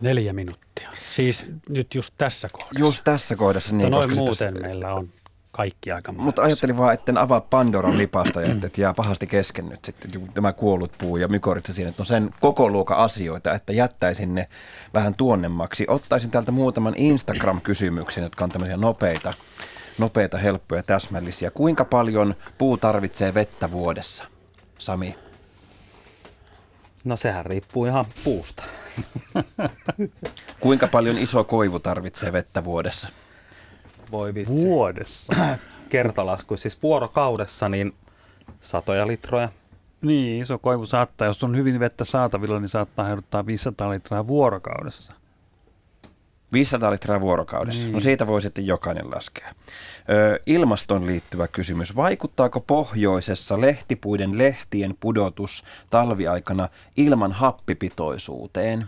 [0.00, 0.90] Neljä minuuttia.
[1.10, 2.78] Siis nyt just tässä kohdassa.
[2.78, 3.74] Just tässä kohdassa.
[3.74, 4.68] Niin, noin muuten tässä...
[4.68, 5.08] meillä on
[5.52, 9.84] kaikki aika Mutta ajattelin vaan, etten avaa Pandoran lipasta ja että jää pahasti kesken nyt
[9.84, 14.34] sitten tämä kuollut puu ja mykoritsa siinä, että on sen koko luokan asioita, että jättäisin
[14.34, 14.46] ne
[14.94, 15.84] vähän tuonnemmaksi.
[15.88, 19.34] Ottaisin täältä muutaman Instagram-kysymyksen, jotka on tämmöisiä nopeita,
[19.98, 21.50] nopeita, helppoja, täsmällisiä.
[21.50, 24.24] Kuinka paljon puu tarvitsee vettä vuodessa,
[24.78, 25.14] Sami?
[27.04, 28.62] No sehän riippuu ihan puusta.
[30.60, 33.08] Kuinka paljon iso koivu tarvitsee vettä vuodessa?
[34.12, 34.52] Voi vitsi.
[34.52, 35.32] Vuodessa?
[35.88, 37.94] Kertalasku, siis vuorokaudessa niin
[38.60, 39.48] satoja litroja.
[40.02, 45.12] Niin, iso koivu saattaa, jos on hyvin vettä saatavilla, niin saattaa heiduttaa 500 litraa vuorokaudessa.
[46.52, 47.82] 500 litraa vuorokaudessa.
[47.82, 47.92] Niin.
[47.92, 49.54] No siitä voi sitten jokainen laskea.
[50.10, 51.96] Ö, ilmaston liittyvä kysymys.
[51.96, 58.86] Vaikuttaako pohjoisessa lehtipuiden lehtien pudotus talviaikana ilman happipitoisuuteen?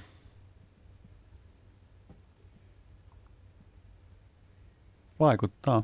[5.20, 5.82] Vaikuttaa.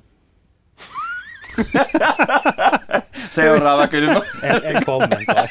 [3.31, 4.23] Seuraava kysymys.
[4.43, 5.47] en, en kommentoi.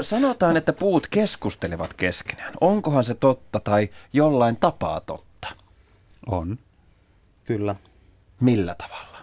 [0.00, 2.52] Sanotaan, että puut keskustelevat keskenään.
[2.60, 5.48] Onkohan se totta tai jollain tapaa totta?
[6.26, 6.58] On.
[7.44, 7.74] Kyllä.
[8.40, 9.18] Millä tavalla?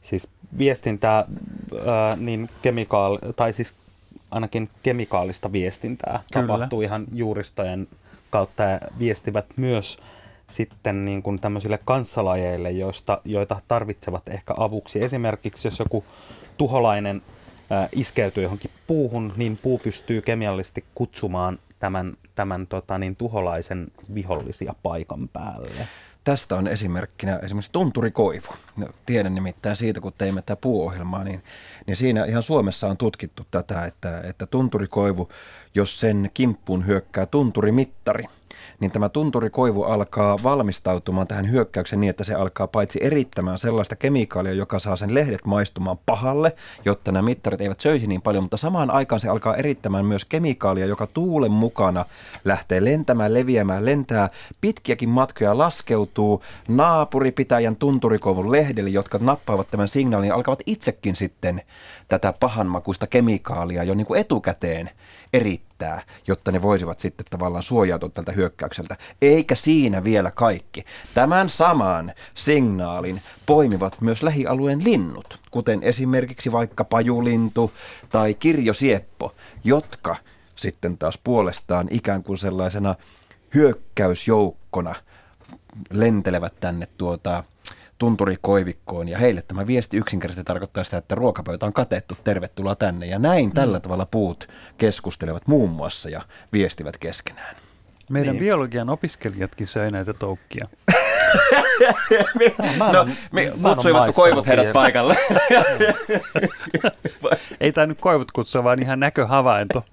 [0.00, 3.74] Siis viestintää, äh, niin kemikaali, tai siis
[4.30, 6.46] ainakin kemikaalista viestintää Kyllä.
[6.46, 7.88] tapahtuu ihan juuristojen
[8.30, 9.98] kautta ja viestivät myös
[10.50, 15.04] sitten niin kuin tämmöisille kanssalajeille, joista, joita tarvitsevat ehkä avuksi.
[15.04, 16.04] Esimerkiksi jos joku
[16.56, 17.22] tuholainen
[17.70, 24.74] ää, iskeytyy johonkin puuhun, niin puu pystyy kemiallisesti kutsumaan tämän, tämän tota, niin, tuholaisen vihollisia
[24.82, 25.88] paikan päälle.
[26.24, 28.48] Tästä on esimerkkinä esimerkiksi tunturikoivu.
[28.78, 31.42] No, tiedän nimittäin siitä, kun teimme tätä puuohjelmaa, niin,
[31.86, 35.28] niin siinä ihan Suomessa on tutkittu tätä, että, että tunturikoivu,
[35.74, 38.24] jos sen kimppuun hyökkää tunturimittari–
[38.80, 44.52] niin tämä tunturikoivu alkaa valmistautumaan tähän hyökkäykseen niin, että se alkaa paitsi erittämään sellaista kemikaalia,
[44.52, 48.90] joka saa sen lehdet maistumaan pahalle, jotta nämä mittarit eivät söisi niin paljon, mutta samaan
[48.90, 52.04] aikaan se alkaa erittämään myös kemikaalia, joka tuulen mukana
[52.44, 54.28] lähtee lentämään, leviämään, lentää.
[54.60, 56.42] Pitkiäkin matkoja, laskeutuu.
[56.68, 61.62] Naapuripitäjän tunturikoivun lehdelle, jotka nappaavat tämän signaalin alkavat itsekin sitten
[62.08, 64.90] tätä pahanmakuista kemikaalia jo niin kuin etukäteen
[65.32, 65.75] erittää,
[66.26, 68.96] jotta ne voisivat sitten tavallaan suojautua tältä hyökkäykseltä.
[69.22, 70.84] Eikä siinä vielä kaikki.
[71.14, 77.72] Tämän saman signaalin poimivat myös lähialueen linnut, kuten esimerkiksi vaikka pajulintu
[78.08, 80.16] tai kirjosieppo, jotka
[80.56, 82.94] sitten taas puolestaan ikään kuin sellaisena
[83.54, 84.94] hyökkäysjoukkona
[85.90, 87.44] lentelevät tänne tuota
[87.98, 93.06] tunturikoivikkoon ja heille tämä viesti yksinkertaisesti tarkoittaa sitä, että ruokapöytä on katettu, tervetuloa tänne.
[93.06, 93.52] Ja näin mm.
[93.52, 96.22] tällä tavalla puut keskustelevat muun muassa ja
[96.52, 97.56] viestivät keskenään.
[98.10, 98.40] Meidän niin.
[98.40, 100.68] biologian opiskelijatkin söi näitä toukkia.
[102.92, 105.16] no, me kutsuivat koivut heidät paikalle.
[107.60, 109.84] Ei tämä nyt koivut kutsua, vaan ihan näköhavainto.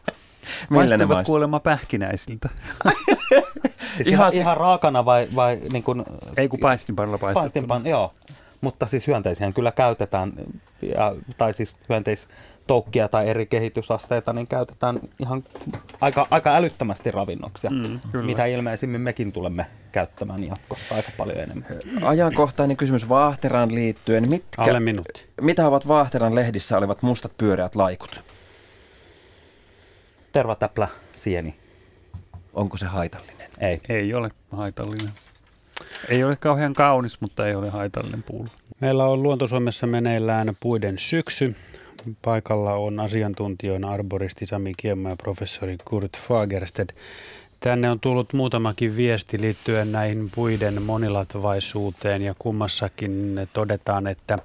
[0.70, 2.50] Maistuvat kuulemma pähkinäisiltä.
[3.96, 6.04] siis ihan, ihan, raakana vai, vai niin kuin,
[6.38, 7.42] Ei kun paistinpanilla paistettu.
[7.42, 8.12] Paistinpan, joo.
[8.62, 10.34] Mutta siis hyönteisiä kyllä käytetään,
[10.82, 15.44] ja, tai siis hyönteistoukkia tai eri kehitysasteita, niin käytetään ihan
[16.02, 21.66] aika, aika älyttömästi ravinnoksia, mm, mitä ilmeisimmin mekin tulemme käyttämään jatkossa aika paljon enemmän.
[22.04, 24.30] Ajankohtainen kysymys Vaahteran liittyen.
[24.30, 25.28] Mitkä, Alle minuutti.
[25.42, 28.24] Mitä ovat Vaahteran lehdissä olevat mustat pyöreät laikut?
[30.34, 31.56] Tervatäplä sieni.
[32.54, 33.50] Onko se haitallinen?
[33.60, 33.82] Ei.
[33.90, 35.14] Ei ole haitallinen.
[36.10, 38.50] Ei ole kauhean kaunis, mutta ei ole haitallinen puulla.
[38.80, 41.56] Meillä on Luontosuomessa meneillään puiden syksy.
[42.22, 46.90] Paikalla on asiantuntijoina arboristi Sami Kiemma ja professori Kurt Fagersted.
[47.60, 54.38] Tänne on tullut muutamakin viesti liittyen näihin puiden monilatvaisuuteen ja kummassakin todetaan, että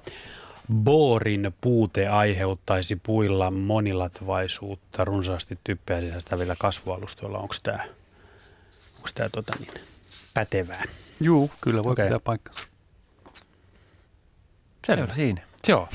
[0.73, 7.37] Boorin puute aiheuttaisi puilla monilatvaisuutta, runsaasti typpeä sisältävillä kasvualustoilla.
[7.37, 7.83] Onko tämä
[8.95, 9.71] onko tämä tota niin,
[10.33, 10.83] pätevää?
[11.19, 12.05] Joo, kyllä voi okay.
[12.05, 12.63] pitää paikkansa.
[14.87, 15.41] Se on siinä.
[15.67, 15.89] Joo,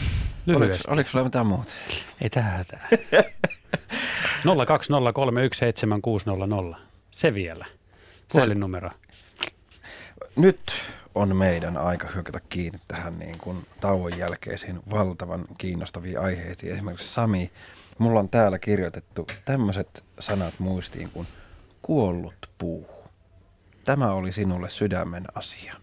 [0.46, 0.72] lyhyesti.
[0.72, 1.72] Oliko, oliko sulla mitään muuta?
[2.20, 2.88] Ei tähän hätää.
[6.74, 6.76] 020317600.
[7.10, 7.66] Se vielä.
[8.32, 8.90] Puhelinnumero.
[10.36, 10.60] Nyt
[11.14, 16.72] on meidän aika hyökätä kiinni tähän niin kuin tauon jälkeisiin valtavan kiinnostaviin aiheisiin.
[16.72, 17.50] Esimerkiksi Sami,
[17.98, 21.26] mulla on täällä kirjoitettu tämmöiset sanat muistiin kuin
[21.82, 22.86] kuollut puu.
[23.84, 25.74] Tämä oli sinulle sydämen asia.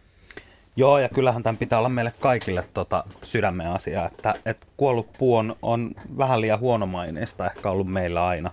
[0.76, 5.36] Joo, ja kyllähän tämän pitää olla meille kaikille tota, sydämen asia, että, että kuollut puu
[5.36, 8.52] on, on vähän liian huonomaineista ehkä ollut meillä aina.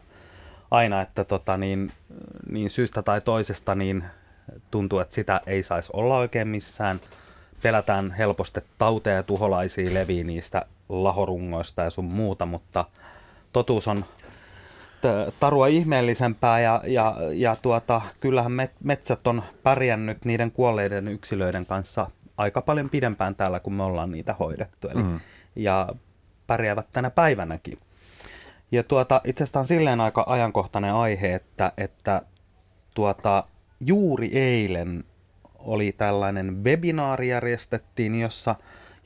[0.70, 1.92] Aina, että tota, niin,
[2.50, 4.04] niin syystä tai toisesta niin
[4.70, 7.00] tuntuu, että sitä ei saisi olla oikein missään.
[7.62, 12.84] Pelätään helposti tauteja ja tuholaisia levii niistä lahorungoista ja sun muuta, mutta
[13.52, 14.04] totuus on
[15.40, 18.52] tarua ihmeellisempää ja, ja, ja tuota, kyllähän
[18.84, 24.34] metsät on pärjännyt niiden kuolleiden yksilöiden kanssa aika paljon pidempään täällä, kun me ollaan niitä
[24.38, 24.88] hoidettu.
[24.88, 25.20] Eli, mm.
[25.56, 25.88] Ja
[26.46, 27.78] pärjäävät tänä päivänäkin.
[28.72, 32.22] Ja tuota, itse asiassa on silleen aika ajankohtainen aihe, että, että
[32.94, 33.44] tuota,
[33.80, 35.04] juuri eilen
[35.58, 38.54] oli tällainen webinaari järjestettiin, jossa,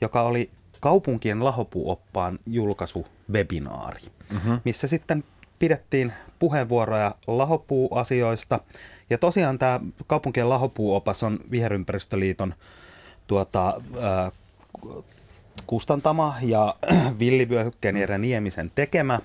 [0.01, 0.49] joka oli
[0.79, 3.99] kaupunkien lahopuuoppaan julkaisuvebinaari,
[4.33, 4.59] mm-hmm.
[4.65, 5.23] missä sitten
[5.59, 8.59] pidettiin puheenvuoroja lahopuuasioista.
[9.09, 12.53] Ja tosiaan tämä kaupunkien lahopuuopas on Viherympäristöliiton
[13.27, 14.31] tuota, äh,
[15.67, 16.75] kustantama ja
[17.19, 19.19] Villivyöhykkeen ja Niemisen tekemä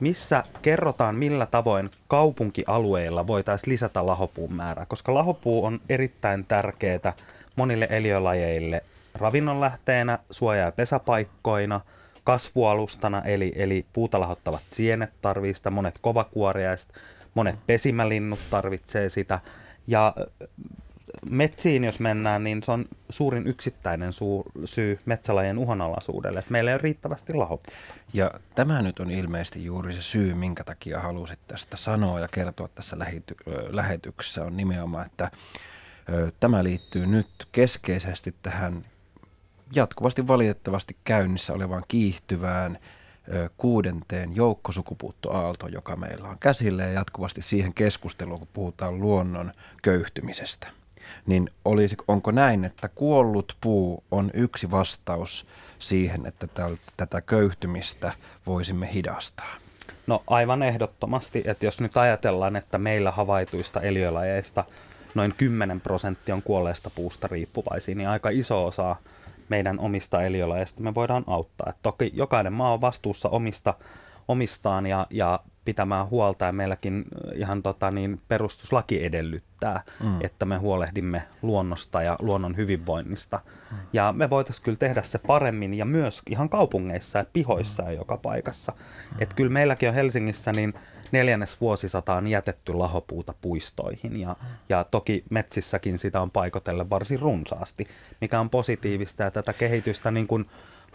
[0.00, 7.12] missä kerrotaan, millä tavoin kaupunkialueilla voitaisiin lisätä lahopuun määrää, koska lahopuu on erittäin tärkeää
[7.56, 8.82] monille eliölajeille
[9.14, 11.80] ravinnonlähteenä, suoja- ja pesäpaikkoina,
[12.24, 16.92] kasvualustana, eli, eli puuta lahottavat sienet tarvitsee sitä, monet kovakuoriaiset,
[17.34, 19.40] monet pesimälinnut tarvitsee sitä,
[19.86, 20.14] ja
[21.30, 26.74] metsiin, jos mennään, niin se on suurin yksittäinen suu, syy metsälajien uhanalaisuudelle, että meillä ei
[26.74, 27.74] ole riittävästi lahopua.
[28.12, 32.68] Ja tämä nyt on ilmeisesti juuri se syy, minkä takia halusit tästä sanoa ja kertoa
[32.68, 33.36] tässä lähety-
[33.70, 35.30] lähetyksessä, on nimenomaan, että
[36.12, 38.84] ö, tämä liittyy nyt keskeisesti tähän
[39.72, 42.78] jatkuvasti valitettavasti käynnissä olevaan kiihtyvään
[43.56, 49.52] kuudenteen joukkosukupuuttoaalto, joka meillä on käsillä ja jatkuvasti siihen keskusteluun, kun puhutaan luonnon
[49.82, 50.68] köyhtymisestä.
[51.26, 55.44] Niin olisi, onko näin, että kuollut puu on yksi vastaus
[55.78, 58.12] siihen, että täl, tätä köyhtymistä
[58.46, 59.54] voisimme hidastaa?
[60.06, 64.64] No aivan ehdottomasti, että jos nyt ajatellaan, että meillä havaituista eliölajeista
[65.14, 68.96] noin 10 prosenttia on kuolleesta puusta riippuvaisia, niin aika iso osa
[69.48, 71.70] meidän omista eliölajeista me voidaan auttaa.
[71.70, 73.74] Et toki jokainen maa on vastuussa omista,
[74.28, 77.04] omistaan ja, ja pitämään huolta ja meilläkin
[77.34, 80.16] ihan tota, niin perustuslaki edellyttää, mm.
[80.20, 83.40] että me huolehdimme luonnosta ja luonnon hyvinvoinnista.
[83.70, 83.76] Mm.
[83.92, 87.88] Ja me voitaisiin kyllä tehdä se paremmin ja myös ihan kaupungeissa ja pihoissa mm.
[87.88, 88.72] ja joka paikassa.
[88.72, 89.22] Mm.
[89.22, 90.74] Että kyllä meilläkin on Helsingissä niin
[91.12, 94.36] neljännes vuosisataan jätetty lahopuuta puistoihin ja,
[94.68, 97.88] ja toki metsissäkin sitä on paikotelle varsin runsaasti,
[98.20, 100.44] mikä on positiivista ja tätä kehitystä niin kuin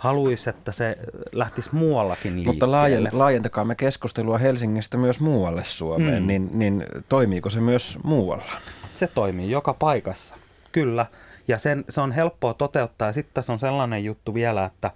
[0.04, 0.98] haluaisi, että se
[1.32, 2.54] lähtisi muuallakin liikkeelle.
[2.54, 6.28] Mutta laajen, laajentakaamme keskustelua Helsingistä myös muualle Suomeen, mm.
[6.28, 8.52] niin, niin toimiiko se myös muualla?
[8.92, 10.36] Se toimii joka paikassa,
[10.72, 11.06] kyllä.
[11.48, 13.08] Ja sen, se on helppoa toteuttaa.
[13.08, 14.92] Ja sitten tässä on sellainen juttu vielä, että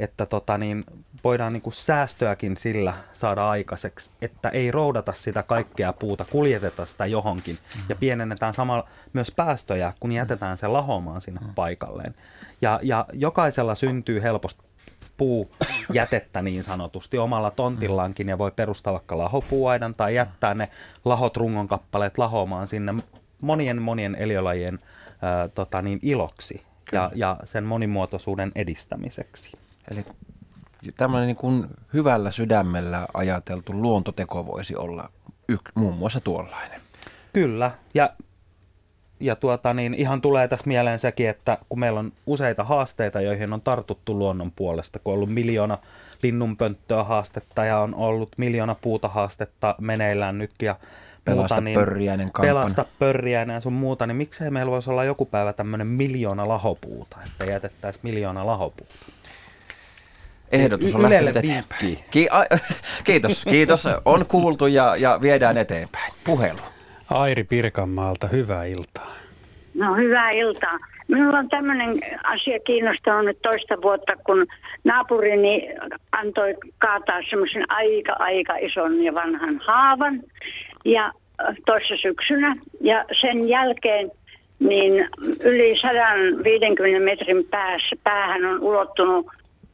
[0.00, 0.84] että tota niin,
[1.24, 7.06] voidaan niin kuin säästöäkin sillä saada aikaiseksi, että ei roudata sitä kaikkea puuta, kuljeteta sitä
[7.06, 7.86] johonkin mm-hmm.
[7.88, 11.54] ja pienennetään samalla myös päästöjä, kun jätetään se lahomaan sinne mm-hmm.
[11.54, 12.14] paikalleen.
[12.64, 14.64] Ja, ja jokaisella syntyy helposti
[15.16, 20.68] puujätettä niin sanotusti omalla tontillaankin ja voi perustaa vaikka lahopuuaidan tai jättää ne
[21.04, 22.94] lahot rungon kappaleet lahomaan sinne
[23.40, 24.78] monien monien eliölajien
[25.22, 26.62] ää, tota niin, iloksi
[26.92, 29.52] ja, ja sen monimuotoisuuden edistämiseksi.
[29.90, 30.04] Eli
[30.96, 35.08] tämmöinen niin kuin hyvällä sydämellä ajateltu luontoteko voisi olla
[35.48, 36.80] yk, muun muassa tuollainen.
[37.32, 38.10] Kyllä, ja,
[39.20, 43.52] ja tuota, niin ihan tulee tässä mieleen sekin, että kun meillä on useita haasteita, joihin
[43.52, 45.78] on tartuttu luonnon puolesta, kun on ollut miljoona
[46.22, 50.76] linnunpönttöä haastetta ja on ollut miljoona puuta haastetta meneillään nytkin ja
[51.24, 52.48] pelasta muuta, niin pörriäinen kampan.
[52.48, 57.16] Pelasta pörriäinen ja sun muuta, niin miksei meillä voisi olla joku päivä tämmöinen miljoona lahopuuta,
[57.26, 58.94] että jätettäisiin miljoona lahopuuta.
[60.52, 61.98] Ehdotus on lähtenyt eteenpäin.
[62.10, 62.44] Ki- a-
[63.04, 63.88] kiitos, kiitos.
[64.04, 66.12] On kuultu ja, ja viedään eteenpäin.
[66.24, 66.60] Puhelu.
[67.14, 69.14] Airi Pirkanmaalta, hyvää iltaa.
[69.74, 70.78] No hyvää iltaa.
[71.08, 74.46] Minulla on tämmöinen asia kiinnostanut toista vuotta, kun
[74.84, 75.68] naapurini
[76.12, 80.20] antoi kaataa semmoisen aika aika ison ja vanhan haavan
[80.84, 81.12] ja
[81.66, 82.56] toissa syksynä.
[82.80, 84.10] Ja sen jälkeen
[84.58, 85.08] niin
[85.44, 89.26] yli 150 metrin päässä päähän on ulottunut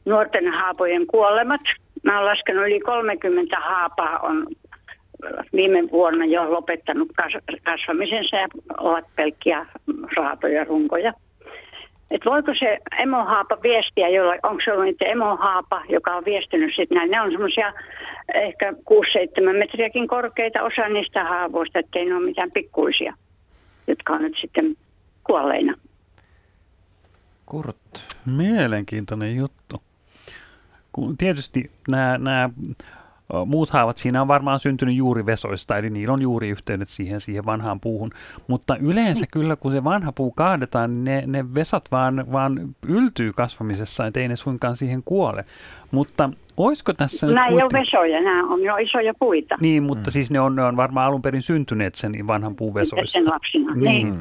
[0.05, 1.61] nuorten haapojen kuolemat.
[2.03, 4.47] Mä olen laskenut yli 30 haapaa on
[5.55, 7.09] viime vuonna jo lopettanut
[7.63, 8.47] kasvamisensa ja
[8.77, 9.65] ovat pelkkiä
[10.17, 11.13] raatoja runkoja.
[12.11, 17.11] Et voiko se emohaapa viestiä, jolla, onko se ollut emohaapa, joka on viestinyt sitten näin.
[17.11, 17.73] Ne on semmoisia
[18.33, 18.75] ehkä 6-7
[19.57, 23.13] metriäkin korkeita osa niistä haavoista, ettei ne ole mitään pikkuisia,
[23.87, 24.75] jotka on nyt sitten
[25.23, 25.73] kuolleina.
[27.45, 27.77] Kurt.
[28.25, 29.81] Mielenkiintoinen juttu
[30.91, 32.49] kun tietysti nämä, nämä
[33.45, 37.45] muut haavat siinä on varmaan syntynyt juuri vesoista, eli niillä on juuri yhteydet siihen, siihen
[37.45, 38.09] vanhaan puuhun.
[38.47, 43.31] Mutta yleensä kyllä, kun se vanha puu kaadetaan, niin ne, ne vesat vaan, vaan yltyy
[43.33, 45.45] kasvamisessa, ettei ne suinkaan siihen kuole.
[45.91, 47.27] Mutta olisiko tässä...
[47.27, 47.65] Nämä ei kuiten...
[47.65, 49.57] ole vesoja, nämä on jo isoja puita.
[49.59, 50.11] Niin, mutta mm.
[50.11, 53.11] siis ne on, ne on varmaan alun perin syntyneet sen vanhan puun vesoista.
[53.11, 54.09] Sen lapsina, niin.
[54.09, 54.19] niin.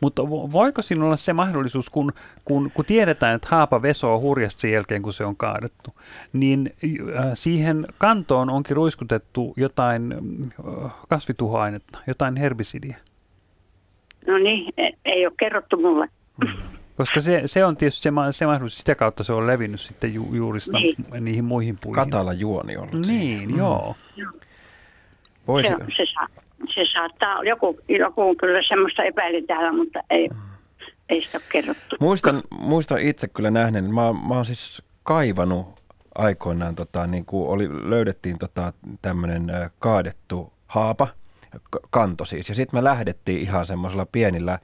[0.00, 2.12] Mutta voiko siinä olla se mahdollisuus, kun,
[2.44, 5.94] kun, kun tiedetään, että haapa vesoo hurjasti sen jälkeen, kun se on kaadettu,
[6.32, 6.72] niin
[7.18, 12.96] äh, siihen kantoon onkin ruiskutettu jotain äh, kasvituhoainetta, jotain herbisidiä?
[14.26, 16.08] No niin, e, ei ole kerrottu mulle.
[16.44, 16.48] Mm.
[16.96, 20.34] Koska se, se on tietysti se, se mahdollisuus, sitä kautta se on levinnyt sitten ju,
[20.34, 20.96] juurista niin.
[21.20, 21.94] niihin muihin puihin.
[21.94, 23.56] Katala juoni ollut Niin, siihen.
[23.56, 23.96] joo.
[24.16, 24.40] Mm.
[25.48, 25.68] Voisi...
[25.68, 26.26] Se, se saa
[26.74, 30.30] se saattaa, joku, joku kyllä semmoista epäili täällä, mutta ei,
[31.08, 31.96] ei sitä ole kerrottu.
[32.00, 35.78] Muistan, muistan itse kyllä nähneen, mä, mä oon siis kaivannut
[36.14, 39.46] aikoinaan, tota, niin kuin oli, löydettiin tota, tämmöinen
[39.78, 41.08] kaadettu haapa,
[41.90, 44.58] kanto siis, ja sitten me lähdettiin ihan semmoisella pienillä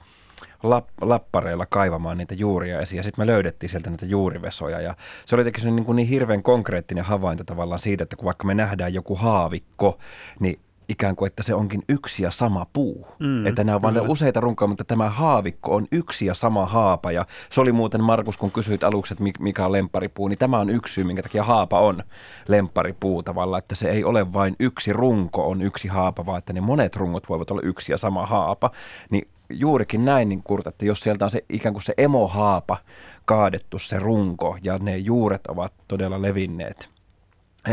[0.63, 5.35] lap, lappareilla kaivamaan niitä juuria esiin, ja sitten me löydettiin sieltä niitä juurivesoja, ja se
[5.35, 8.95] oli jotenkin niin, kuin niin hirveän konkreettinen havainto tavallaan siitä, että kun vaikka me nähdään
[8.95, 9.99] joku haavikko,
[10.41, 10.59] niin
[10.89, 13.07] ikään kuin, että se onkin yksi ja sama puu.
[13.19, 17.13] Mm, että nämä on vain useita runkoja, mutta tämä haavikko on yksi ja sama haapa.
[17.13, 20.71] Ja se oli muuten, Markus, kun kysyit aluksi, että mikä on lemparipuu, niin tämä on
[20.71, 22.03] yksi syy, minkä takia haapa on
[22.49, 23.59] lemparipuu tavalla.
[23.59, 27.29] Että se ei ole vain yksi runko on yksi haapa, vaan että ne monet rungot
[27.29, 28.71] voivat olla yksi ja sama haapa.
[29.11, 32.77] Niin juurikin näin, niin Kurt, että jos sieltä on se ikään kuin se emohaapa
[33.25, 36.94] kaadettu se runko ja ne juuret ovat todella levinneet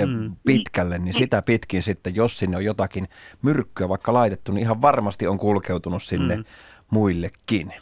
[0.05, 0.35] mm.
[0.45, 3.07] pitkälle, niin sitä pitkin sitten, jos sinne on jotakin
[3.41, 6.43] myrkkyä vaikka laitettu, niin ihan varmasti on kulkeutunut sinne mm.
[6.91, 7.73] muillekin.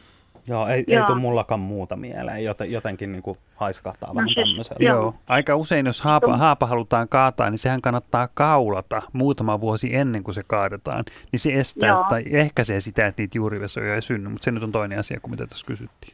[0.49, 2.43] Joo, ei, ei tule mullakaan muuta mieleen.
[2.43, 4.89] Joten, jotenkin niin kuin haiskahtaa no, vähän siis, tämmöisellä.
[4.89, 5.15] Joo.
[5.27, 10.35] Aika usein, jos haapa, haapa halutaan kaataa, niin sehän kannattaa kaulata muutama vuosi ennen kuin
[10.35, 11.03] se kaadetaan.
[11.31, 12.05] Niin se estää joo.
[12.09, 14.29] tai ehkäisee sitä, että niitä juurivesoja ei synny.
[14.29, 16.13] Mutta se nyt on toinen asia kuin mitä tässä kysyttiin.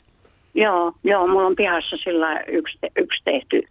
[0.53, 3.63] Joo, joo mulla on pihassa sillä yksi, yksi tehty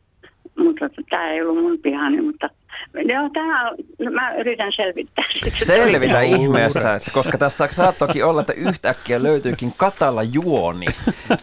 [0.59, 2.51] mutta tämä ei ollut mun pihani, mutta
[2.95, 5.25] Joo, tämä, no, mä yritän selvittää.
[5.67, 10.87] Selvitä ihmeessä, koska tässä toki olla, että yhtäkkiä löytyykin katala juoni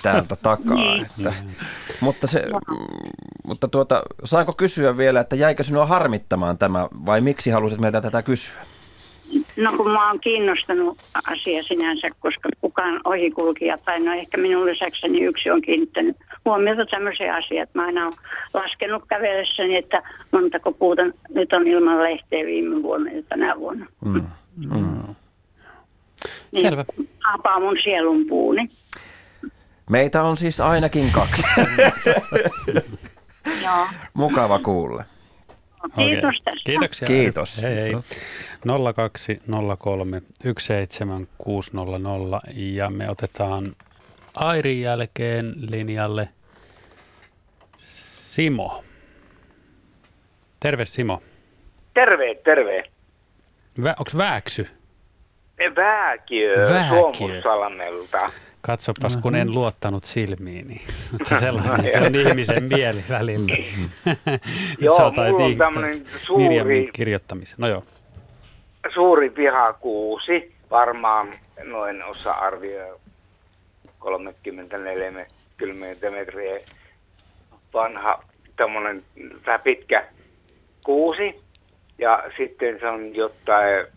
[0.03, 0.95] täältä takaa.
[0.95, 1.05] Niin.
[1.05, 1.33] Että,
[1.99, 2.43] mutta, se,
[3.43, 8.21] mutta tuota, saanko kysyä vielä, että jäikö sinua harmittamaan tämä vai miksi halusit meiltä tätä
[8.21, 8.61] kysyä?
[9.57, 10.97] No kun mä oon kiinnostanut
[11.31, 17.35] asia sinänsä, koska kukaan ohikulkija tai no ehkä minun lisäkseni yksi on kiinnittänyt huomiota tämmöisiä
[17.35, 17.71] asioita.
[17.73, 18.13] Mä aina olen
[18.53, 23.85] laskenut kävellessäni, että montako puuta nyt on ilman lehteä viime vuonna ja tänä vuonna.
[24.05, 24.21] Mm.
[24.57, 25.15] Mm.
[26.51, 26.85] Niin, Selvä.
[27.33, 28.67] Apaa mun sielun puuni.
[29.89, 31.43] Meitä on siis ainakin kaksi.
[33.63, 33.87] Joo.
[34.13, 35.03] Mukava kuulla.
[35.95, 36.61] Kiitos tästä.
[36.65, 37.07] Kiitoksia.
[37.07, 37.61] Kiitos.
[37.61, 37.93] Hei, hei.
[38.95, 40.21] 0203
[40.59, 43.75] 17600 ja me otetaan
[44.35, 46.29] Airin jälkeen linjalle
[47.77, 48.83] Simo.
[50.59, 51.21] Terve Simo.
[51.93, 52.83] Terve, terve.
[53.83, 54.67] Vä, onko Vääksy?
[55.75, 57.11] Vääkiö, Vääkiö.
[57.21, 58.29] Suomussalmelta.
[58.61, 60.81] Katsopas, kun en luottanut silmiini.
[61.11, 63.55] Mutta sellainen se on ihmisen mieli välillä.
[64.79, 66.89] joo, mulla on tämmöinen suuri...
[66.93, 67.55] kirjoittamisen.
[67.57, 67.83] No joo.
[68.93, 71.27] Suuri pihakuusi, varmaan
[71.63, 72.99] noin osa arvioi
[73.99, 75.11] 34
[76.11, 76.59] metriä
[77.73, 78.23] vanha
[78.55, 79.03] tämmöinen
[79.63, 80.07] pitkä
[80.83, 81.41] kuusi.
[81.97, 83.87] Ja sitten se on jotain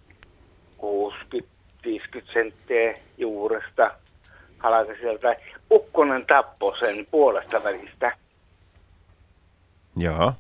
[0.80, 3.90] 60-50 senttiä juuresta
[4.64, 5.36] halata sieltä.
[5.70, 8.12] Ukkonen tappoi sen puolesta välistä.
[9.96, 10.32] Joo.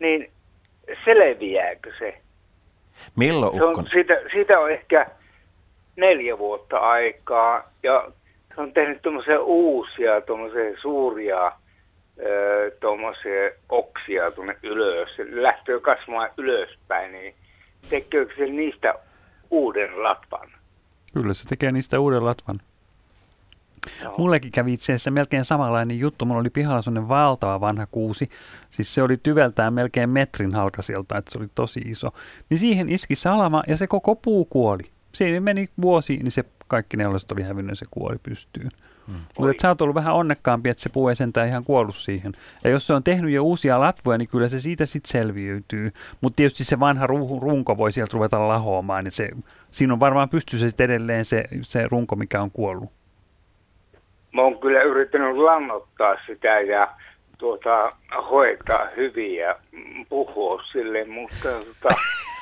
[0.00, 0.30] Niin
[1.04, 2.18] selviääkö se?
[3.16, 3.74] Milloin ukkonen?
[3.74, 5.06] Se on, siitä, siitä on ehkä
[5.96, 8.08] neljä vuotta aikaa ja
[8.54, 11.52] se on tehnyt tuommoisia uusia, tuommoisia suuria
[12.80, 15.16] tuommoisia oksia tuonne ylös.
[15.16, 17.34] Se lähtee kasvamaan ylöspäin, niin
[17.90, 18.94] tekeekö se niistä
[19.50, 20.50] uuden latvan?
[21.14, 22.60] Kyllä se tekee niistä uuden latvan.
[24.02, 24.14] Joo.
[24.18, 26.24] Mullekin kävi itse asiassa melkein samanlainen juttu.
[26.24, 28.26] Mulla oli pihalla sellainen valtava vanha kuusi.
[28.70, 32.08] Siis se oli tyveltään melkein metrin halkaiselta, että se oli tosi iso.
[32.50, 34.82] Niin siihen iski salama ja se koko puu kuoli.
[35.12, 38.70] Siinä meni vuosi, niin se kaikki neulaset oli hävinnyt ja se kuoli pystyyn.
[39.06, 39.16] Hmm.
[39.38, 42.32] Mutta sä oot ollut vähän onnekkaampi, että se puu ei sentään ihan kuollut siihen.
[42.64, 45.92] Ja jos se on tehnyt jo uusia latvoja, niin kyllä se siitä sitten selviytyy.
[46.20, 47.06] Mutta tietysti se vanha
[47.40, 49.04] runko voi sieltä ruveta lahoamaan.
[49.04, 49.30] Niin se,
[49.70, 52.90] siinä on varmaan pystyssä sitten edelleen se, se runko, mikä on kuollut.
[54.32, 56.88] Mä oon kyllä yrittänyt lannottaa sitä ja
[57.38, 57.88] tuota,
[58.30, 59.56] hoitaa hyvin ja
[60.08, 61.94] puhua sille, mutta tuota,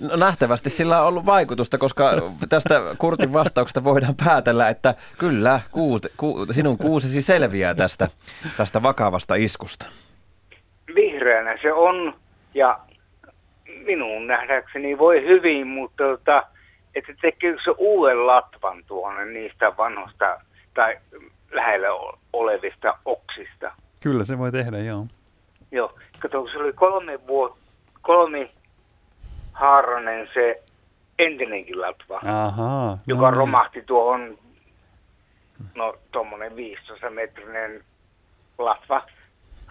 [0.00, 2.10] No nähtävästi sillä on ollut vaikutusta, koska
[2.48, 8.08] tästä Kurtin vastauksesta voidaan päätellä, että kyllä, kuut, ku, sinun kuusesi selviää tästä,
[8.56, 9.86] tästä vakavasta iskusta.
[10.94, 12.14] Vihreänä se on,
[12.54, 12.78] ja
[13.86, 16.42] minun nähdäkseni voi hyvin, mutta tota,
[16.94, 20.40] että tekeekö se uuden latvan tuonne niistä vanhoista
[20.74, 20.98] tai
[21.52, 21.88] lähellä
[22.32, 23.72] olevista oksista?
[24.02, 25.06] Kyllä se voi tehdä, joo.
[25.72, 27.58] Joo, kato, se oli kolme vuotta,
[28.02, 28.50] kolmi
[29.52, 30.62] haaranen se
[31.18, 34.38] entinenkin latva, Aha, joka no, romahti tuohon,
[35.74, 37.84] no tuommoinen 15 metrinen
[38.58, 39.06] latva,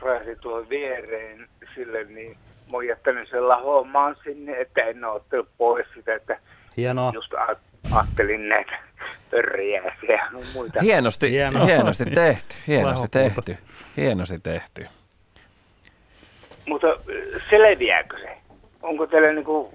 [0.01, 2.31] rajasi tuohon viereen sille, niin
[2.71, 6.39] mä oon jättänyt sen lahoamaan sinne, että en ole ottanut pois sitä, että
[6.77, 7.11] Hienoa.
[7.13, 7.33] just
[7.91, 8.79] ajattelin näitä
[9.31, 10.81] pörriäisiä ja muita.
[10.81, 11.65] Hienosti, Hienoa.
[11.65, 13.57] hienosti tehty, hienosti tehty,
[13.97, 14.87] hienosti tehty.
[16.69, 16.87] Mutta
[17.49, 18.39] selviääkö se?
[18.81, 19.67] onko teillä niin kuin...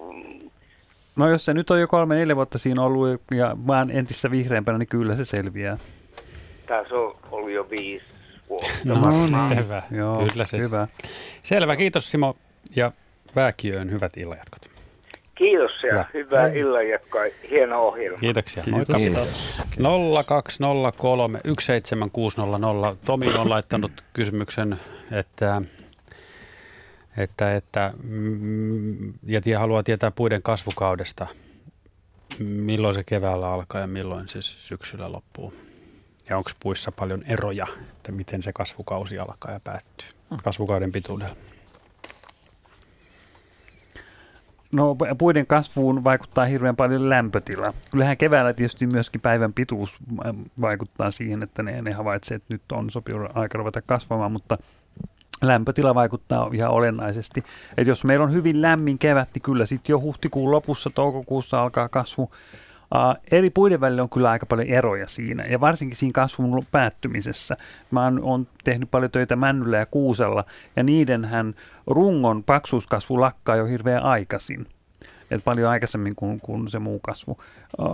[1.17, 4.79] No jos se nyt on jo kolme, neljä vuotta siinä ollut ja vaan entistä vihreämpänä,
[4.79, 5.77] niin kyllä se selviää.
[6.67, 8.05] Tässä on ollut jo viisi
[8.49, 8.69] vuotta.
[8.85, 9.65] No, niin.
[9.65, 9.83] Hyvä.
[9.91, 10.59] Joo, kyllä se.
[10.59, 10.89] Hyvä.
[11.43, 12.37] Selvä, kiitos Simo
[12.77, 12.93] ja
[13.37, 14.71] Vääkiöön hyvät illanjatkot.
[15.35, 16.07] Kiitos ja hyvä.
[16.15, 17.23] hyvää illanjatkoa.
[17.51, 18.19] Hieno ohjelma.
[18.19, 18.63] Kiitoksia.
[18.63, 18.97] Kiitos.
[18.97, 19.61] Kiitos.
[20.27, 22.97] 0203 17600.
[23.05, 24.77] Tomi on laittanut kysymyksen,
[25.13, 25.63] että
[27.17, 31.27] että, että, mm, ja tie, haluaa tietää puiden kasvukaudesta,
[32.39, 35.55] milloin se keväällä alkaa ja milloin se syksyllä loppuu.
[36.29, 40.09] Ja onko puissa paljon eroja, että miten se kasvukausi alkaa ja päättyy
[40.43, 41.37] kasvukauden pituudella?
[44.73, 47.75] No puiden kasvuun vaikuttaa hirveän paljon lämpötila.
[47.91, 49.97] Kyllähän keväällä tietysti myöskin päivän pituus
[50.61, 54.59] vaikuttaa siihen, että ne, ne havaitsee, että nyt on sopiva aika ruveta kasvamaan, mutta
[55.43, 57.45] lämpötila vaikuttaa ihan olennaisesti.
[57.76, 61.89] Et jos meillä on hyvin lämmin kevät, niin kyllä sitten jo huhtikuun lopussa, toukokuussa alkaa
[61.89, 62.30] kasvu
[62.95, 67.57] Uh, eri puiden välillä on kyllä aika paljon eroja siinä, ja varsinkin siinä kasvun päättymisessä.
[67.91, 70.45] Mä oon, oon tehnyt paljon töitä männyllä ja kuusella,
[70.76, 71.55] ja niidenhän
[71.87, 74.66] rungon paksuuskasvu lakkaa jo hirveän aikaisin.
[75.31, 77.39] Et paljon aikaisemmin kuin, kuin se muu kasvu.
[77.79, 77.89] Uh,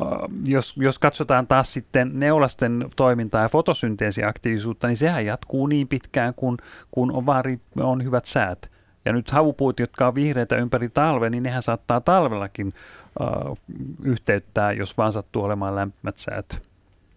[0.44, 6.58] jos, jos katsotaan taas sitten neulasten toimintaa ja fotosynteesiaktiivisuutta, niin sehän jatkuu niin pitkään, kun,
[6.90, 7.44] kun on, vaan,
[7.80, 8.70] on hyvät säät.
[9.04, 12.74] Ja nyt havupuut, jotka on vihreitä ympäri talve, niin nehän saattaa talvellakin
[13.20, 13.58] uh,
[14.04, 16.62] yhteyttää, jos vaan sattuu olemaan lämpimät säät.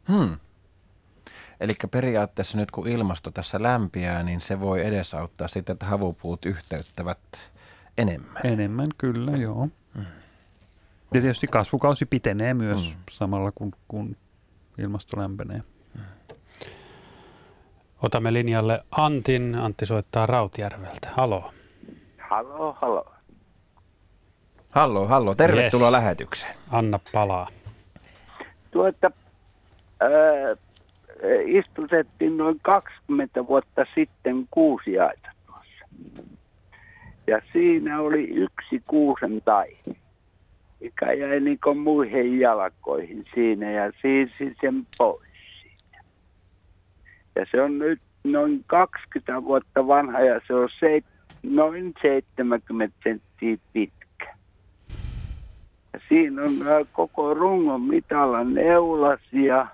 [0.08, 0.38] Hmm.
[1.60, 7.20] Eli periaatteessa nyt kun ilmasto tässä lämpiää, niin se voi edesauttaa sitä, että havupuut yhteyttävät
[7.98, 8.42] enemmän.
[8.44, 9.70] Enemmän, kyllä, joo.
[11.14, 13.04] Ja tietysti kasvukausi pitenee myös hmm.
[13.10, 14.16] samalla, kun, kun
[14.78, 15.62] ilmasto lämpenee.
[18.02, 19.56] Otamme linjalle Antin.
[19.56, 21.10] Antti soittaa Rautjärveltä.
[21.12, 21.52] Halo.
[22.30, 23.06] Halo, halo.
[24.70, 25.36] Hallo, hallo.
[25.36, 25.92] Tervetuloa yes.
[25.92, 26.56] lähetykseen.
[26.72, 27.48] Anna palaa.
[28.72, 29.12] Tuota,
[30.00, 30.10] ää,
[31.46, 35.86] istutettiin noin 20 vuotta sitten kuusiaita tuossa.
[37.28, 39.78] Ja siinä oli yksi kuusen tai,
[40.84, 45.30] mikä jäi niin kuin muihin jalkoihin siinä ja siirsin sen pois
[45.62, 46.04] siitä.
[47.36, 51.02] Ja se on nyt noin 20 vuotta vanha ja se on se,
[51.44, 54.36] noin 70 senttiä pitkä.
[56.10, 59.68] Siinä on äh, koko rungon mitalla neulasia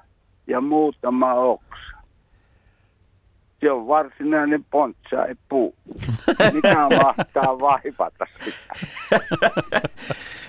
[0.48, 1.89] ja muutama oksa.
[3.60, 4.66] Se on varsinainen
[5.50, 5.76] puu.
[6.54, 8.74] Mikä mahtaa vaivata sitä?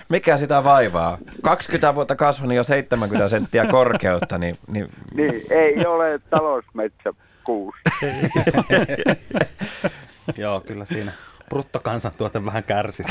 [0.09, 1.19] Mikä sitä vaivaa?
[1.43, 4.55] 20 vuotta kasvanut jo 70 senttiä korkeutta, niin...
[4.73, 7.79] Niin, niin ei ole talousmetsäkuusi.
[10.37, 11.13] Joo, kyllä siinä
[11.49, 13.03] bruttokansantuote vähän kärsi.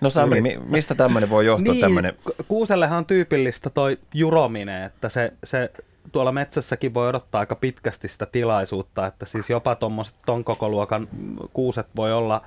[0.00, 1.72] no Sami, mi- mistä tämmöinen voi johtua?
[1.72, 2.14] Niin, tämmönen?
[2.48, 5.70] Kuusellehan on tyypillistä toi jurominen, että se, se
[6.12, 11.08] tuolla metsässäkin voi odottaa aika pitkästi sitä tilaisuutta, että siis jopa tuommoiset ton koko luokan
[11.52, 12.42] kuuset voi olla,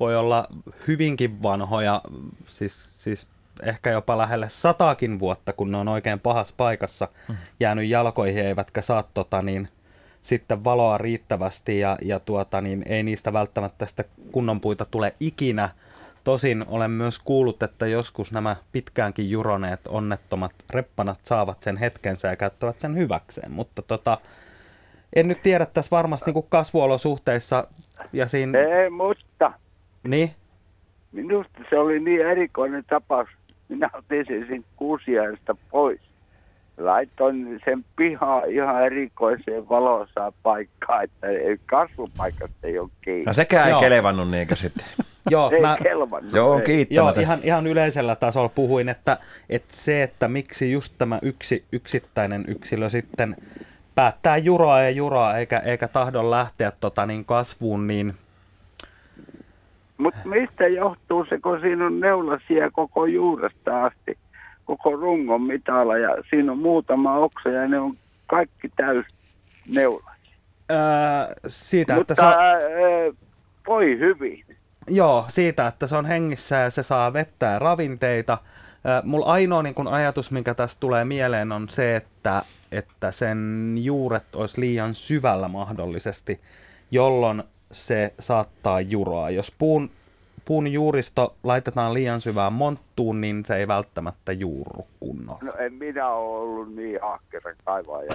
[0.00, 0.48] voi olla
[0.88, 2.02] hyvinkin vanhoja,
[2.46, 3.26] siis, siis
[3.62, 7.36] ehkä jopa lähelle satakin vuotta, kun ne on oikein pahassa paikassa mm.
[7.60, 9.68] jäänyt jalkoihin, eivätkä saa tota niin,
[10.22, 15.68] sitten valoa riittävästi ja, ja tuota, niin ei niistä välttämättä sitä kunnon puita tule ikinä.
[16.24, 22.36] Tosin olen myös kuullut, että joskus nämä pitkäänkin juroneet onnettomat reppanat saavat sen hetkensä ja
[22.36, 24.18] käyttävät sen hyväkseen, mutta tota,
[25.16, 27.68] en nyt tiedä tässä varmasti niin kasvuolosuhteissa
[28.12, 28.58] ja siinä...
[28.58, 29.52] Ei, mutta...
[30.04, 30.30] Niin?
[31.12, 33.28] Minusta se oli niin erikoinen tapaus.
[33.68, 36.00] Minä otin sen kuusiaista pois
[36.78, 41.26] laitoin sen pihaa ihan erikoiseen valossa paikkaan, että
[41.66, 43.24] kasvupaikasta ei ole kiinni.
[43.24, 43.78] No sekään Joo.
[43.78, 44.84] ei kelevannut niinkö sitten.
[45.30, 45.76] Joo, mä,
[46.32, 46.60] Joo,
[46.90, 49.16] Joo, ihan, ihan yleisellä tasolla puhuin, että,
[49.50, 53.36] että se, että miksi just tämä yksi yksittäinen yksilö sitten
[53.94, 58.14] päättää juroa ja juroa eikä, eikä tahdon lähteä tota, niin kasvuun, niin
[59.98, 64.18] mutta mistä johtuu se, kun siinä on neulasia koko juuresta asti?
[64.64, 67.96] koko rungon mitalla ja siinä on muutama oksa ja ne on
[68.30, 69.06] kaikki täys
[69.68, 70.10] neula.
[70.70, 70.78] Öö,
[71.46, 72.82] siitä, Mutta että se on...
[72.82, 73.12] öö,
[73.66, 74.44] voi hyvin.
[74.88, 78.38] Joo, siitä, että se on hengissä ja se saa vettä ja ravinteita.
[79.02, 82.42] Mulla ainoa niin kun ajatus, mikä tästä tulee mieleen, on se, että,
[82.72, 86.40] että sen juuret olisi liian syvällä mahdollisesti,
[86.90, 87.42] jolloin
[87.72, 89.30] se saattaa juroa.
[89.30, 89.90] Jos puun
[90.44, 95.38] puun juuristo laitetaan liian syvään monttuun, niin se ei välttämättä juurru kunnolla.
[95.42, 98.12] No en minä ole ollut niin ahkera kaivaaja.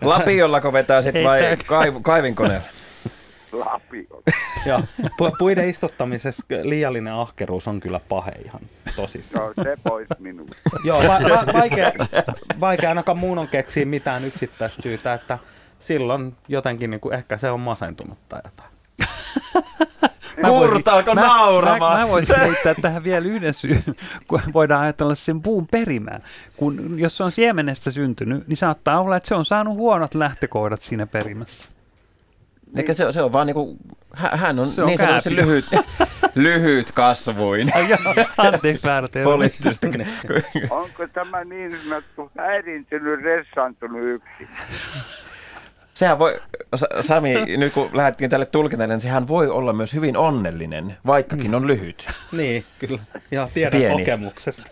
[0.00, 2.66] Lapiollako vetää sitten vai kaiv- kaivinkoneella?
[4.66, 8.60] Joo, pu- puiden istuttamisessa liiallinen ahkeruus on kyllä pahe ihan
[8.96, 9.52] tosissaan.
[9.56, 10.54] No se pois minusta.
[10.84, 11.92] Joo, va- va- vaikea,
[12.60, 15.38] vaikea ainakaan muun on keksiä mitään yksittäistä syytä, että
[15.80, 18.74] silloin jotenkin niin kuin, ehkä se on masentunut tai jotain.
[20.44, 21.98] Kurtaako nauramaan?
[21.98, 23.84] Mä, mä voisin heittää tähän vielä yhden syyn,
[24.28, 26.22] kun voidaan ajatella sen puun perimään.
[26.56, 30.82] Kun, jos se on siemenestä syntynyt, niin saattaa olla, että se on saanut huonot lähtökohdat
[30.82, 31.73] siinä perimässä.
[32.76, 33.76] Eikä se, se on vaan niinku,
[34.16, 35.64] hän on se niin sanotusti lyhyt,
[36.34, 37.70] lyhyt kasvuin.
[38.36, 39.08] Anteeksi väärä.
[39.24, 39.86] Poliittisesti.
[40.70, 44.48] Onko tämä niin sanottu häirintynyt, ressantunut yksi?
[45.94, 46.36] Sehän voi,
[46.74, 51.54] Sa- Sami, nyt kun lähdettiin tälle tulkintalle, niin sehän voi olla myös hyvin onnellinen, vaikkakin
[51.54, 52.06] on lyhyt.
[52.32, 52.98] Niin, kyllä.
[53.30, 53.98] Ja tiedän Pieni.
[53.98, 54.62] kokemuksesta.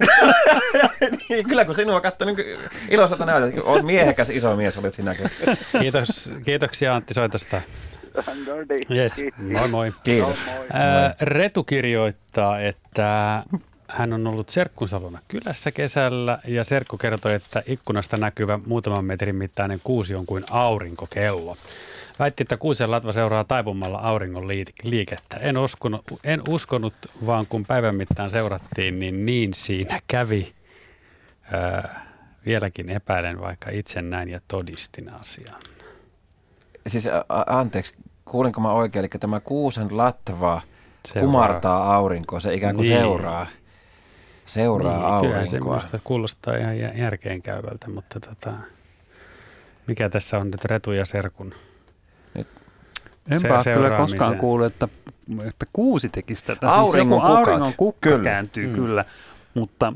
[1.28, 2.58] niin, kyllä kun sinua katsoo, niin
[2.88, 5.30] iloiselta näytät, kun olet miehekäs iso mies, olet sinäkin.
[5.80, 7.60] Kiitos, kiitoksia Antti soitosta.
[8.16, 8.98] No niin.
[8.98, 9.12] Yes.
[9.52, 9.92] Moi moi.
[10.04, 10.38] Kiitos.
[10.72, 13.42] Ää, Retu kirjoittaa, että
[13.88, 19.36] hän on ollut serkkunsa luona kylässä kesällä ja serkku kertoi, että ikkunasta näkyvä muutaman metrin
[19.36, 21.56] mittainen kuusi on kuin aurinkokello.
[22.18, 25.36] Väitti, että kuusen latva seuraa taipumalla auringon liik- liikettä.
[25.36, 26.94] En uskonut, en uskonut,
[27.26, 30.52] vaan kun päivän mittaan seurattiin, niin niin siinä kävi.
[31.52, 32.06] Ää,
[32.46, 35.60] vieläkin epäilen, vaikka itse näin ja todistin asian.
[36.86, 37.92] Siis a- anteeksi,
[38.24, 40.60] kuulinko mä oikein, eli tämä kuusen latva
[41.08, 41.26] Seuraa.
[41.26, 42.98] kumartaa aurinkoa, se ikään kuin Niin.
[43.00, 43.46] seuraa,
[44.46, 45.76] seuraa Niin, kyllä se aurinkoa.
[45.76, 48.52] minusta kuulostaa ihan jä- järkeenkäyvältä, mutta tota,
[49.86, 51.52] mikä tässä on nyt Retu ja Serkun?
[53.30, 54.88] Enpä Se- kyllä koskaan kuullut, että,
[55.48, 56.70] että kuusi tekisi tätä.
[56.70, 57.48] Auringon siis joku kukat.
[57.48, 58.24] auringon kukka Kyllä.
[58.24, 58.74] kääntyy Mm.
[58.74, 59.04] kyllä,
[59.54, 59.92] mutta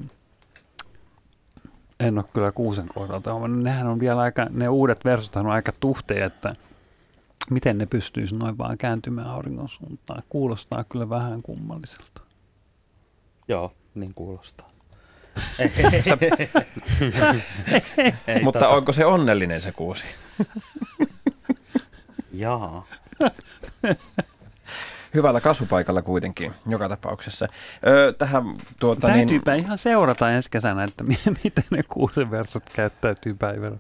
[2.01, 3.49] en ole kyllä kuusen kohdalta.
[3.49, 6.55] Nehän on vielä aika, ne uudet versot on aika tuhteja, että
[7.51, 10.23] miten ne pystyisi noin vaan kääntymään auringon suuntaan.
[10.29, 12.21] Kuulostaa kyllä vähän kummalliselta.
[13.49, 14.71] Joo, niin kuulostaa.
[18.27, 20.05] Ei, Mutta tota- onko se onnellinen se kuusi?
[22.33, 22.87] Jaa.
[25.15, 27.49] Hyvällä kasvupaikalla kuitenkin, joka tapauksessa.
[27.87, 28.43] Öö, tähän
[28.81, 33.79] tuota, niin, Täytyypä ihan seurata ensi kesänä, että mi- miten ne kuusen versot käyttäytyy päivällä.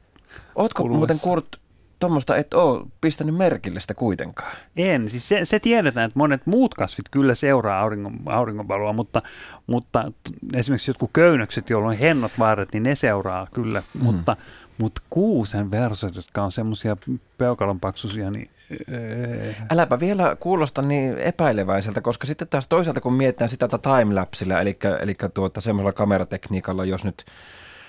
[0.55, 0.98] Ootko kuluessa.
[0.98, 1.60] muuten Kurt
[1.98, 4.56] tuommoista et ole pistänyt merkille sitä kuitenkaan?
[4.77, 9.23] En, siis se, se tiedetään, että monet muut kasvit kyllä seuraa auringon, auringonvaloa, mutta,
[9.66, 10.12] mutta
[10.55, 14.02] esimerkiksi jotkut köynnökset, joilla on hennot vaaret, niin ne seuraa kyllä, mm.
[14.05, 14.36] mutta,
[14.78, 16.97] mutta kuusen versot, jotka on semmoisia
[17.39, 18.51] peukalonpaksuisia, niin
[18.93, 19.56] ee.
[19.70, 24.78] Äläpä vielä kuulosta niin epäileväiseltä, koska sitten taas toisaalta kun mietitään sitä tätä timelapsilla, eli,
[25.01, 27.24] eli tuota, semmoisella kameratekniikalla, jos nyt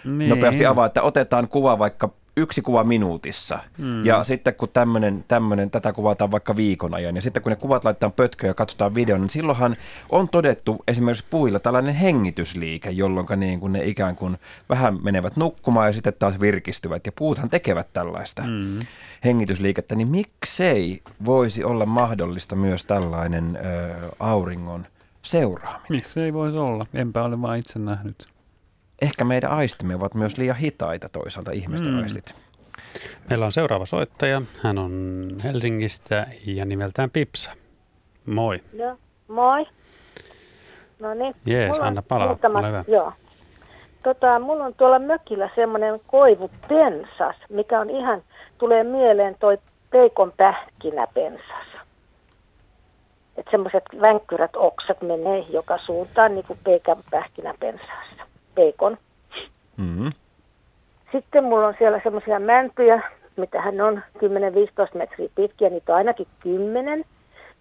[0.03, 0.29] niin.
[0.29, 3.59] nopeasti avaa, että otetaan kuva vaikka yksi kuva minuutissa.
[3.77, 4.05] Mm.
[4.05, 7.83] Ja sitten kun tämmönen, tämmönen, tätä kuvataan vaikka viikon ajan, ja sitten kun ne kuvat
[7.83, 9.75] laitetaan pötköön ja katsotaan videon, niin silloinhan
[10.09, 14.37] on todettu esimerkiksi puilla tällainen hengitysliike, jolloin niin kuin ne ikään kuin
[14.69, 17.05] vähän menevät nukkumaan ja sitten taas virkistyvät.
[17.05, 18.79] Ja puuthan tekevät tällaista Mm.
[19.23, 24.85] hengitysliikettä, niin miksei voisi olla mahdollista myös tällainen ö, auringon
[25.21, 25.85] seuraaminen?
[25.89, 26.85] Miksi ei voisi olla?
[26.93, 28.36] Enpä ole vaan itse nähnyt.
[29.01, 32.01] Ehkä meidän aistimme ovat myös liian hitaita toisaalta ihmisten Mm.
[32.03, 32.35] aistit.
[33.29, 34.41] Meillä on seuraava soittaja.
[34.63, 37.51] Hän on Helsingistä ja nimeltään Pipsa.
[38.25, 38.61] Moi.
[38.73, 38.97] Joo,
[39.27, 39.65] moi.
[41.01, 41.35] No niin.
[41.45, 42.83] Jees, mulla anna palaa, muutama- ole hyvä.
[42.87, 43.13] Joo.
[44.03, 48.21] Tota, mulla on tuolla mökillä semmoinen koivupensas, mikä on ihan,
[48.57, 49.57] tulee mieleen toi
[49.89, 51.67] peikon pähkinäpensas.
[53.37, 58.26] Että semmoiset vänkkyrät oksat menee joka suuntaan, niin kuin peikan pähkinäpensaassa.
[58.57, 58.97] Peikon.
[59.77, 60.11] Mm.
[61.11, 63.01] Sitten mulla on siellä semmoisia mäntyjä,
[63.35, 67.05] mitä hän on 10-15 metriä pitkiä, niitä on ainakin 10.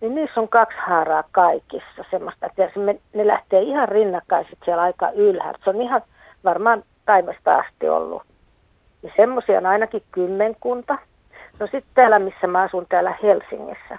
[0.00, 2.46] Niin niissä on kaksi haaraa kaikissa semmoista.
[2.46, 2.80] että
[3.14, 5.58] ne lähtee ihan rinnakkaiset siellä aika ylhäältä.
[5.64, 6.02] Se on ihan
[6.44, 8.22] varmaan taivasta asti ollut.
[9.02, 10.98] Niin semmoisia on ainakin kymmenkunta.
[11.58, 13.98] No sitten täällä, missä mä asun täällä Helsingissä,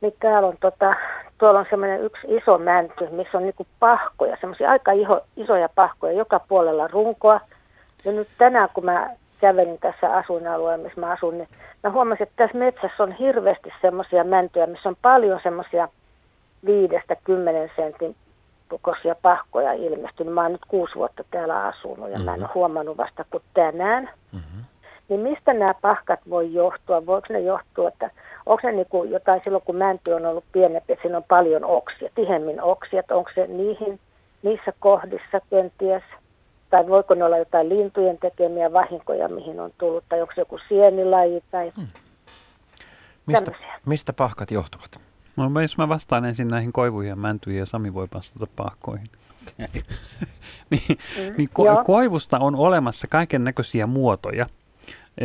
[0.00, 0.94] niin täällä on tota,
[1.40, 6.12] tuolla on semmoinen yksi iso mänty, missä on niinku pahkoja, semmoisia aika iho, isoja pahkoja
[6.12, 7.40] joka puolella runkoa.
[8.04, 9.10] Ja nyt tänään, kun mä
[9.40, 11.48] kävelin tässä asuinalueella, missä mä asun, niin
[11.82, 15.88] mä huomasin, että tässä metsässä on hirveästi semmoisia mäntyjä, missä on paljon semmoisia
[16.66, 18.16] viidestä kymmenen sentin
[18.68, 20.34] kokoisia pahkoja ilmestynyt.
[20.34, 24.10] Mä oon nyt kuusi vuotta täällä asunut ja mä en ole huomannut vasta kuin tänään.
[25.10, 27.06] Niin mistä nämä pahkat voi johtua?
[27.06, 28.10] Voiko ne johtua, että
[28.46, 32.10] onko ne niinku jotain silloin, kun mänty on ollut pienempi, että siinä on paljon oksia,
[32.14, 34.00] tihemmin oksia, että onko se niihin,
[34.42, 36.02] niissä kohdissa kenties?
[36.70, 40.58] Tai voiko ne olla jotain lintujen tekemiä vahinkoja, mihin on tullut, tai onko se joku
[40.68, 41.72] sienilaji tai
[43.26, 43.80] Mistä, tämmöisiä.
[43.86, 45.00] mistä pahkat johtuvat?
[45.36, 49.06] No jos mä vastaan ensin näihin koivuihin ja mäntyihin ja Sami voi vastata pahkoihin.
[50.70, 51.84] niin, Mm, niin ko- joo.
[51.84, 54.46] koivusta on olemassa kaiken näköisiä muotoja.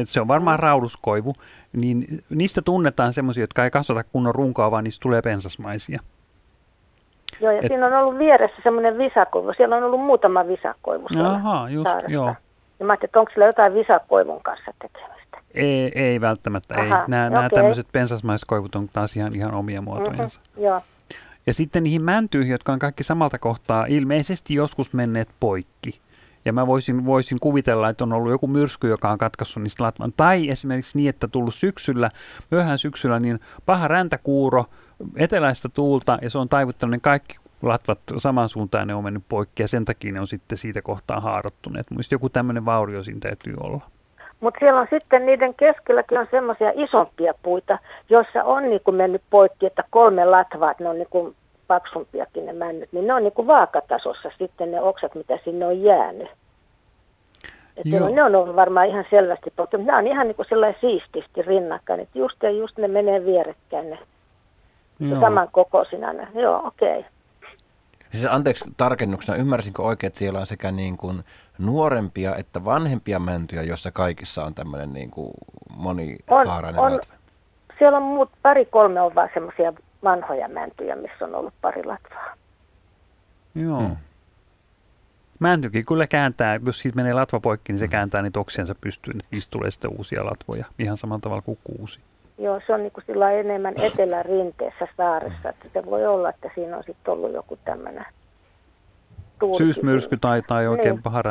[0.04, 1.34] Se on varmaan rauduskoivu,
[1.74, 6.00] niin niistä tunnetaan semmoisia, jotka ei kasvata kunnon runkoa, vaan niistä tulee pensasmaisia.
[7.42, 9.54] Joo, ja Et- siinä on ollut vieressä semmoinen visakoivu.
[9.58, 12.12] Siellä on ollut muutama visakoivu Ahaa, just, saaressa.
[12.12, 12.36] joo.
[12.80, 15.38] Ja mä ajattelin, että onko sillä jotain visakoivun kanssa tekemistä.
[15.54, 16.92] Ei, ei välttämättä, ei.
[16.92, 17.56] Aha, Nämä, nämä okei.
[17.56, 19.82] tämmöiset pensasmaiskoivut on taas ihan, ihan omia.
[19.82, 19.92] Mhm,
[20.58, 20.82] joo.
[21.48, 26.00] Ja sitten niihin mäntyihin, jotka on kaikki samalta kohtaa ilmeisesti joskus menneet poikki.
[26.46, 30.14] Ja mä voisin, voisin kuvitella, että on ollut joku myrsky, joka on katkaissut niistä latvan.
[30.18, 32.10] Tai esimerkiksi niin, että tullut syksyllä,
[32.52, 34.66] myöhään syksyllä, niin paha räntäkuuro,
[35.18, 39.64] eteläistä tuulta ja se on taivuttanut ne kaikki latvat samaan suuntaan, ne on mennyt poikki
[39.64, 41.92] ja sen takia ne on sitten siitä kohtaa haarottuneet.
[41.92, 43.82] Muista joku tämmöinen vaurio siinä täytyy olla.
[44.40, 49.66] Mutta siellä on sitten niiden keskelläkin on semmoisia isompia puita, joissa on niinku mennyt poikki,
[49.66, 51.36] että kolme latvaa, että ne on niinku
[51.68, 56.30] paksumpiakin ne männyt, niin ne on niinku vaakatasossa sitten ne oksat, mitä sinne on jäänyt.
[57.78, 58.10] Et Joo.
[58.10, 62.00] ne on ollut varmaan ihan selvästi poikki, mutta nämä on ihan niinku sellainen siististi rinnakkain,
[62.00, 64.00] että just ja just ne menee vierekkäin ne
[65.00, 65.22] Joo.
[65.22, 66.14] saman kokoisina.
[66.14, 66.28] Ne.
[66.34, 67.00] Joo, okei.
[67.00, 67.12] Okay.
[68.12, 71.24] Siis anteeksi tarkennuksena, ymmärsinkö oikein, että siellä on sekä niin kuin
[71.60, 75.32] nuorempia että vanhempia mäntyjä, joissa kaikissa on tämmöinen niin kuin
[75.78, 77.00] monihaarainen On- on-?
[77.80, 79.74] Siellä on muut, pari kolme on vaan semmoisia
[80.06, 82.34] vanhoja mäntyjä, missä on ollut pari latvaa.
[83.56, 83.80] Joo.
[83.80, 83.96] Hmm.
[85.40, 89.28] Mäntykin kyllä kääntää, jos siitä menee latva poikki, niin se kääntää niitä oksiansa pystyyn, että
[89.32, 92.00] niistä tulee sitten uusia latvoja, ihan samalla tavalla kuin kuusi.
[92.38, 96.78] Joo, se on niin kuin sillä enemmän etelärinteessä saaressa, että se voi olla, että siinä
[96.78, 98.06] on sitten ollut joku tämmöinen
[99.58, 101.04] Syysmyrsky tai, tai oikein Niin.
[101.04, 101.22] paha.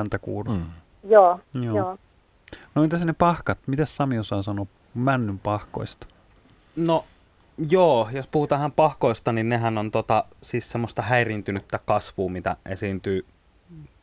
[0.48, 0.66] Mm.
[1.08, 1.64] Joo, Joo.
[1.64, 1.76] joo.
[1.76, 1.98] joo.
[2.74, 3.58] No entäs ne pahkat?
[3.66, 6.06] Mitä Sami osaa sanoa männyn pahkoista?
[6.76, 7.04] No
[7.70, 13.26] joo, jos puhutaan pahkoista, niin nehän on tota, siis semmoista häiriintynyttä kasvua, mitä esiintyy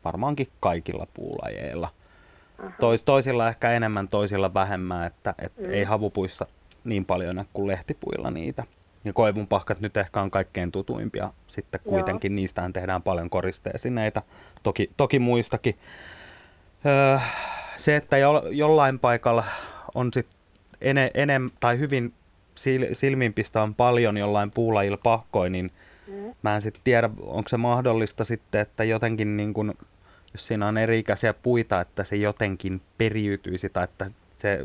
[0.04, 1.88] varmaankin kaikilla puulajeilla.
[2.80, 5.70] Tois, toisilla ehkä enemmän, toisilla vähemmän, että et Mm.
[5.70, 6.46] ei havupuissa
[6.84, 8.64] niin paljon näy kuin lehtipuilla niitä.
[9.04, 11.32] Ja koivun pahkat nyt ehkä on kaikkein tutuimpia.
[11.46, 11.90] Sitten Joo.
[11.90, 14.22] kuitenkin niistähän tehdään paljon koristeesineitä,
[14.62, 15.78] toki, toki muistakin.
[16.86, 17.18] Öö,
[17.76, 19.44] se, että jo, jollain paikalla
[19.94, 20.26] on sit
[20.80, 22.14] ene, enem, tai hyvin
[22.62, 25.70] sil, silmiinpistävän paljon jollain puulajilla pahkoi, niin
[26.06, 26.34] Mm.
[26.42, 29.74] mä en sitten tiedä, onko se mahdollista sitten, että jotenkin niin kun,
[30.32, 34.58] jos siinä on eri-ikäisiä puita, että se jotenkin periytyisi tai että se...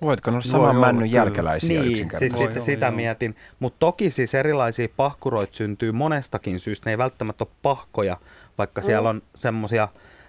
[0.00, 2.38] Voitko olla Voi saman olla, männyn jälkeläisiä Niin, siis yksinkertaisesti?
[2.44, 2.96] sitä, olla, sitä joo.
[2.96, 3.36] mietin.
[3.58, 6.90] Mutta toki siis erilaisia pahkuroita syntyy monestakin syystä.
[6.90, 8.16] Ne ei välttämättä ole pahkoja,
[8.58, 9.88] vaikka siellä on semmoisia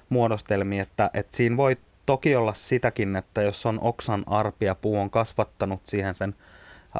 [0.09, 4.99] muodostelmia, että, että siinä voi toki olla sitäkin, että jos on oksan arpi ja puu
[4.99, 6.35] on kasvattanut siihen sen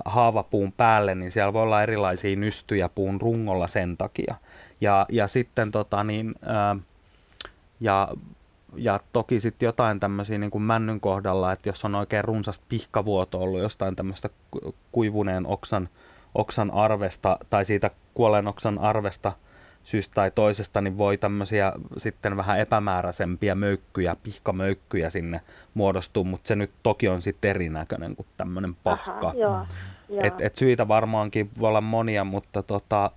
[0.06, 4.36] haavapuun päälle, niin siellä voi olla erilaisia nystyjä puun rungolla sen takia.
[4.82, 6.76] Ja, ja sitten tota niin, ää,
[7.80, 8.07] ja,
[8.76, 13.40] ja toki sitten jotain tämmöisiä niin kuin männyn kohdalla, että jos on oikein runsasta pihkavuoto
[13.40, 15.90] ollut jostain tämmöistä ku- kuivuneen oksan,
[16.36, 19.32] oksan arvesta tai siitä kuolleen oksan arvesta
[19.84, 25.41] syystä tai toisesta, niin voi tämmöisiä sitten vähän epämääräisempiä möykkyjä, pihkamöykkyjä sinne
[25.74, 29.28] muodostuu, mutta se nyt toki on sitten erinäköinen kuin tämmöinen pahka.
[29.28, 29.66] Aha, joo,
[30.10, 30.22] joo.
[30.24, 33.12] Et, et syitä varmaankin voi olla monia, mutta tota,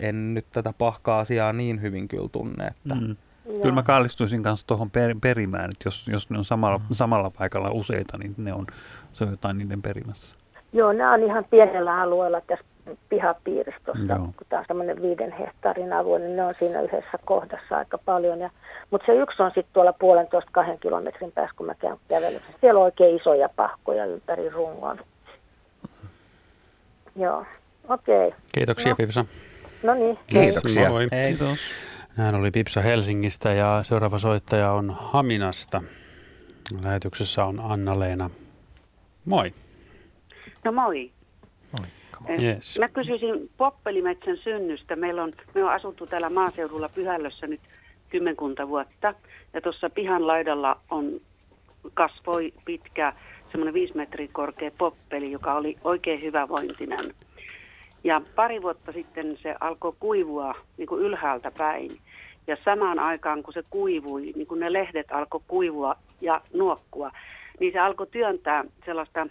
[0.00, 2.66] en nyt tätä pahka-asiaa niin hyvin kyllä tunne.
[2.66, 3.16] Että, Mm.
[3.46, 3.58] joo.
[3.62, 7.68] Kyllä mä kallistuisin kanssa tuohon per, perimään, että jos, jos ne on samalla, samalla paikalla
[7.72, 8.66] useita, niin ne on,
[9.12, 10.36] se on jotain niiden perimässä.
[10.72, 12.64] Joo, nämä on ihan pienellä alueella tässä
[13.08, 14.18] pihapiirissä tuossa, Joo.
[14.18, 18.40] kun tämä on semmoinen viiden hehtaarin alue, niin ne on siinä yhdessä kohdassa aika paljon.
[18.40, 18.50] Ja,
[18.90, 22.52] mutta se yksi on sitten tuolla puolentoista kahden kilometrin päässä, kun mä käyn kävelyssä.
[22.60, 24.98] Siellä on oikein isoja pahkoja ympäri rungon.
[27.16, 27.46] Joo,
[27.88, 28.26] okei.
[28.26, 28.40] Okay.
[28.54, 28.96] Kiitoksia No.
[28.96, 29.24] Pipsa.
[29.82, 30.18] No niin.
[30.26, 30.88] Kiitoksia.
[30.88, 31.08] Moi.
[31.26, 31.58] Kiitos.
[32.16, 35.82] Näin oli Pipsa Helsingistä ja seuraava soittaja on Haminasta.
[36.82, 38.30] Lähetyksessä on Anna-Leena.
[39.24, 39.52] Moi.
[40.64, 41.10] No moi.
[41.74, 41.80] Eh,
[42.42, 42.78] Yes.
[42.78, 44.96] Mä kysyisin Poppelimetsän synnystä.
[44.96, 47.60] Meillä on, me on asuttu täällä maaseudulla Pyhällössä nyt
[48.10, 49.14] kymmenkunta vuotta.
[49.52, 51.20] Ja tuossa pihan laidalla on
[51.94, 53.12] kasvoi pitkä,
[53.50, 56.98] semmoinen viisi metriä korkea poppeli, joka oli oikein hyvävointinen.
[58.04, 61.90] Ja pari vuotta sitten se alkoi kuivua niin kuin ylhäältä päin.
[62.46, 67.10] Ja samaan aikaan, kun se kuivui, niin kun ne lehdet alkoi kuivua ja nuokkua,
[67.60, 69.26] niin se alkoi työntää sellaista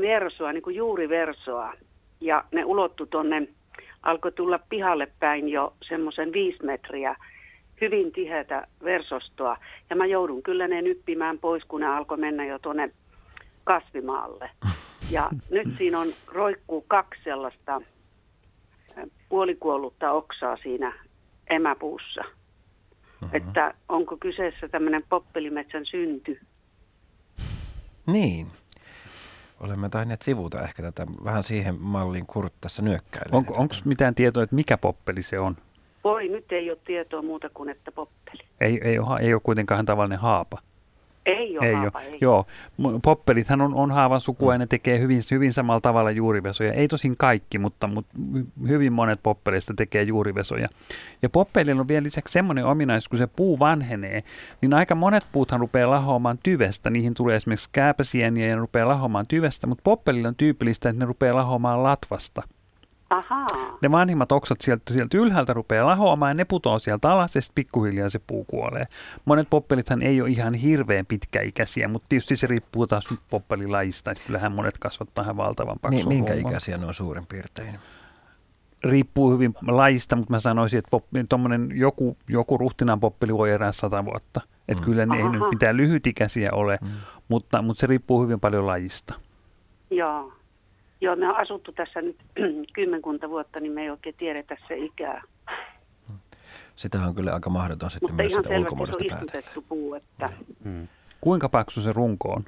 [0.00, 1.72] versoa, niin kuin juuriversoa.
[2.20, 3.48] Ja ne ulottu tuonne,
[4.02, 7.16] alkoi tulla pihalle päin jo semmoisen viisi metriä
[7.80, 9.56] hyvin tiheätä versostoa.
[9.90, 12.90] Ja mä joudun kyllä ne nyppimään pois, kun ne alkoi mennä jo tuonne
[13.64, 14.50] kasvimaalle.
[15.10, 17.80] Ja nyt siinä on roikkuu kaksi sellaista
[19.28, 20.92] puolikuollutta oksaa siinä
[21.50, 22.24] emäpuussa.
[23.32, 26.40] Että onko kyseessä tämmöinen poppelimetsän synty?
[28.06, 28.46] Niin.
[29.60, 33.36] Olemme tainneet sivuta ehkä tätä vähän siihen malliin Kurt tässä nyökkäilee.
[33.36, 35.56] Onko onks mitään tietoa, että mikä poppeli se on?
[36.04, 38.42] Voi, nyt ei ole tietoa muuta kuin että poppeli.
[38.60, 40.58] Ei, ei, ole, ei ole kuitenkaan tavallinen haapa.
[41.26, 42.04] Ei ole ei haava, ole.
[42.04, 42.18] ei.
[42.20, 42.46] Joo,
[43.02, 46.72] poppelithan on, on haavan sukua ja ne tekee hyvin, hyvin samalla tavalla juurivesoja.
[46.72, 50.68] Ei tosin kaikki, mutta, mutta hy- hyvin monet poppeleista tekee juurivesoja.
[51.22, 54.22] Ja poppelilla on vielä lisäksi semmoinen ominaisuus, kun se puu vanhenee,
[54.60, 56.90] niin aika monet puuthan rupeaa lahoamaan tyvestä.
[56.90, 61.06] Niihin tulee esimerkiksi kääpäsieniä ja ne rupeaa lahoamaan tyvestä, mutta poppelilla on tyypillistä, että ne
[61.06, 62.42] rupeaa lahoamaan latvasta.
[63.10, 63.46] Ahaa.
[63.82, 67.54] Ne vanhimmat oksat sieltä, sieltä ylhäältä rupeaa lahoamaan ja ne putoaa sieltä alas ja sitten
[67.54, 68.84] pikkuhiljaa se puu kuolee.
[69.24, 74.24] Monet poppelithan ei ole ihan hirveän pitkäikäisiä, mutta tietysti se riippuu taas nyt poppelilajista, että
[74.26, 76.50] kyllähän monet kasvattaa ihan valtavan Niin, paksun minkä homman.
[76.50, 77.78] ikäisiä ne on suurin piirtein?
[78.84, 83.72] Riippuu hyvin lajista, mutta mä sanoisin, että poppi, tommonen joku, joku ruhtinaan poppeli voi elää
[83.72, 84.40] sata vuotta.
[84.68, 84.84] Että Mm.
[84.84, 85.32] kyllä ne ei Aha.
[85.32, 86.88] nyt mitään lyhytikäisiä ole, Mm.
[87.28, 89.14] mutta, mutta se riippuu hyvin paljon lajista.
[89.90, 90.32] Joo.
[91.00, 92.16] Joo, me on asuttu tässä nyt
[92.74, 95.22] kymmenkunta vuotta, niin me ei oikein tiedetä se ikää.
[96.76, 99.62] Sitähän on kyllä aika mahdoton sitten Mutta myös sitä ulkomuodosta on päätellä.
[99.68, 100.30] puu, että
[100.64, 100.88] Mm.
[101.20, 102.42] Kuinka paksu se runko on?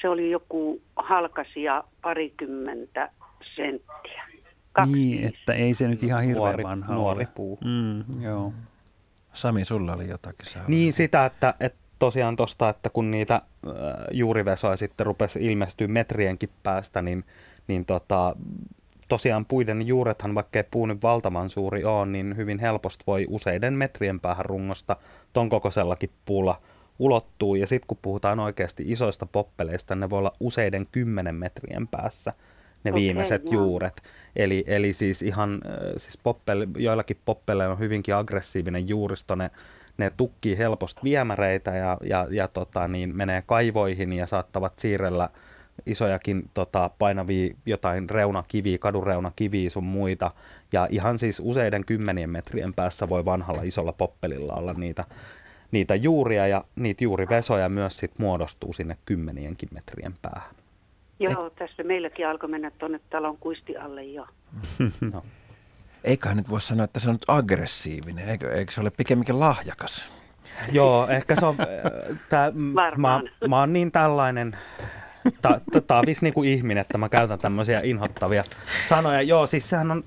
[0.00, 3.10] se oli joku halkasia parikymmentä
[3.56, 4.24] senttiä.
[4.72, 7.58] Kaksi Niin, että ei se nyt ihan hirveän Nuori- vanha nuori puu.
[7.64, 8.52] Mm, joo.
[9.32, 10.46] Sami, sulla oli jotakin.
[10.48, 13.42] Sä Niin sitä, että, että tosiaan tuosta, että kun niitä
[14.10, 17.24] juurivesoja sitten rupesi ilmestyä metrienkin päästä, niin,
[17.68, 18.36] niin tota,
[19.08, 23.74] tosiaan puiden juurethan, vaikka ei puu nyt valtavan suuri ole, niin hyvin helposti voi useiden
[23.74, 24.96] metrien päähän rungosta
[25.32, 26.60] ton kokoisellakin puulla
[26.98, 27.54] ulottuu.
[27.54, 32.32] Ja sitten kun puhutaan oikeasti isoista poppeleista, ne voi olla useiden kymmenen metrien päässä
[32.84, 33.52] ne Okei, viimeiset joo.
[33.52, 34.02] juuret.
[34.36, 35.62] Eli, eli siis ihan,
[35.96, 39.50] siis poppele, joillakin poppeleilla on hyvinkin aggressiivinen juuristo, ne,
[39.98, 45.28] ne tukkii helposti viemäreitä ja, ja, ja tota, niin menee kaivoihin ja saattavat siirrellä
[45.86, 50.30] isojakin tota, painavia jotain reunakiviä, kadunreunakiviä sun muita.
[50.72, 55.04] Ja ihan siis useiden kymmenien metrien päässä voi vanhalla isolla poppelilla olla niitä,
[55.70, 60.54] niitä juuria ja niitä juurivesoja myös sit muodostuu sinne kymmenienkin metrien päähän.
[61.18, 64.26] Joo, tässä meilläkin alkoi mennä tuonne talon kuisti alle jo.
[65.12, 65.22] No.
[66.04, 70.08] Eiköhän nyt voi sanoa, että se on nyt aggressiivinen, eikö, eikö se ole pikemminkin lahjakas?
[70.72, 72.52] Joo, ehkä se on, äh, tää,
[72.96, 74.56] mä, mä oon niin tällainen
[75.42, 78.44] ta, ta, taavis niin kuin ihminen, että mä käytän tämmöisiä inhottavia
[78.88, 79.22] sanoja.
[79.22, 80.04] Joo, siis sehän on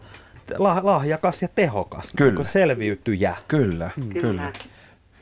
[0.58, 2.34] lah, lahjakas ja tehokas, Kyllä.
[2.34, 3.36] niin selviytyjä.
[3.48, 4.22] Kyllä, Kyllä.
[4.22, 4.54] kyllä.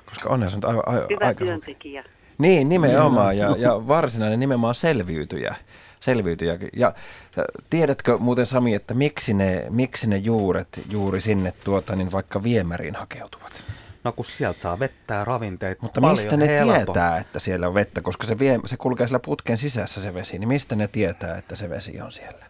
[0.05, 1.45] Koska onhan se nyt aivan, aivan, Hyvä aika...
[1.45, 2.03] työntekijä.
[2.37, 3.37] Niin, nimenomaan.
[3.37, 5.55] Ja, ja varsinainen nimenomaan selviytyjä.
[6.03, 6.57] Selviytyjä.
[6.73, 6.93] Ja
[7.69, 12.95] tiedätkö muuten Sami, että miksi ne, miksi ne juuret juuri sinne tuota, niin vaikka viemäriin
[12.95, 13.65] hakeutuvat?
[14.03, 16.85] No kun sieltä saa vettä ja ravinteita Mutta paljon mistä ne helpommin.
[16.85, 20.39] tietää, että siellä on vettä, koska se, vie, se kulkee siellä putken sisässä se vesi,
[20.39, 22.45] niin mistä ne tietää, että se vesi on siellä?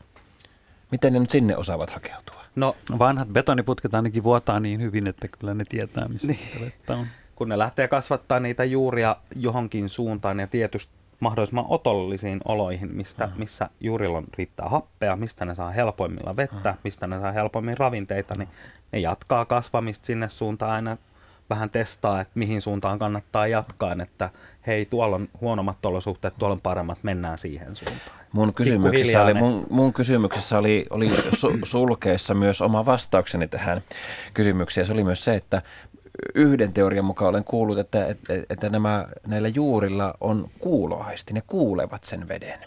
[0.92, 2.44] Miten ne nyt sinne osaavat hakeutua?
[2.56, 6.38] No Vanhat betoniputket ainakin vuotaa niin hyvin, että kyllä ne tietää, missä niin.
[6.38, 7.08] sitä vettä on.
[7.36, 13.70] kun ne lähtee kasvattaa niitä juuria johonkin suuntaan ja tietysti mahdollisimman otollisiin oloihin, mistä, missä
[13.80, 18.50] juurilla riittää happea, mistä ne saa helpoimmilla vettä, mistä ne saa helpoimmin ravinteita, niin
[18.92, 20.98] ne jatkaa kasvamista sinne suuntaan aina
[21.50, 24.30] vähän testaa, että mihin suuntaan kannattaa jatkaa, että
[24.68, 28.24] hei, tuolla on huonommat olosuhteet, tuolla on paremmat, mennään siihen suuntaan.
[28.32, 33.82] Mun kysymyksessä, oli, mun, mun kysymyksessä oli, oli su, sulkeessa myös oma vastaukseni tähän
[34.34, 34.88] kysymykseen.
[34.88, 35.62] Se oli myös se, että
[36.36, 41.34] yhden teorian mukaan olen kuullut, että, että, että nämä, näillä juurilla on kuuloaisti.
[41.34, 42.60] Ne kuulevat sen veden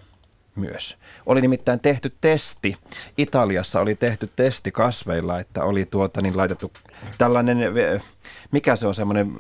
[0.57, 0.97] myös.
[1.27, 2.77] Oli nimittäin tehty testi.
[3.19, 6.73] Italiassa oli tehty testi kasveilla, että oli tuota niin laitettu
[7.19, 7.59] tällainen,
[8.51, 9.33] mikä se on semmoinen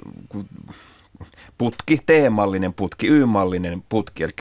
[1.58, 4.32] putki, T-mallinen putki, Y-mallinen putki, eli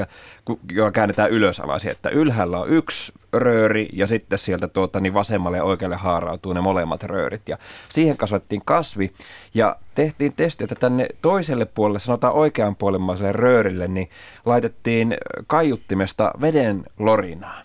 [0.71, 1.61] joka käännetään ylös
[1.91, 6.61] että ylhäällä on yksi rööri ja sitten sieltä tuota, niin vasemmalle ja oikealle haarautuu ne
[6.61, 7.49] molemmat röörit.
[7.49, 7.57] Ja
[7.89, 9.13] siihen kasvattiin kasvi
[9.53, 14.09] ja tehtiin testi, että tänne toiselle puolelle, sanotaan oikean puolemmaiselle röörille, niin
[14.45, 17.61] laitettiin kaiuttimesta veden lorinaa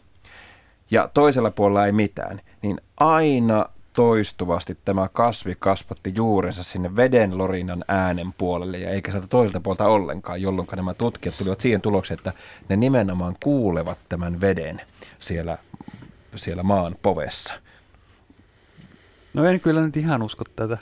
[0.90, 7.84] ja toisella puolella ei mitään, niin aina toistuvasti tämä kasvi kasvatti juurensa sinne veden lorinan
[7.88, 12.32] äänen puolelle ja eikä sieltä toiselta puolta ollenkaan, jolloin nämä tutkijat tulivat siihen tulokseen, että
[12.68, 14.80] ne nimenomaan kuulevat tämän veden
[15.20, 15.58] siellä,
[16.36, 17.54] siellä maan povessa.
[19.34, 20.78] No en kyllä nyt ihan usko tätä.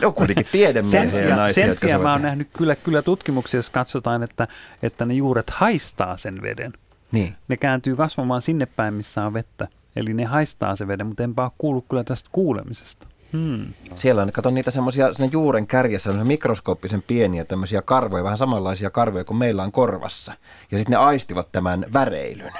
[0.00, 3.02] Ne on kuitenkin tiedemiehiä Sen ja sijaan, naisia, sen sijaan mä oon nähnyt kyllä, kyllä
[3.02, 4.48] tutkimuksia, jos katsotaan, että,
[4.82, 6.72] että ne juuret haistaa sen veden.
[7.12, 7.36] Niin.
[7.48, 9.68] Ne kääntyy kasvamaan sinne päin, missä on vettä.
[9.98, 13.06] Eli ne haistaa se veden, mutta enpä ole kuullut kyllä tästä kuulemisesta.
[13.32, 13.66] Hmm.
[13.96, 18.90] Siellä on, kato niitä semmoisia siinä juuren kärjessä, semmoisia mikroskooppisen pieniä tämmöisiä karvoja, vähän samanlaisia
[18.90, 20.32] karvoja kuin meillä on korvassa.
[20.70, 22.52] Ja sitten ne aistivat tämän väreilyn.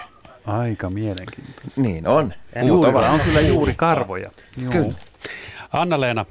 [0.46, 1.80] Aika mielenkiintoista.
[1.80, 2.34] Niin on.
[2.62, 4.30] Juurilla ovat- on kyllä juuri karvoja.
[4.62, 4.72] Joo.
[4.72, 4.90] Kyllä.
[5.72, 6.24] Anna-Leena,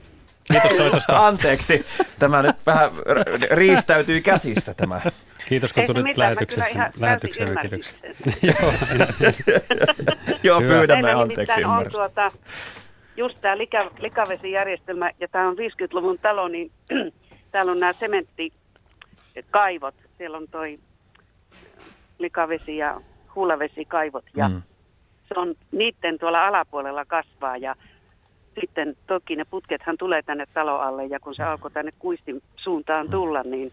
[0.51, 1.25] Kiitos soitosta.
[1.27, 1.85] Anteeksi,
[2.19, 5.01] tämä nyt vähän r- riistäytyi käsistä tämä.
[5.49, 6.91] Kiitos kun tulit lähetyksessä.
[6.99, 7.57] lähetykseen.
[7.61, 8.09] Kiitoksia.
[10.43, 10.73] Joo, Hyvä.
[10.73, 11.97] pyydämme anteeksi ymmärrystä.
[11.97, 12.31] tuota,
[13.17, 16.71] just tämä lika, likavesijärjestelmä, ja tämä on 50-luvun talo, niin
[17.51, 19.95] täällä on nämä sementtikaivot.
[20.17, 20.79] Siellä on toi
[22.19, 23.01] likavesi ja
[23.35, 24.61] huulavesikaivot, ja Mm.
[25.27, 27.75] se on niiden tuolla alapuolella kasvaa, ja
[28.59, 33.09] sitten toki ne putkethan tulee tänne talo alle, ja kun se alkoi tänne kuistin suuntaan
[33.09, 33.71] tulla, niin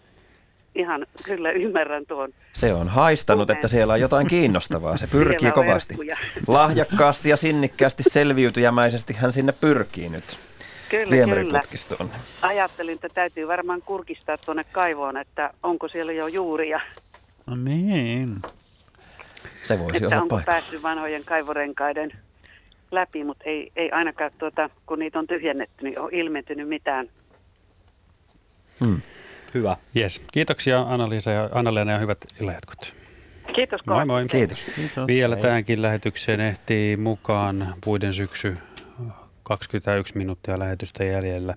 [0.74, 2.32] ihan kyllä ymmärrän tuon.
[2.52, 4.96] Se on haistanut, että siellä on jotain kiinnostavaa.
[4.96, 5.94] Se pyrkii on kovasti.
[5.94, 6.16] herkkuja.
[6.46, 10.24] Lahjakkaasti ja sinnikkäästi selviytyjämäisesti hän sinne pyrkii nyt
[10.88, 11.60] Kyllä, kyllä.
[12.42, 16.80] Ajattelin, että täytyy varmaan kurkistaa tuonne kaivoon, että onko siellä jo juuria,
[17.46, 18.36] No niin.
[19.62, 20.52] Se voisi että olla onko paikka.
[20.52, 22.12] päässyt vanhojen kaivorenkaiden
[22.90, 27.08] läpi, mutta ei, ei ainakaan, tuota, kun niitä on tyhjennetty, niin ole ilmentynyt mitään.
[28.80, 29.00] Hmm.
[29.54, 29.76] Hyvä.
[29.96, 30.22] Yes.
[30.32, 32.92] Kiitoksia Anna-Liisa ja Anna-Leena ja hyvät illanjatkot.
[33.54, 34.06] Kiitos Moi kovasti.
[34.06, 34.26] moi.
[34.26, 34.64] Kiitos.
[34.76, 35.06] Kiitos.
[35.06, 38.56] Vielä tähänkin lähetykseen ehtii mukaan puiden syksy
[39.42, 41.54] 21 minuuttia lähetystä jäljellä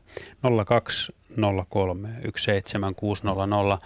[0.65, 3.79] 0203 17600.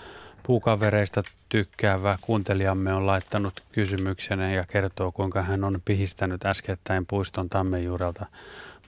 [0.43, 7.83] Puukavereista tykkäävä kuuntelijamme on laittanut kysymyksen ja kertoo, kuinka hän on pihistänyt äskettäin puiston tammen
[7.83, 8.25] juurelta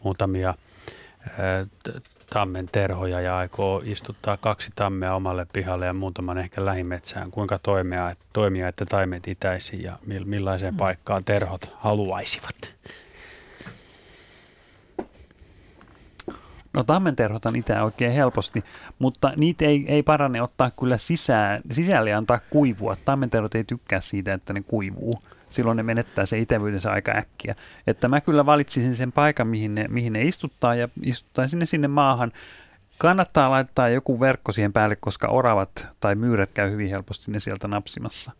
[0.04, 0.54] muutamia
[2.34, 7.32] tammen terhoja ja aikoo istuttaa kaksi tammea omalle pihalle ja muutaman ehkä lähimetsään.
[7.32, 12.76] Kuinka toimia, toimia että taimet itäisi ja mil- millaiseen paikkaan terhot haluaisivat?
[16.74, 18.64] No tammenterhotan itää oikein helposti,
[19.00, 22.96] mutta niitä ei, ei parane ottaa kyllä sisään, sisälle antaa kuivua.
[23.06, 25.14] Tammenterhot ei tykkää siitä, että ne kuivuu.
[25.54, 27.56] Silloin ne menettää se itävyytensä aika äkkiä.
[27.88, 31.88] Että mä kyllä valitsisin sen paikan, mihin ne, mihin ne istuttaa ja istuttaisin ne sinne
[31.88, 32.32] maahan.
[32.98, 37.68] Kannattaa laittaa joku verkko siihen päälle, koska oravat tai myyrät käy hyvin helposti ne sieltä
[37.68, 38.32] napsimassa.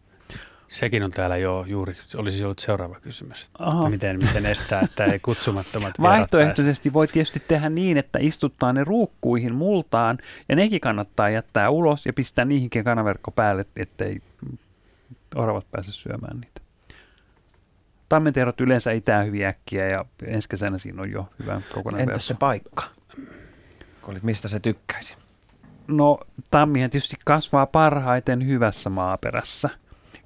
[0.74, 3.50] Sekin on täällä jo juuri, olisi ollut seuraava kysymys.
[3.60, 3.90] Aha.
[3.90, 5.94] Miten, miten estää, että ei kutsumattomat?
[6.02, 10.18] Vaihtoehtoisesti voi tietysti tehdä niin, että istuttaa ne ruukkuihin multaan
[10.50, 14.20] ja nekin kannattaa jättää ulos ja pistää niihinkin kanaverkko päälle, ettei
[15.36, 16.62] oravat pääse syömään niitä.
[18.14, 22.34] Tammenterot yleensä itää hyvin äkkiä ja ensi kesänä siinä on jo hyvä kokonainen Entäs se
[22.34, 22.84] paikka?
[24.08, 25.16] Olit, mistä se tykkäisi?
[25.88, 26.20] No
[26.52, 29.70] tammihan tietysti kasvaa parhaiten hyvässä maaperässä.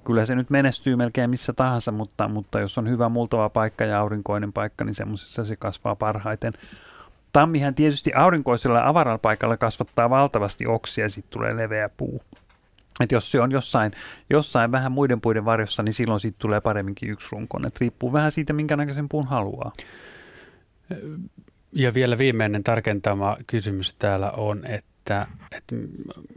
[0.04, 4.00] Kyllä se nyt menestyy melkein missä tahansa, mutta, mutta jos on hyvä multava paikka ja
[4.00, 6.52] aurinkoinen paikka, niin semmoisessa se kasvaa parhaiten.
[7.32, 12.22] Tammihan tietysti aurinkoisella avaralla paikalla kasvattaa valtavasti oksia ja sitten tulee leveä puu.
[13.00, 13.92] Et jos se on jossain,
[14.30, 17.66] jossain vähän muiden puiden varjossa, niin silloin siitä tulee paremminkin yksi runkon.
[17.66, 19.72] Et riippuu vähän siitä, minkä näköisen puun haluaa.
[21.72, 25.76] Ja vielä viimeinen tarkentama kysymys täällä on, että, että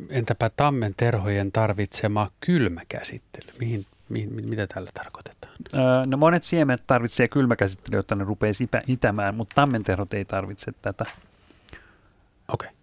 [0.10, 3.52] entäpä tammen terhojen tarvitsema kylmäkäsittely?
[3.60, 5.54] Mihin, mihin, mitä tällä tarkoitetaan?
[5.76, 8.54] Öö, no monet siemenet tarvitsee kylmäkäsittelyä, jotta ne rupeaa
[8.88, 11.06] itämään, mutta tammenterhot ei tarvitse tätä.
[12.54, 12.70] Okei.
[12.70, 12.81] Ja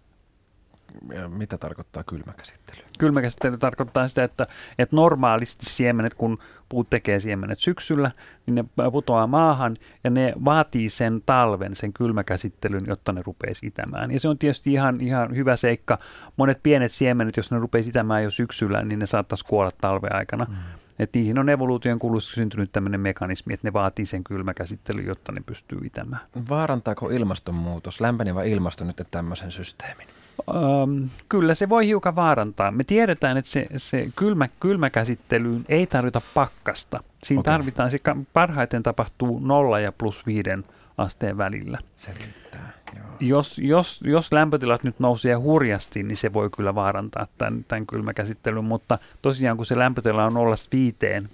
[1.27, 2.81] Mitä tarkoittaa kylmäkäsittely?
[2.99, 4.47] Kylmäkäsittely tarkoittaa sitä, että,
[4.79, 6.37] että normaalisti siemenet, kun
[6.69, 8.11] puut tekee siemenet syksyllä,
[8.45, 14.11] niin ne putoaa maahan ja ne vaatii sen talven, sen kylmäkäsittelyn, jotta ne rupeaa itämään.
[14.11, 15.97] Ja se on tietysti ihan, ihan hyvä seikka.
[16.37, 20.45] Monet pienet siemenet, jos ne rupeaa itämään jo syksyllä, niin ne saattaisi kuolla talven aikana.
[20.49, 20.55] Mm.
[20.99, 25.41] Et niihin on evoluution kulussa syntynyt tämmöinen mekanismi, että ne vaatii sen kylmäkäsittelyn, jotta ne
[25.45, 26.21] pystyy itämään.
[26.49, 30.07] Vaarantaako ilmastonmuutos, lämpenevä ilmasto nyt tämmöisen systeemin?
[30.49, 32.71] Öm, kyllä se voi hiukan vaarantaa.
[32.71, 36.99] Me tiedetään, että se, se kylmä, kylmäkäsittelyyn ei tarvita pakkasta.
[37.23, 37.53] Siinä okay.
[37.53, 37.97] tarvitaan, se
[38.33, 40.65] parhaiten tapahtuu nolla ja plus viiden
[40.97, 41.77] asteen välillä.
[41.97, 42.73] Se riittää.
[42.95, 43.05] Joo.
[43.19, 48.65] Jos, jos, jos lämpötilat nyt nousee hurjasti, niin se voi kyllä vaarantaa tämän, tämän kylmäkäsittelyn,
[48.65, 51.29] mutta tosiaan kun se lämpötila on nollasta viiteen,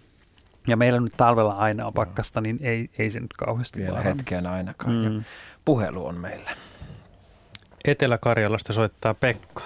[0.68, 4.16] ja meillä nyt talvella aina on pakkasta, niin ei, ei se nyt kauheasti Vielä vaaranna.
[4.18, 5.06] hetken ainakaan.
[5.06, 5.12] Mm.
[5.12, 5.24] Mm.
[5.66, 6.52] Puhelu on meillä.
[7.88, 9.64] Etelä-Karjalasta soittaa Pekka.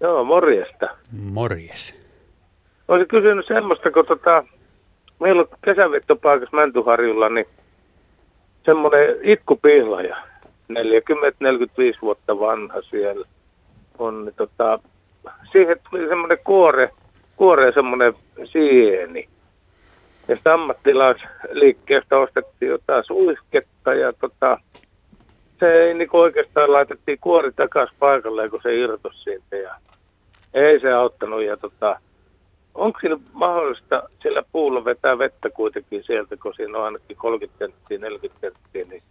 [0.00, 0.88] Joo, morjesta.
[1.12, 1.94] Morjes.
[2.88, 4.44] Olisin kysynyt semmoista, kun tota,
[5.20, 7.46] meillä on kesävettopaikassa Mäntyharjulla, niin
[8.64, 10.16] semmoinen itkupihlaja,
[10.72, 10.76] 40-45
[12.02, 13.26] vuotta vanha siellä
[13.98, 14.78] on, niin tota,
[15.52, 16.90] siihen tuli semmoinen kuore,
[17.36, 18.12] kuore semmoinen
[18.44, 19.28] sieni.
[20.28, 24.58] Ja sitten ammattilaisliikkeestä ostettiin jotain suisketta ja tota,
[25.60, 29.74] se ei niin oikeastaan laitettiin kuori takaisin paikalle, kun se irtosi siitä ja
[30.54, 31.42] ei se auttanut.
[31.42, 32.00] Ja tota,
[32.74, 37.98] onko siinä mahdollista sillä puulla vetää vettä kuitenkin sieltä, kun siinä on ainakin 30 senttiä,
[37.98, 39.02] 40 senttiä, niin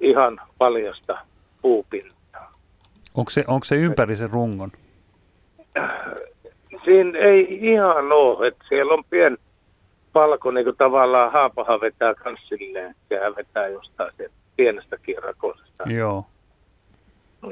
[0.00, 1.18] ihan paljasta
[1.62, 2.52] puupintaa.
[3.14, 4.70] Onko se, onko se ympäri sen rungon?
[6.84, 9.38] Siinä ei ihan ole, että siellä on pien
[10.12, 12.94] palko, niin kuin tavallaan haapahan vetää kans silleen,
[13.36, 15.84] vetää jostain se pienestäkin rakosesta.
[15.86, 16.26] Joo.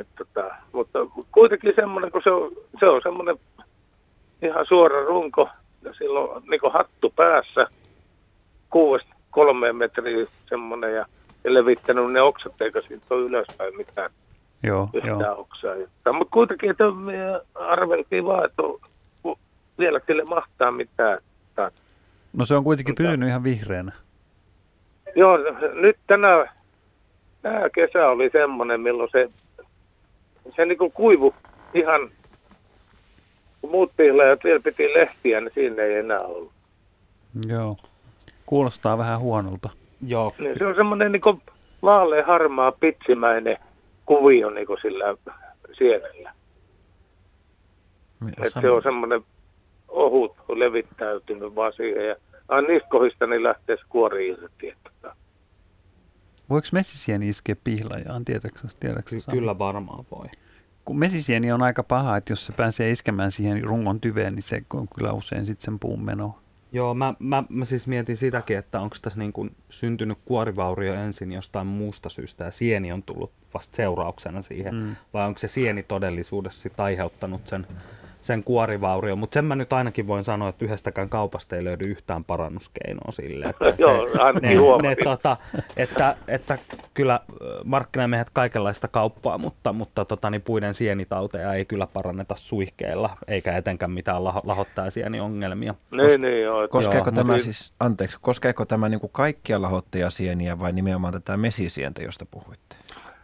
[0.01, 0.99] Et tota, mutta
[1.33, 3.37] kuitenkin semmoinen, kun se on, se on semmoinen
[4.43, 5.49] ihan suora runko,
[5.83, 7.67] ja silloin niin kuin hattu päässä,
[8.71, 11.07] kuudesta kolmeen metriä semmoinen, ja,
[11.45, 14.11] ja levittänyt ne oksat, eikä siitä ole ylöspäin mitään
[14.63, 15.41] Joo, yhtään joo.
[15.41, 15.75] oksaa.
[16.13, 16.85] Mutta kuitenkin, että
[17.55, 18.63] arveltiin vaan, että
[19.79, 21.19] vielä sille mahtaa mitään.
[22.33, 23.93] No se on kuitenkin pysynyt ihan vihreänä.
[25.17, 25.39] Joo,
[25.73, 26.58] nyt tänä,
[27.43, 29.29] tämä kesä oli semmoinen, milloin se,
[30.57, 31.35] se niin kuin kuivu
[31.75, 32.09] ihan,
[33.61, 36.53] kun muut pihlajat vielä piti lehtiä, niin siinä ei enää ollut.
[37.49, 37.77] Joo.
[38.47, 39.69] Kuulostaa vähän huonolta.
[40.07, 40.35] Joo.
[40.39, 41.43] Niin se on semmoinen niin kuin
[41.83, 43.59] vaalean harmaa pitsimäinen
[44.07, 45.17] kuvio niin kuin sillä
[45.73, 46.33] sienellä.
[48.43, 49.21] Et se on semmoinen
[49.89, 52.17] ohut levittäytynyt vaan siihen ja
[52.49, 54.69] aina niistä kohdista niin lähtee se kuori irti.
[54.69, 55.17] Että,
[56.51, 60.27] Voiko mesisieni iskeä pihlajaan, tietääkö, tiedätkö Ky- kyllä varmaan voi.
[60.85, 64.63] Kun mesisieni on aika paha, että jos se pääsee iskemään siihen rungon tyveen, niin se
[64.75, 66.39] on kyllä usein sitten sen puun meno.
[66.73, 71.33] Joo, mä, mä, mä siis mietin sitäkin, että onko tässä niin kuin syntynyt kuorivaurio ensin
[71.33, 74.97] jostain muusta syystä ja sieni on tullut vasta seurauksena siihen, mm.
[75.15, 77.67] vai onko se sieni todellisuudessa sit aiheuttanut sen,
[78.29, 79.19] sen kuorivaurion.
[79.19, 83.47] Mutta sen mä nyt ainakin voin sanoa, että yhdestäkään kaupasta ei löydy yhtään parannuskeinoa sille.
[83.47, 84.51] Että Joo, ainakin
[84.83, 85.37] ne, ne, tota,
[85.77, 86.59] että, että
[86.95, 87.21] kyllä
[87.65, 93.91] markkinamiehet kaikenlaista kauppaa, mutta, mutta tota, niin puiden sienitauteja ei kyllä paranneta suihkeilla, eikä etenkään
[93.91, 95.75] mitään laho, lahottajasieniongelmia.
[95.91, 96.65] niin, niin joo.
[96.65, 101.13] että- Koskeeko Joo, tämä mutta- siis, anteeksi, koskeeko tämä niin kuin kaikkia lahottajasieniä vai nimenomaan
[101.13, 102.77] tätä mesisientä, josta puhuitte?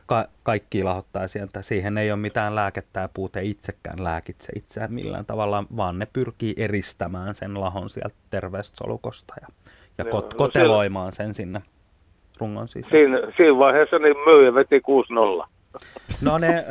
[0.06, 1.62] Ka- kaikki lahottaa sieltä.
[1.62, 6.54] Siihen ei ole mitään lääkettä ja puute itsekään lääkitse itseään millään tavalla, vaan ne pyrkii
[6.56, 9.46] eristämään sen lahon sieltä terveestä solukosta ja,
[9.98, 11.62] ja Joo, kot- no koteloimaan sen sinne
[12.40, 12.90] rungon sisään.
[12.90, 14.82] Siinä, siinä vaiheessa niin myyjä veti
[15.42, 15.48] 6-0.
[16.20, 16.64] No ne,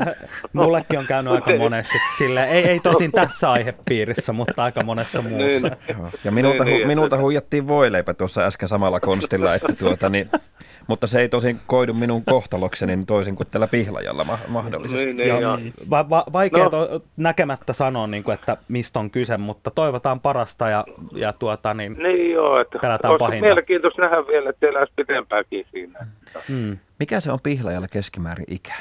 [0.53, 5.67] mullekin on käynyt aika monesti sille, ei, ei tosin tässä aihepiirissä, mutta aika monessa muussa.
[5.67, 5.97] Niin.
[6.23, 10.09] Ja minulta, Niin, hu, niin, minulta että- huijattiin voileipä tuossa äsken samalla konstilla, että tuota,
[10.09, 10.29] niin,
[10.87, 15.05] mutta se ei tosin koidu minun kohtalokseni toisin kuin tällä pihlajalla ma- mahdollisesti.
[15.05, 15.57] Niin, niin, joo.
[15.89, 16.69] va- va- vaikea No.
[16.69, 21.73] to- näkemättä sanoa, niin kuin, että mistä on kyse, mutta toivotaan parasta ja, ja tuota,
[21.73, 23.45] niin, Niin joo, että Pelätään olisi pahinta.
[23.45, 26.07] mielenkiintoista nähdä vielä, että pitempäänkin siinä.
[26.49, 28.73] mm, Mikä se on pihlajalla keskimäärin ikä?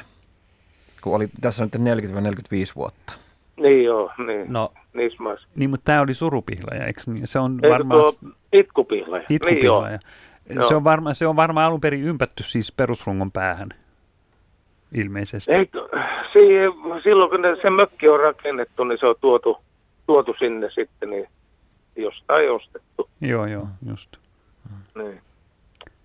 [1.02, 3.12] Kun oli, tässä on nyt 40-45 vuotta.
[3.56, 4.52] Niin joo, niin.
[4.52, 5.48] no Niissä maissa.
[5.56, 7.26] Niin, mutta tämä oli surupihlaja, eikö niin?
[7.26, 9.24] Se on Eikö varmaan tuo itkupihlaja?
[9.28, 9.50] Niin joo.
[9.50, 9.98] itkupihlaja.
[10.68, 13.68] Se, on varma, se on varmaan alun perin ympätty siis perusrungon päähän,
[14.94, 15.52] ilmeisesti.
[15.52, 15.70] Ei,
[16.32, 16.72] siihen,
[17.02, 19.58] silloin kun se mökki on rakennettu, niin se on tuotu,
[20.06, 21.28] tuotu sinne sitten, niin
[21.96, 23.08] jostain ostettu.
[23.20, 24.16] Joo, joo, just.
[24.94, 25.20] Niin.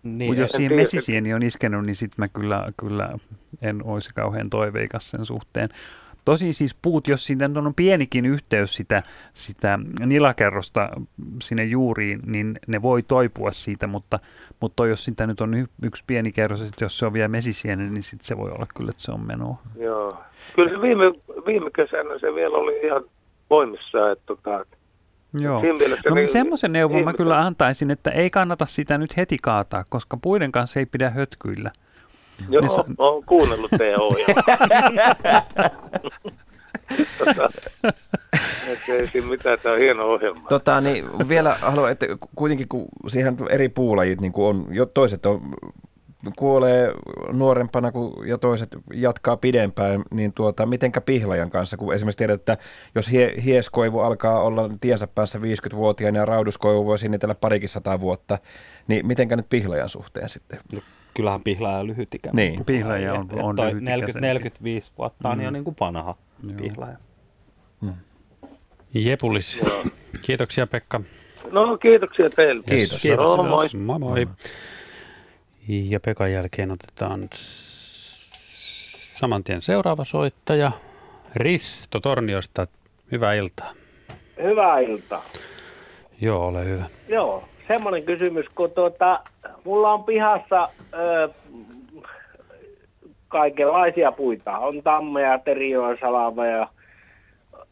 [0.07, 0.81] Niin, jos en siihen tiedä.
[0.81, 3.09] mesisieni on iskenyt, niin sitten mä kyllä, kyllä
[3.61, 5.69] en olisi kauhean toiveikas sen suhteen.
[6.25, 9.03] Tosi siis puut, jos siinä on pienikin yhteys sitä,
[9.33, 10.89] sitä nilakerrosta
[11.41, 14.19] sinne juuriin, niin ne voi toipua siitä, mutta,
[14.59, 17.89] mutta jos sitä nyt on yksi pieni kerros, ja sit jos se on vielä mesisieni,
[17.89, 19.57] niin sitten se voi olla kyllä, että se on menoa.
[19.79, 20.17] Joo.
[20.55, 21.03] Kyllä se viime,
[21.45, 23.03] viime kesänä se vielä oli ihan
[23.49, 24.65] voimissaan, että tota,
[25.33, 25.63] Joo.
[26.09, 30.17] No niin- semmoisen neuvon mä kyllä antaisin, että ei kannata sitä nyt heti kaataa, koska
[30.21, 31.71] puiden kanssa ei pidä hötkyillä.
[32.49, 34.43] joo, Ne sa- olen kuunnellut teidän ohjelmaa.
[37.17, 37.49] tota,
[38.93, 40.47] ei siinä mitään, tämä on hieno ohjelma.
[40.49, 42.05] Tota, niin vielä haluan, että
[42.35, 45.41] kuitenkin kun siihen eri puulajit niin on, jo toiset on,
[46.37, 46.91] kuolee
[47.31, 52.57] nuorempana kuin, ja toiset jatkaa pidempään, niin tuota, mitenkä pihlajan kanssa, kun esimerkiksi tiedät, että
[52.95, 58.37] jos hie, hieskoivu alkaa olla tiensä päässä 50-vuotiaana ja rauduskoivu voi sinnitellä parikin sata vuotta,
[58.87, 60.59] niin mitenkä nyt pihlajan suhteen sitten?
[61.13, 62.29] kyllähän pihlaaja on lyhyt ikä.
[62.33, 62.65] Niin.
[62.65, 64.19] Pihlaaja on- on toi lyhytikäisempi.
[64.89, 65.43] 40-45 vuotta on Mm.
[65.43, 66.15] jo niin kuin vanha
[66.47, 66.57] Joo.
[66.57, 66.97] pihlaaja.
[68.93, 69.63] Jepulis.
[70.21, 71.01] Kiitoksia Pekka.
[71.51, 72.63] No kiitoksia teille.
[72.63, 73.05] Kiitos.
[73.05, 73.67] Joo, moi.
[73.85, 74.27] Moi moi.
[75.67, 77.21] Ja Pekan jälkeen otetaan
[79.13, 80.71] saman tien seuraava soittaja.
[81.35, 82.67] Risto Torniosta.
[83.11, 83.71] Hyvää iltaa.
[84.43, 85.23] Hyvää iltaa.
[86.21, 86.85] Joo, ole hyvä.
[87.07, 89.19] Joo, semmoinen kysymys, kun tuota,
[89.63, 91.29] mulla on pihassa ö,
[93.27, 94.57] kaikenlaisia puita.
[94.57, 96.67] On tammeja, terijoa, salavoja,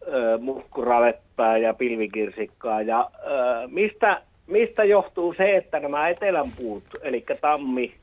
[0.08, 2.82] ö, muhkuraleppää ja pilvikirsikkaa.
[2.82, 7.96] Ja ö, mistä, mistä johtuu se, että nämä etelän puut, eli tammi,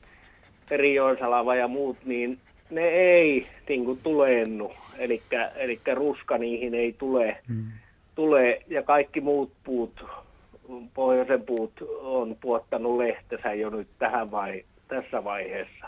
[0.69, 2.37] terijoen salava ja muut, niin
[2.71, 5.21] ne ei niin kuin tuleennu, eli,
[5.55, 7.65] eli ruska niihin ei tule, mm.
[8.15, 10.05] tule, ja kaikki muut puut,
[10.93, 11.71] pohjoisen puut
[12.01, 15.87] on puottanut lehtensä jo nyt tähän vai, tässä vaiheessa.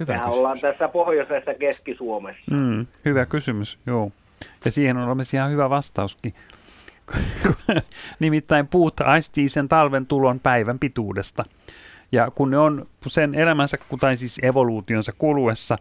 [0.00, 0.38] Hyvä Mehän kysymys.
[0.38, 2.54] ollaan tässä pohjoisessa Keski-Suomessa.
[2.54, 4.10] Mm, hyvä kysymys, joo.
[4.64, 6.34] Ja siihen on olemassa ihan hyvä vastauskin.
[8.20, 11.44] Nimittäin puut aistii sen talven tulon päivän pituudesta.
[12.12, 15.78] Ja kun ne on sen elämänsä, tai siis evoluutionsa kuluessa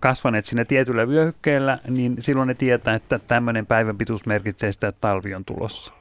[0.00, 5.00] kasvaneet sinne tietyllä vyöhykkeellä, niin silloin ne tietää, että tämmöinen päivän pituus merkitsee sitä, että
[5.00, 5.92] talvi on tulossa.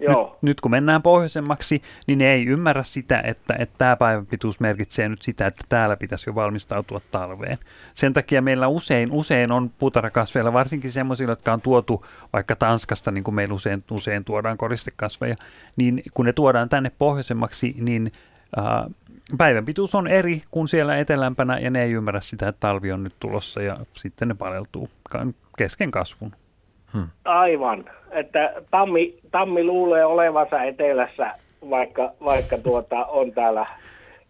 [0.00, 0.24] Joo.
[0.24, 4.60] Nyt, nyt kun mennään pohjoisemmaksi, niin ne ei ymmärrä sitä, että, että tämä päivän pituus
[4.60, 7.58] merkitsee nyt sitä, että täällä pitäisi jo valmistautua talveen.
[7.94, 13.24] Sen takia meillä usein, usein on puutarhakasveilla, varsinkin semmoisilla, jotka on tuotu vaikka Tanskasta, niin
[13.24, 15.34] kuin meillä usein, usein tuodaan koristekasveja,
[15.76, 18.12] niin kun ne tuodaan tänne pohjoisemmaksi, niin
[18.58, 18.94] äh,
[19.38, 23.04] päivän pituus on eri kuin siellä etelämpänä, ja ne ei ymmärrä sitä, että talvi on
[23.04, 24.90] nyt tulossa, ja sitten ne paleltuu
[25.58, 26.32] kesken kasvun.
[27.24, 31.34] Aivan, että tammi, tammi luulee olevansa etelässä,
[31.70, 33.66] vaikka, vaikka tuota, on täällä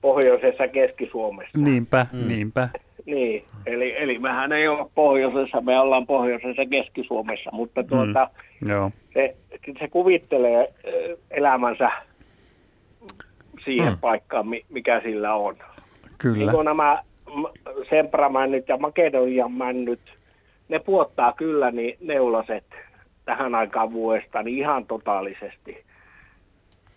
[0.01, 1.59] pohjoisessa Keski-Suomessa.
[1.59, 2.29] Niinpä, mm.
[2.29, 2.69] niinpä.
[3.07, 8.31] Niin, eli, eli mehän ei ole pohjoisessa, me ollaan pohjoisessa Keski-Suomessa, mutta tuota,
[8.69, 8.91] Joo.
[9.15, 9.37] se,
[9.79, 10.69] se kuvittelee
[11.31, 11.89] elämänsä
[13.65, 13.99] siihen Mm.
[14.01, 15.57] paikkaan, mi- mikä sillä on.
[16.19, 16.37] Kyllä.
[16.39, 17.03] Niin kuin nämä
[17.91, 20.01] sempramännit ja makedonian männyt,
[20.71, 22.65] ne puottaa kyllä niin neulaset
[23.25, 25.85] tähän aikaan vuodesta niin ihan totaalisesti.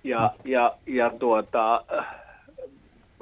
[0.03, 1.83] Ja, ja, ja tuota,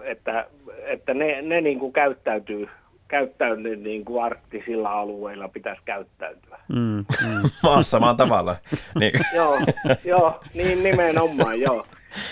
[0.04, 0.46] että,
[0.84, 2.70] että ne, ne niin kuin käyttäytyy,
[3.08, 6.60] käyttäytyy niin kuin arktisilla alueilla pitäisi käyttäytyä.
[6.68, 7.50] Mm, mm.
[7.64, 8.56] Maassa maan tavalla.
[9.00, 9.14] Niin.
[9.36, 9.58] joo,
[10.06, 11.86] joo, niin nimenomaan, joo.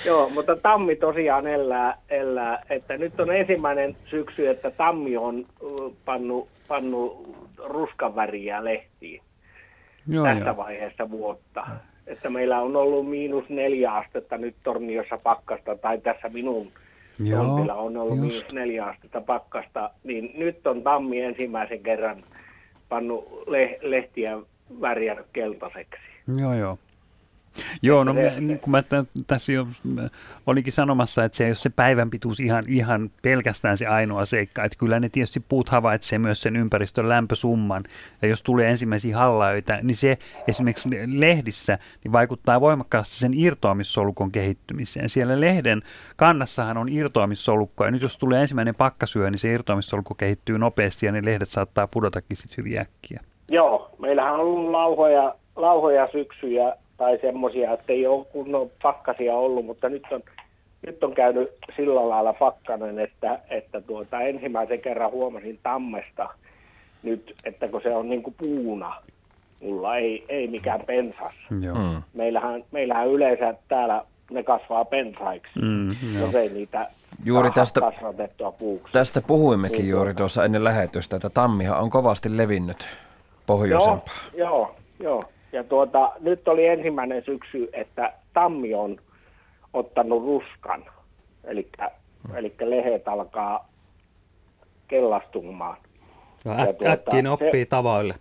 [0.05, 5.95] Joo, mutta tammi tosiaan elää, elää, että nyt on ensimmäinen syksy, että tammi on uh,
[6.05, 6.47] pannu,
[7.59, 9.21] pannu ruskan väriä lehtiin
[10.07, 10.57] Joo, tässä joo.
[10.57, 11.67] vaiheessa vuotta.
[12.07, 16.67] Että meillä on ollut miinus neljä astetta nyt Torniossa pakkasta, tai tässä minun
[17.19, 18.27] Joo, tontilla on ollut just.
[18.29, 22.17] miinus neljä astetta pakkasta, niin nyt on tammi ensimmäisen kerran
[22.89, 24.37] pannu le- lehtiä
[24.81, 26.01] värjännyt keltaiseksi.
[26.39, 26.77] Joo, joo.
[27.81, 29.67] Joo, no niin kuin mä t- tässä jo
[30.47, 34.63] olinkin sanomassa, että se ei ole se päivän pituus ihan, ihan pelkästään se ainoa seikka,
[34.63, 37.83] että kyllä ne tietysti puut havaitsee myös sen ympäristön lämpösumman,
[38.21, 40.17] ja jos tulee ensimmäisiä hallaöitä, niin se
[40.47, 45.09] esimerkiksi lehdissä niin vaikuttaa voimakkaasti sen irtoamissolukon kehittymiseen.
[45.09, 45.81] Siellä lehden
[46.15, 51.11] kannassahan on irtoamissolukko, ja nyt jos tulee ensimmäinen pakkasyö, niin se irtoamissolukko kehittyy nopeasti, ja
[51.11, 53.19] ne lehdet saattaa pudotakin sitten hyvin äkkiä.
[53.51, 59.65] Joo, meillähän on ollut lauhoja, lauhoja syksyjä tai semmoisia, että ei ole kunnon pakkasia ollut,
[59.65, 60.23] mutta nyt on,
[60.87, 66.29] nyt on käynyt sillä lailla pakkanen, että, että tuota, ensimmäisen kerran huomasin tammesta
[67.03, 68.95] nyt, että kun se on niin kuin puuna,
[69.63, 71.33] mulla ei, ei mikään pensas.
[71.61, 71.75] Joo.
[71.75, 72.01] Mm.
[72.13, 76.25] Meillähän, meillähän yleensä täällä ne kasvaa pensaiksi, Mm, joo.
[76.25, 76.87] jos ei niitä
[77.25, 78.93] Juuri tästä- kasvatettua puuksi.
[78.93, 80.17] Tästä puhuimmekin Niin, juuri tuota.
[80.17, 82.87] tuossa ennen lähetystä, että tammihan on kovasti levinnyt
[83.45, 84.13] pohjoisempaa.
[84.37, 85.23] Joo, joo, joo.
[85.51, 88.97] Ja tuota, nyt oli ensimmäinen syksy, että tammi on
[89.73, 90.85] ottanut ruskan.
[91.43, 91.67] Eli
[92.59, 93.69] lehet alkaa
[94.87, 95.77] kellastumaan.
[96.45, 98.15] Ja äk- tuota, äkkiä ne oppii se- tavoille.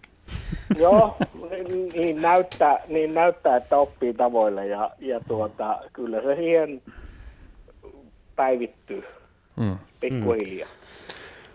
[0.79, 1.17] Joo,
[1.51, 6.83] niin- niin näyttää, niin näyttää, että oppii tavoille ja, ja tuota, kyllä se siihen
[8.37, 9.05] päivittyy
[9.57, 9.79] Mm.
[10.01, 10.69] pikkuhiljaa.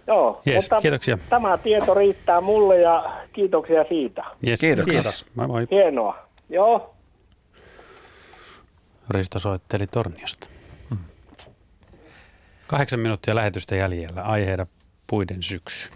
[0.07, 1.17] Joo, Jes, mutta kiitoksia.
[1.29, 3.03] tämä tieto riittää mulle ja
[3.33, 4.23] kiitoksia siitä.
[4.47, 4.59] Yes.
[4.59, 4.93] Kiitoksia.
[4.93, 5.25] Kiitos.
[5.35, 5.67] Moi moi.
[5.71, 6.17] Hienoa.
[6.49, 6.93] Joo,
[9.09, 10.47] Risto soitteli Torniosta.
[12.67, 14.21] Kahdeksan minuuttia lähetystä jäljellä.
[14.21, 14.65] Aiheena
[15.09, 15.89] puiden syksy.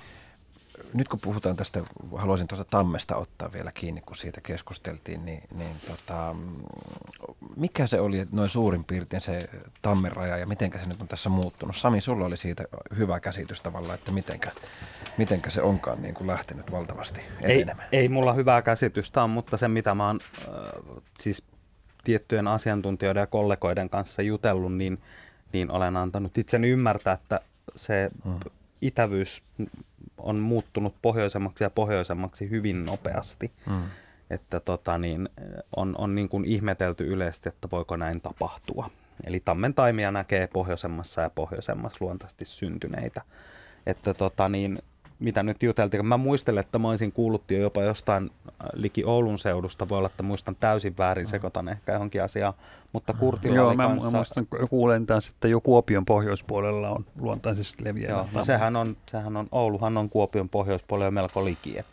[0.93, 1.79] Nyt kun puhutaan tästä,
[2.15, 6.35] haluaisin tuosta tammesta ottaa vielä kiinni, kun siitä keskusteltiin, niin, niin tota,
[7.55, 9.49] mikä se oli noin suurin piirtein se
[9.81, 11.75] tammen raja ja mitenkä se nyt on tässä muuttunut?
[11.75, 12.63] Sami, sulla oli siitä
[12.97, 14.51] hyvä käsitys tavallaan, että mitenkä,
[15.17, 17.89] mitenkä se onkaan niin kuin lähtenyt valtavasti Ei, etenemään.
[17.91, 20.47] ei mulla hyvää käsitystä on, mutta se mitä mä oon äh,
[21.19, 21.43] siis
[22.03, 25.01] tiettyjen asiantuntijoiden ja kollegoiden kanssa jutellut, niin,
[25.53, 27.39] niin olen antanut itseni ymmärtää, että
[27.75, 28.39] se Mm.
[28.81, 29.43] itävyys
[30.17, 33.51] on muuttunut pohjoisemmaksi ja pohjoisemmaksi hyvin nopeasti.
[33.65, 33.83] Mm.
[34.29, 35.29] Että tota, niin,
[35.75, 38.89] on, on niin kuin ihmetelty yleisesti, että voiko näin tapahtua.
[39.25, 43.21] Eli tammen taimia näkee pohjoisemmassa ja pohjoisemmassa luontaisesti syntyneitä.
[43.85, 44.79] Että tota, niin,
[45.19, 46.05] mitä nyt juteltiin.
[46.05, 48.31] Mä muistelen, että mä olisin kuullut jo jopa jostain
[48.73, 49.89] liki Oulun seudusta.
[49.89, 51.29] Voi olla, että muistan täysin väärin, mm.
[51.29, 52.53] sekoitan ehkä johonkin asiaan.
[52.93, 54.17] Mutta Kurtilla Joo, oli mä kanssa...
[54.17, 58.13] muistan, kuulen taas, että jo Kuopion pohjoispuolella on luontaisesti leviävä.
[58.13, 61.77] Joo, no sehän on, sehän on, Ouluhan on Kuopion pohjoispuolella melko liki.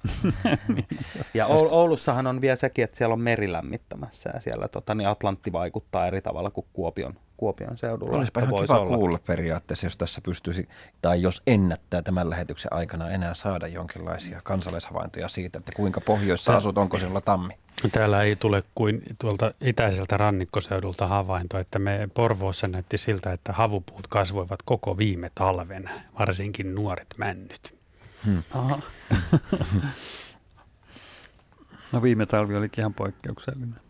[1.35, 5.09] Ja Oul- Oulussahan on vielä sekin, että siellä on meri lämmittämässä ja siellä tota, niin
[5.09, 8.17] Atlantti vaikuttaa eri tavalla kuin Kuopion, Kuopion seudulla.
[8.17, 8.97] Olisipa ihan kiva olla.
[8.97, 10.69] kuulla periaatteessa, jos tässä pystyisi,
[11.03, 16.79] tai jos ennättää tämän lähetyksen aikana enää saada jonkinlaisia kansalaishavaintoja siitä, että kuinka pohjoissa asut,
[16.79, 17.55] onko sinulla tammi.
[17.93, 24.07] Täällä ei tule kuin tuolta itäiseltä rannikkoseudulta havainto, että me Porvoossa näytti siltä, että havupuut
[24.07, 27.77] kasvoivat koko viime talven, varsinkin nuoret männyt.
[28.25, 28.43] Hmm.
[28.55, 28.81] Aha.
[31.93, 33.81] no viime talvi olikin ihan poikkeuksellinen.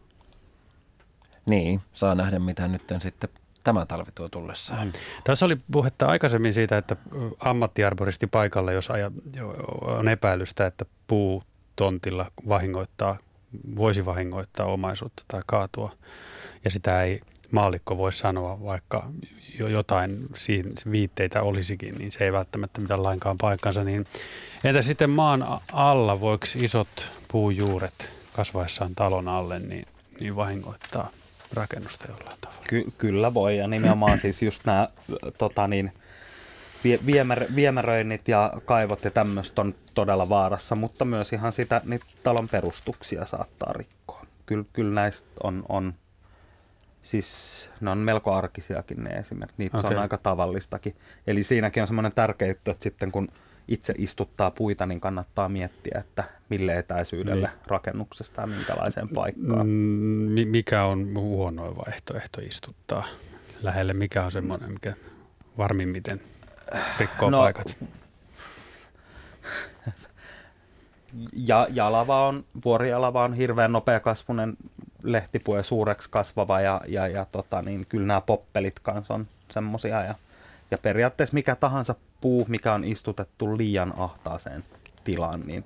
[1.46, 3.30] Niin, saa nähdä mitä nyt sitten
[3.64, 4.92] tämä talvi tuo tullessaan.
[5.24, 6.96] Tässä oli puhetta aikaisemmin siitä, että
[7.38, 9.10] ammattiarboristi paikalla, jos aja,
[9.80, 11.42] on epäilystä, että puu
[11.76, 13.18] tontilla vahingoittaa,
[13.76, 15.92] voisi vahingoittaa omaisuutta tai kaatua.
[16.64, 17.20] Ja sitä ei
[17.50, 19.10] maallikko voi sanoa, vaikka
[19.58, 20.18] jo jotain
[20.90, 23.84] viitteitä olisikin, niin se ei välttämättä mitään lainkaan paikkansa.
[23.84, 24.06] Niin
[24.64, 29.86] entä sitten maan alla, voiko isot puujuuret kasvaessaan talon alle, niin,
[30.20, 31.08] niin vahingoittaa
[31.52, 32.62] rakennusta jollain tavalla?
[32.68, 34.86] Ky- kyllä voi, ja nimenomaan siis just nämä
[35.38, 35.92] tota niin,
[36.84, 42.48] viemär- viemäröinnit ja kaivot ja tämmöistä on todella vaarassa, mutta myös ihan sitä, niitä talon
[42.48, 44.26] perustuksia saattaa rikkoa.
[44.46, 45.94] Kyllä, kyllä näistä on, on,
[47.02, 49.94] siis ne on melko arkisiakin ne esimerkiksi, niitä okay.
[49.94, 50.96] on aika tavallistakin.
[51.26, 53.28] Eli siinäkin on semmoinen tärkeä juttu, että sitten kun
[53.68, 57.58] itse istuttaa puita, niin kannattaa miettiä, että mille etäisyydelle Niin.
[57.66, 59.66] rakennuksesta ja minkälaiseen paikkaan.
[59.66, 59.72] Mm,
[60.32, 63.04] mi- mikä on huonoin vaihtoehto istuttaa
[63.62, 63.92] lähelle?
[63.92, 64.94] Mikä on semmoinen, mikä
[65.58, 66.20] varmimmiten
[66.98, 67.76] rikkoo No, paikat?
[71.32, 74.56] Ja jalava on, vuorijalava on hirveän nopea kasvunen
[75.02, 80.02] lehtipuu ja suureksi kasvava ja, ja, ja tota, niin kyllä nämä poppelit kanssa on semmosia
[80.02, 80.14] ja,
[80.70, 84.64] ja periaatteessa mikä tahansa puu, mikä on istutettu liian ahtaaseen
[85.04, 85.64] tilaan, niin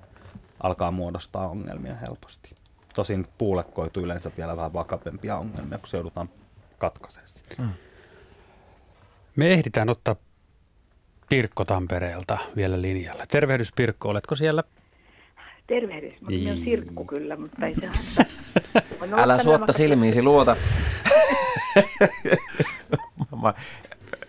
[0.63, 2.55] alkaa muodostaa ongelmia helposti.
[2.95, 6.29] Tosin puulle koituu yleensä vielä vähän vakavempia ongelmia, kun se joudutaan
[6.77, 7.29] katkaisemaan.
[7.59, 7.69] Mm.
[9.35, 10.15] Me ehditään ottaa
[11.29, 13.23] Pirkko Tampereelta vielä linjalle.
[13.31, 14.63] Tervehdys Pirkko, oletko siellä?
[15.67, 16.21] Tervehdys.
[16.21, 16.51] Mä Niin.
[16.51, 19.19] on Sirkku kyllä, mutta ei se haittaa.
[19.23, 20.55] Älä suotta vaikka- silmiisi, luota.
[23.41, 23.53] Mä-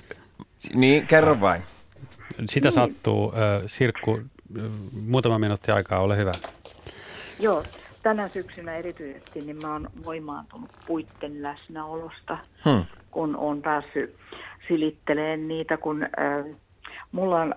[0.75, 1.63] niin, kerro vain.
[2.47, 2.73] Sitä Niin.
[2.73, 3.33] sattuu.
[3.67, 4.21] Sirkku,
[5.07, 6.33] muutama minuutti aikaa, ole hyvä.
[7.41, 7.63] Joo,
[8.03, 12.85] tänä syksynä erityisesti niin mä oon voimaantunut puitten läsnäolosta, Hmm.
[13.11, 14.17] kun on päässyt
[14.69, 16.57] silittelemään niitä, kun äh,
[17.13, 17.55] mulla on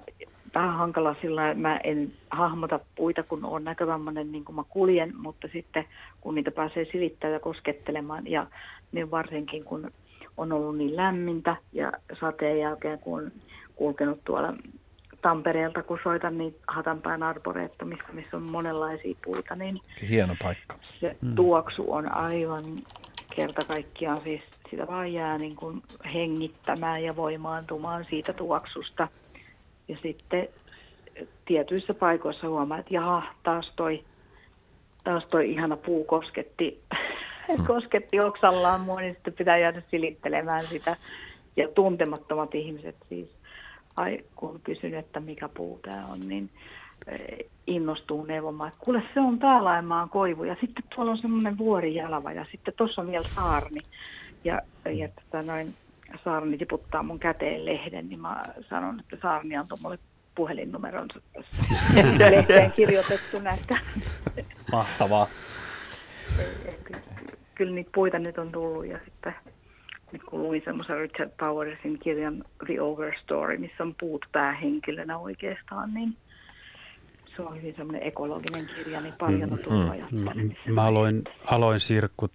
[0.55, 5.13] vähän hankala sillä että mä en hahmota puita, kun on näkövammainen, niin kuin mä kuljen,
[5.17, 5.85] mutta sitten
[6.21, 8.47] kun niitä pääsee silittämään ja koskettelemaan, ja
[8.91, 9.91] niin varsinkin kun
[10.37, 13.31] on ollut niin lämmintä ja sateen jälkeen, kun on
[13.75, 14.53] kulkenut tuolla
[15.21, 20.75] Tampereelta, kun soitan niin Hatanpään arboreetta, missä, on monenlaisia puita, niin Hieno paikka.
[20.99, 21.35] se mm.
[21.35, 22.63] tuoksu on aivan
[23.35, 25.81] kerta kaikkiaan siis sitä vaan jää niin kuin
[26.13, 29.07] hengittämään ja voimaantumaan siitä tuoksusta.
[29.87, 30.47] Ja sitten
[31.45, 34.03] tietyissä paikoissa huomaa, että jaha, taas toi,
[35.03, 36.81] taas toi ihana puu kosketti,
[37.47, 37.65] Hmm.
[37.65, 40.95] kosketti oksallaan mua, niin sitten pitää jäädä silittelemään sitä.
[41.57, 43.29] Ja tuntemattomat ihmiset siis,
[43.97, 46.49] ai, kun kysyn, että mikä puu tämä on, niin
[47.07, 52.31] eh, innostuu neuvomaan, että kuule se on Taalaimaan koivu ja sitten tuolla on semmoinen vuorijalava
[52.31, 53.81] ja sitten tuossa on vielä saarni.
[54.43, 54.61] Ja,
[54.91, 55.73] ja tota noin,
[56.23, 59.97] saarni tiputtaa mun käteen lehden, niin mä sanon, että saarni antoi mulle
[60.35, 63.77] puhelinnumeronsa tässä lehteen kirjoitettuna, että
[64.71, 65.27] Mahtavaa.
[67.55, 69.35] kyllä niitä puita nyt on tullut ja sitten
[70.11, 76.17] nyt kun luin semmoisen Richard Powersin kirjan The Overstory, missä on puut päähenkilönä oikeastaan, niin
[77.35, 80.69] se on hyvin semmoinen ekologinen kirja, niin paljon on tullut ajattelemista.
[80.69, 82.29] Mä, mä aloin, aloin Sirkku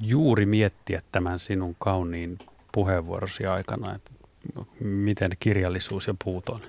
[0.00, 2.38] juuri miettiä tämän sinun kauniin
[2.78, 4.10] puheenvuorosi aikana, että
[4.80, 6.60] miten kirjallisuus ja puut on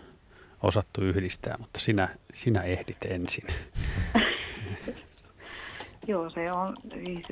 [0.63, 3.43] osattu yhdistää, mutta sinä, sinä ehdit ensin.
[6.07, 7.27] Joo, se on siis,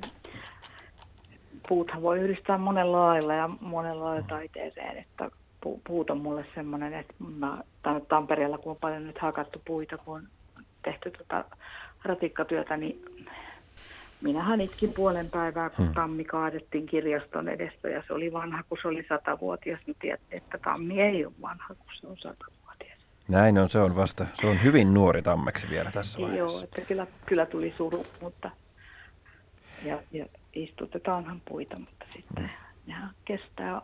[1.67, 5.31] puuthan voi yhdistää monella lailla ja monella lailla taiteeseen, että
[5.65, 7.63] pu- puut on mulle semmoinen, että mä,
[8.07, 10.27] Tampereella kun on paljon nyt hakattu puita, kun on
[10.83, 11.45] tehty tota
[12.03, 13.16] ratikkatyötä, niin
[14.21, 15.93] minähän itkin puolen päivää, kun Hmm.
[15.93, 20.57] tammi kaadettiin kirjaston edestä ja se oli vanha, kun se oli satavuotias, niin tiedätte, että
[20.57, 22.99] tammi ei ole vanha, kun se on satavuotias.
[23.27, 24.25] Näin on, se on vasta.
[24.33, 26.57] Se on hyvin nuori tammeksi vielä tässä vaiheessa.
[26.57, 28.51] Joo, että kyllä, kyllä tuli suru, mutta
[29.83, 32.49] ja, ja istutetaanhan puita, mutta sitten mm.
[32.87, 33.81] nehän kestää,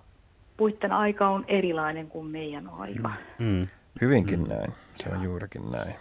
[0.57, 3.11] puitten aika on erilainen kuin meidän aika.
[3.39, 3.68] Mm.
[4.01, 4.49] Hyvinkin mm.
[4.49, 5.95] näin, se on juurikin näin.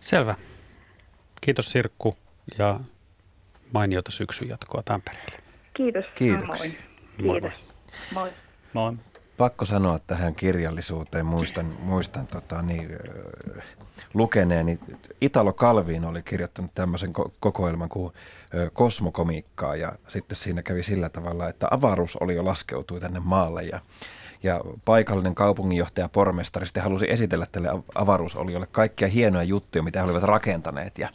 [0.00, 0.34] Selvä.
[1.40, 2.16] Kiitos Sirkku
[2.58, 2.80] ja
[3.76, 5.36] mainiota syksyn jatkoa Tampereelle.
[5.74, 6.04] Kiitos.
[6.14, 6.70] Kiitoksia.
[7.16, 7.52] Kiitos.
[8.12, 8.32] Moi.
[8.72, 8.92] Moi.
[9.36, 12.88] Pakko sanoa tähän kirjallisuuteen, muistan, muistan tota, niin,
[14.14, 14.78] lukeneeni.
[15.20, 18.12] Italo Kalviin oli kirjoittanut tämmöisen ko- kokoelman kuin
[18.72, 23.80] kosmokomiikkaa ja sitten siinä kävi sillä tavalla, että avaruus oli jo laskeutui tänne maalle ja
[24.42, 30.22] ja paikallinen kaupunginjohtaja pormestari sitten halusi esitellä tälle avaruusoliolle kaikkia hienoja juttuja, mitä he olivat
[30.22, 30.98] rakentaneet.
[30.98, 31.08] Ja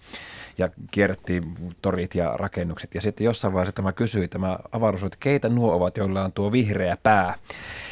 [0.62, 2.96] ja kierrettiin torit ja rakennukset.
[2.96, 6.52] Ja sitten jossain vaiheessa tämä kysyi, tämä avaruus, että keitä nuo ovat, joilla on tuo
[6.52, 7.36] vihreä pää.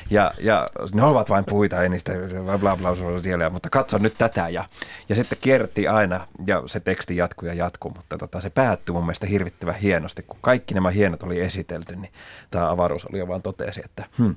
[0.09, 2.13] Ja, ja ne ovat vain puita, ei niistä
[2.45, 4.49] bla bla bla siellä, mutta katso nyt tätä.
[4.49, 4.65] Ja,
[5.09, 9.03] ja sitten kierti aina ja se teksti jatkuu ja jatkuu, mutta tota, se päättyi mun
[9.03, 10.23] mielestä hirvittävän hienosti.
[10.23, 12.13] Kun kaikki nämä hienot oli esitelty, niin
[12.51, 14.35] tämä avaruus oli jo vaan totesi, että hmm,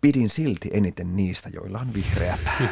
[0.00, 2.68] pidin silti eniten niistä, joilla on vihreä pää.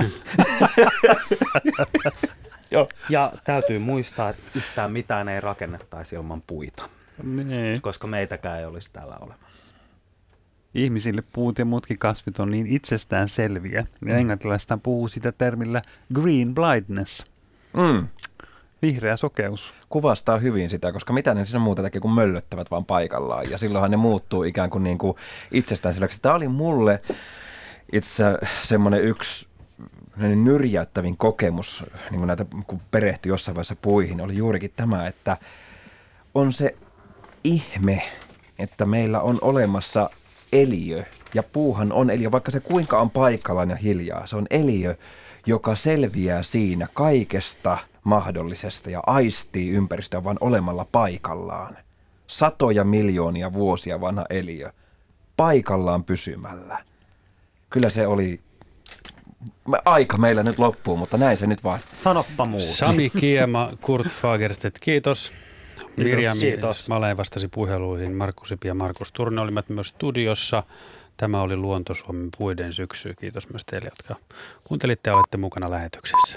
[2.71, 2.89] Joo.
[3.09, 6.89] Ja täytyy muistaa, että yhtään mitään ei rakennettaisi ilman puita.
[7.23, 7.81] Nee.
[7.81, 9.75] Koska meitäkään ei olisi täällä olemassa.
[10.75, 13.79] Ihmisille puut ja muutkin kasvit on niin itsestään selviä.
[13.79, 14.17] Ja mm.
[14.17, 15.83] englantilaista puhuu sitä termillä
[16.15, 17.25] green blindness.
[17.73, 18.09] Mm.
[18.83, 19.75] Vihreä sokeus.
[19.89, 23.51] Kuvastaa hyvin sitä, koska mitä ne siinä muuta tekee kuin möllöttävät vaan paikallaan.
[23.51, 25.17] Ja silloinhan ne muuttuu ikään kuin, niin kuin
[25.51, 26.19] itsestään selväksi.
[26.23, 27.03] Tämä oli mulle
[27.93, 28.25] itse
[28.63, 29.46] semmoinen yksi
[30.17, 35.37] nyrjäyttävin kokemus, niin kuin näitä, kun perehtyi jossain vaiheessa puihin, oli juurikin tämä, että
[36.35, 36.77] on se
[37.45, 38.03] ihme,
[38.59, 40.11] että meillä on olemassa
[40.53, 44.95] eliö, ja puuhan on eliö, vaikka se kuinka on paikallaan ja hiljaa, se on eliö,
[45.47, 51.77] joka selviää siinä kaikesta mahdollisesta ja aistii ympäristöä vain olemalla paikallaan.
[52.27, 54.71] Satoja miljoonia vuosia vanha eliö,
[55.37, 56.85] paikallaan pysymällä.
[57.71, 58.41] Kyllä se oli
[59.85, 61.81] aika meillä nyt loppuu, mutta näin se nyt vaan.
[62.03, 62.65] Sanoppa muuta.
[62.65, 65.33] Sami Kiema, Kurt Fagerstedt, kiitos.
[65.97, 66.37] Mirjam
[66.89, 68.13] Male vastasi puheluihin.
[68.13, 70.63] Markus ja Markus Turne olivat myös studiossa.
[71.17, 73.15] Tämä oli Luonto Suomen puiden syksy.
[73.15, 74.17] Kiitos myös teille, jotka
[74.65, 76.37] kuuntelitte ja olette mukana lähetyksessä.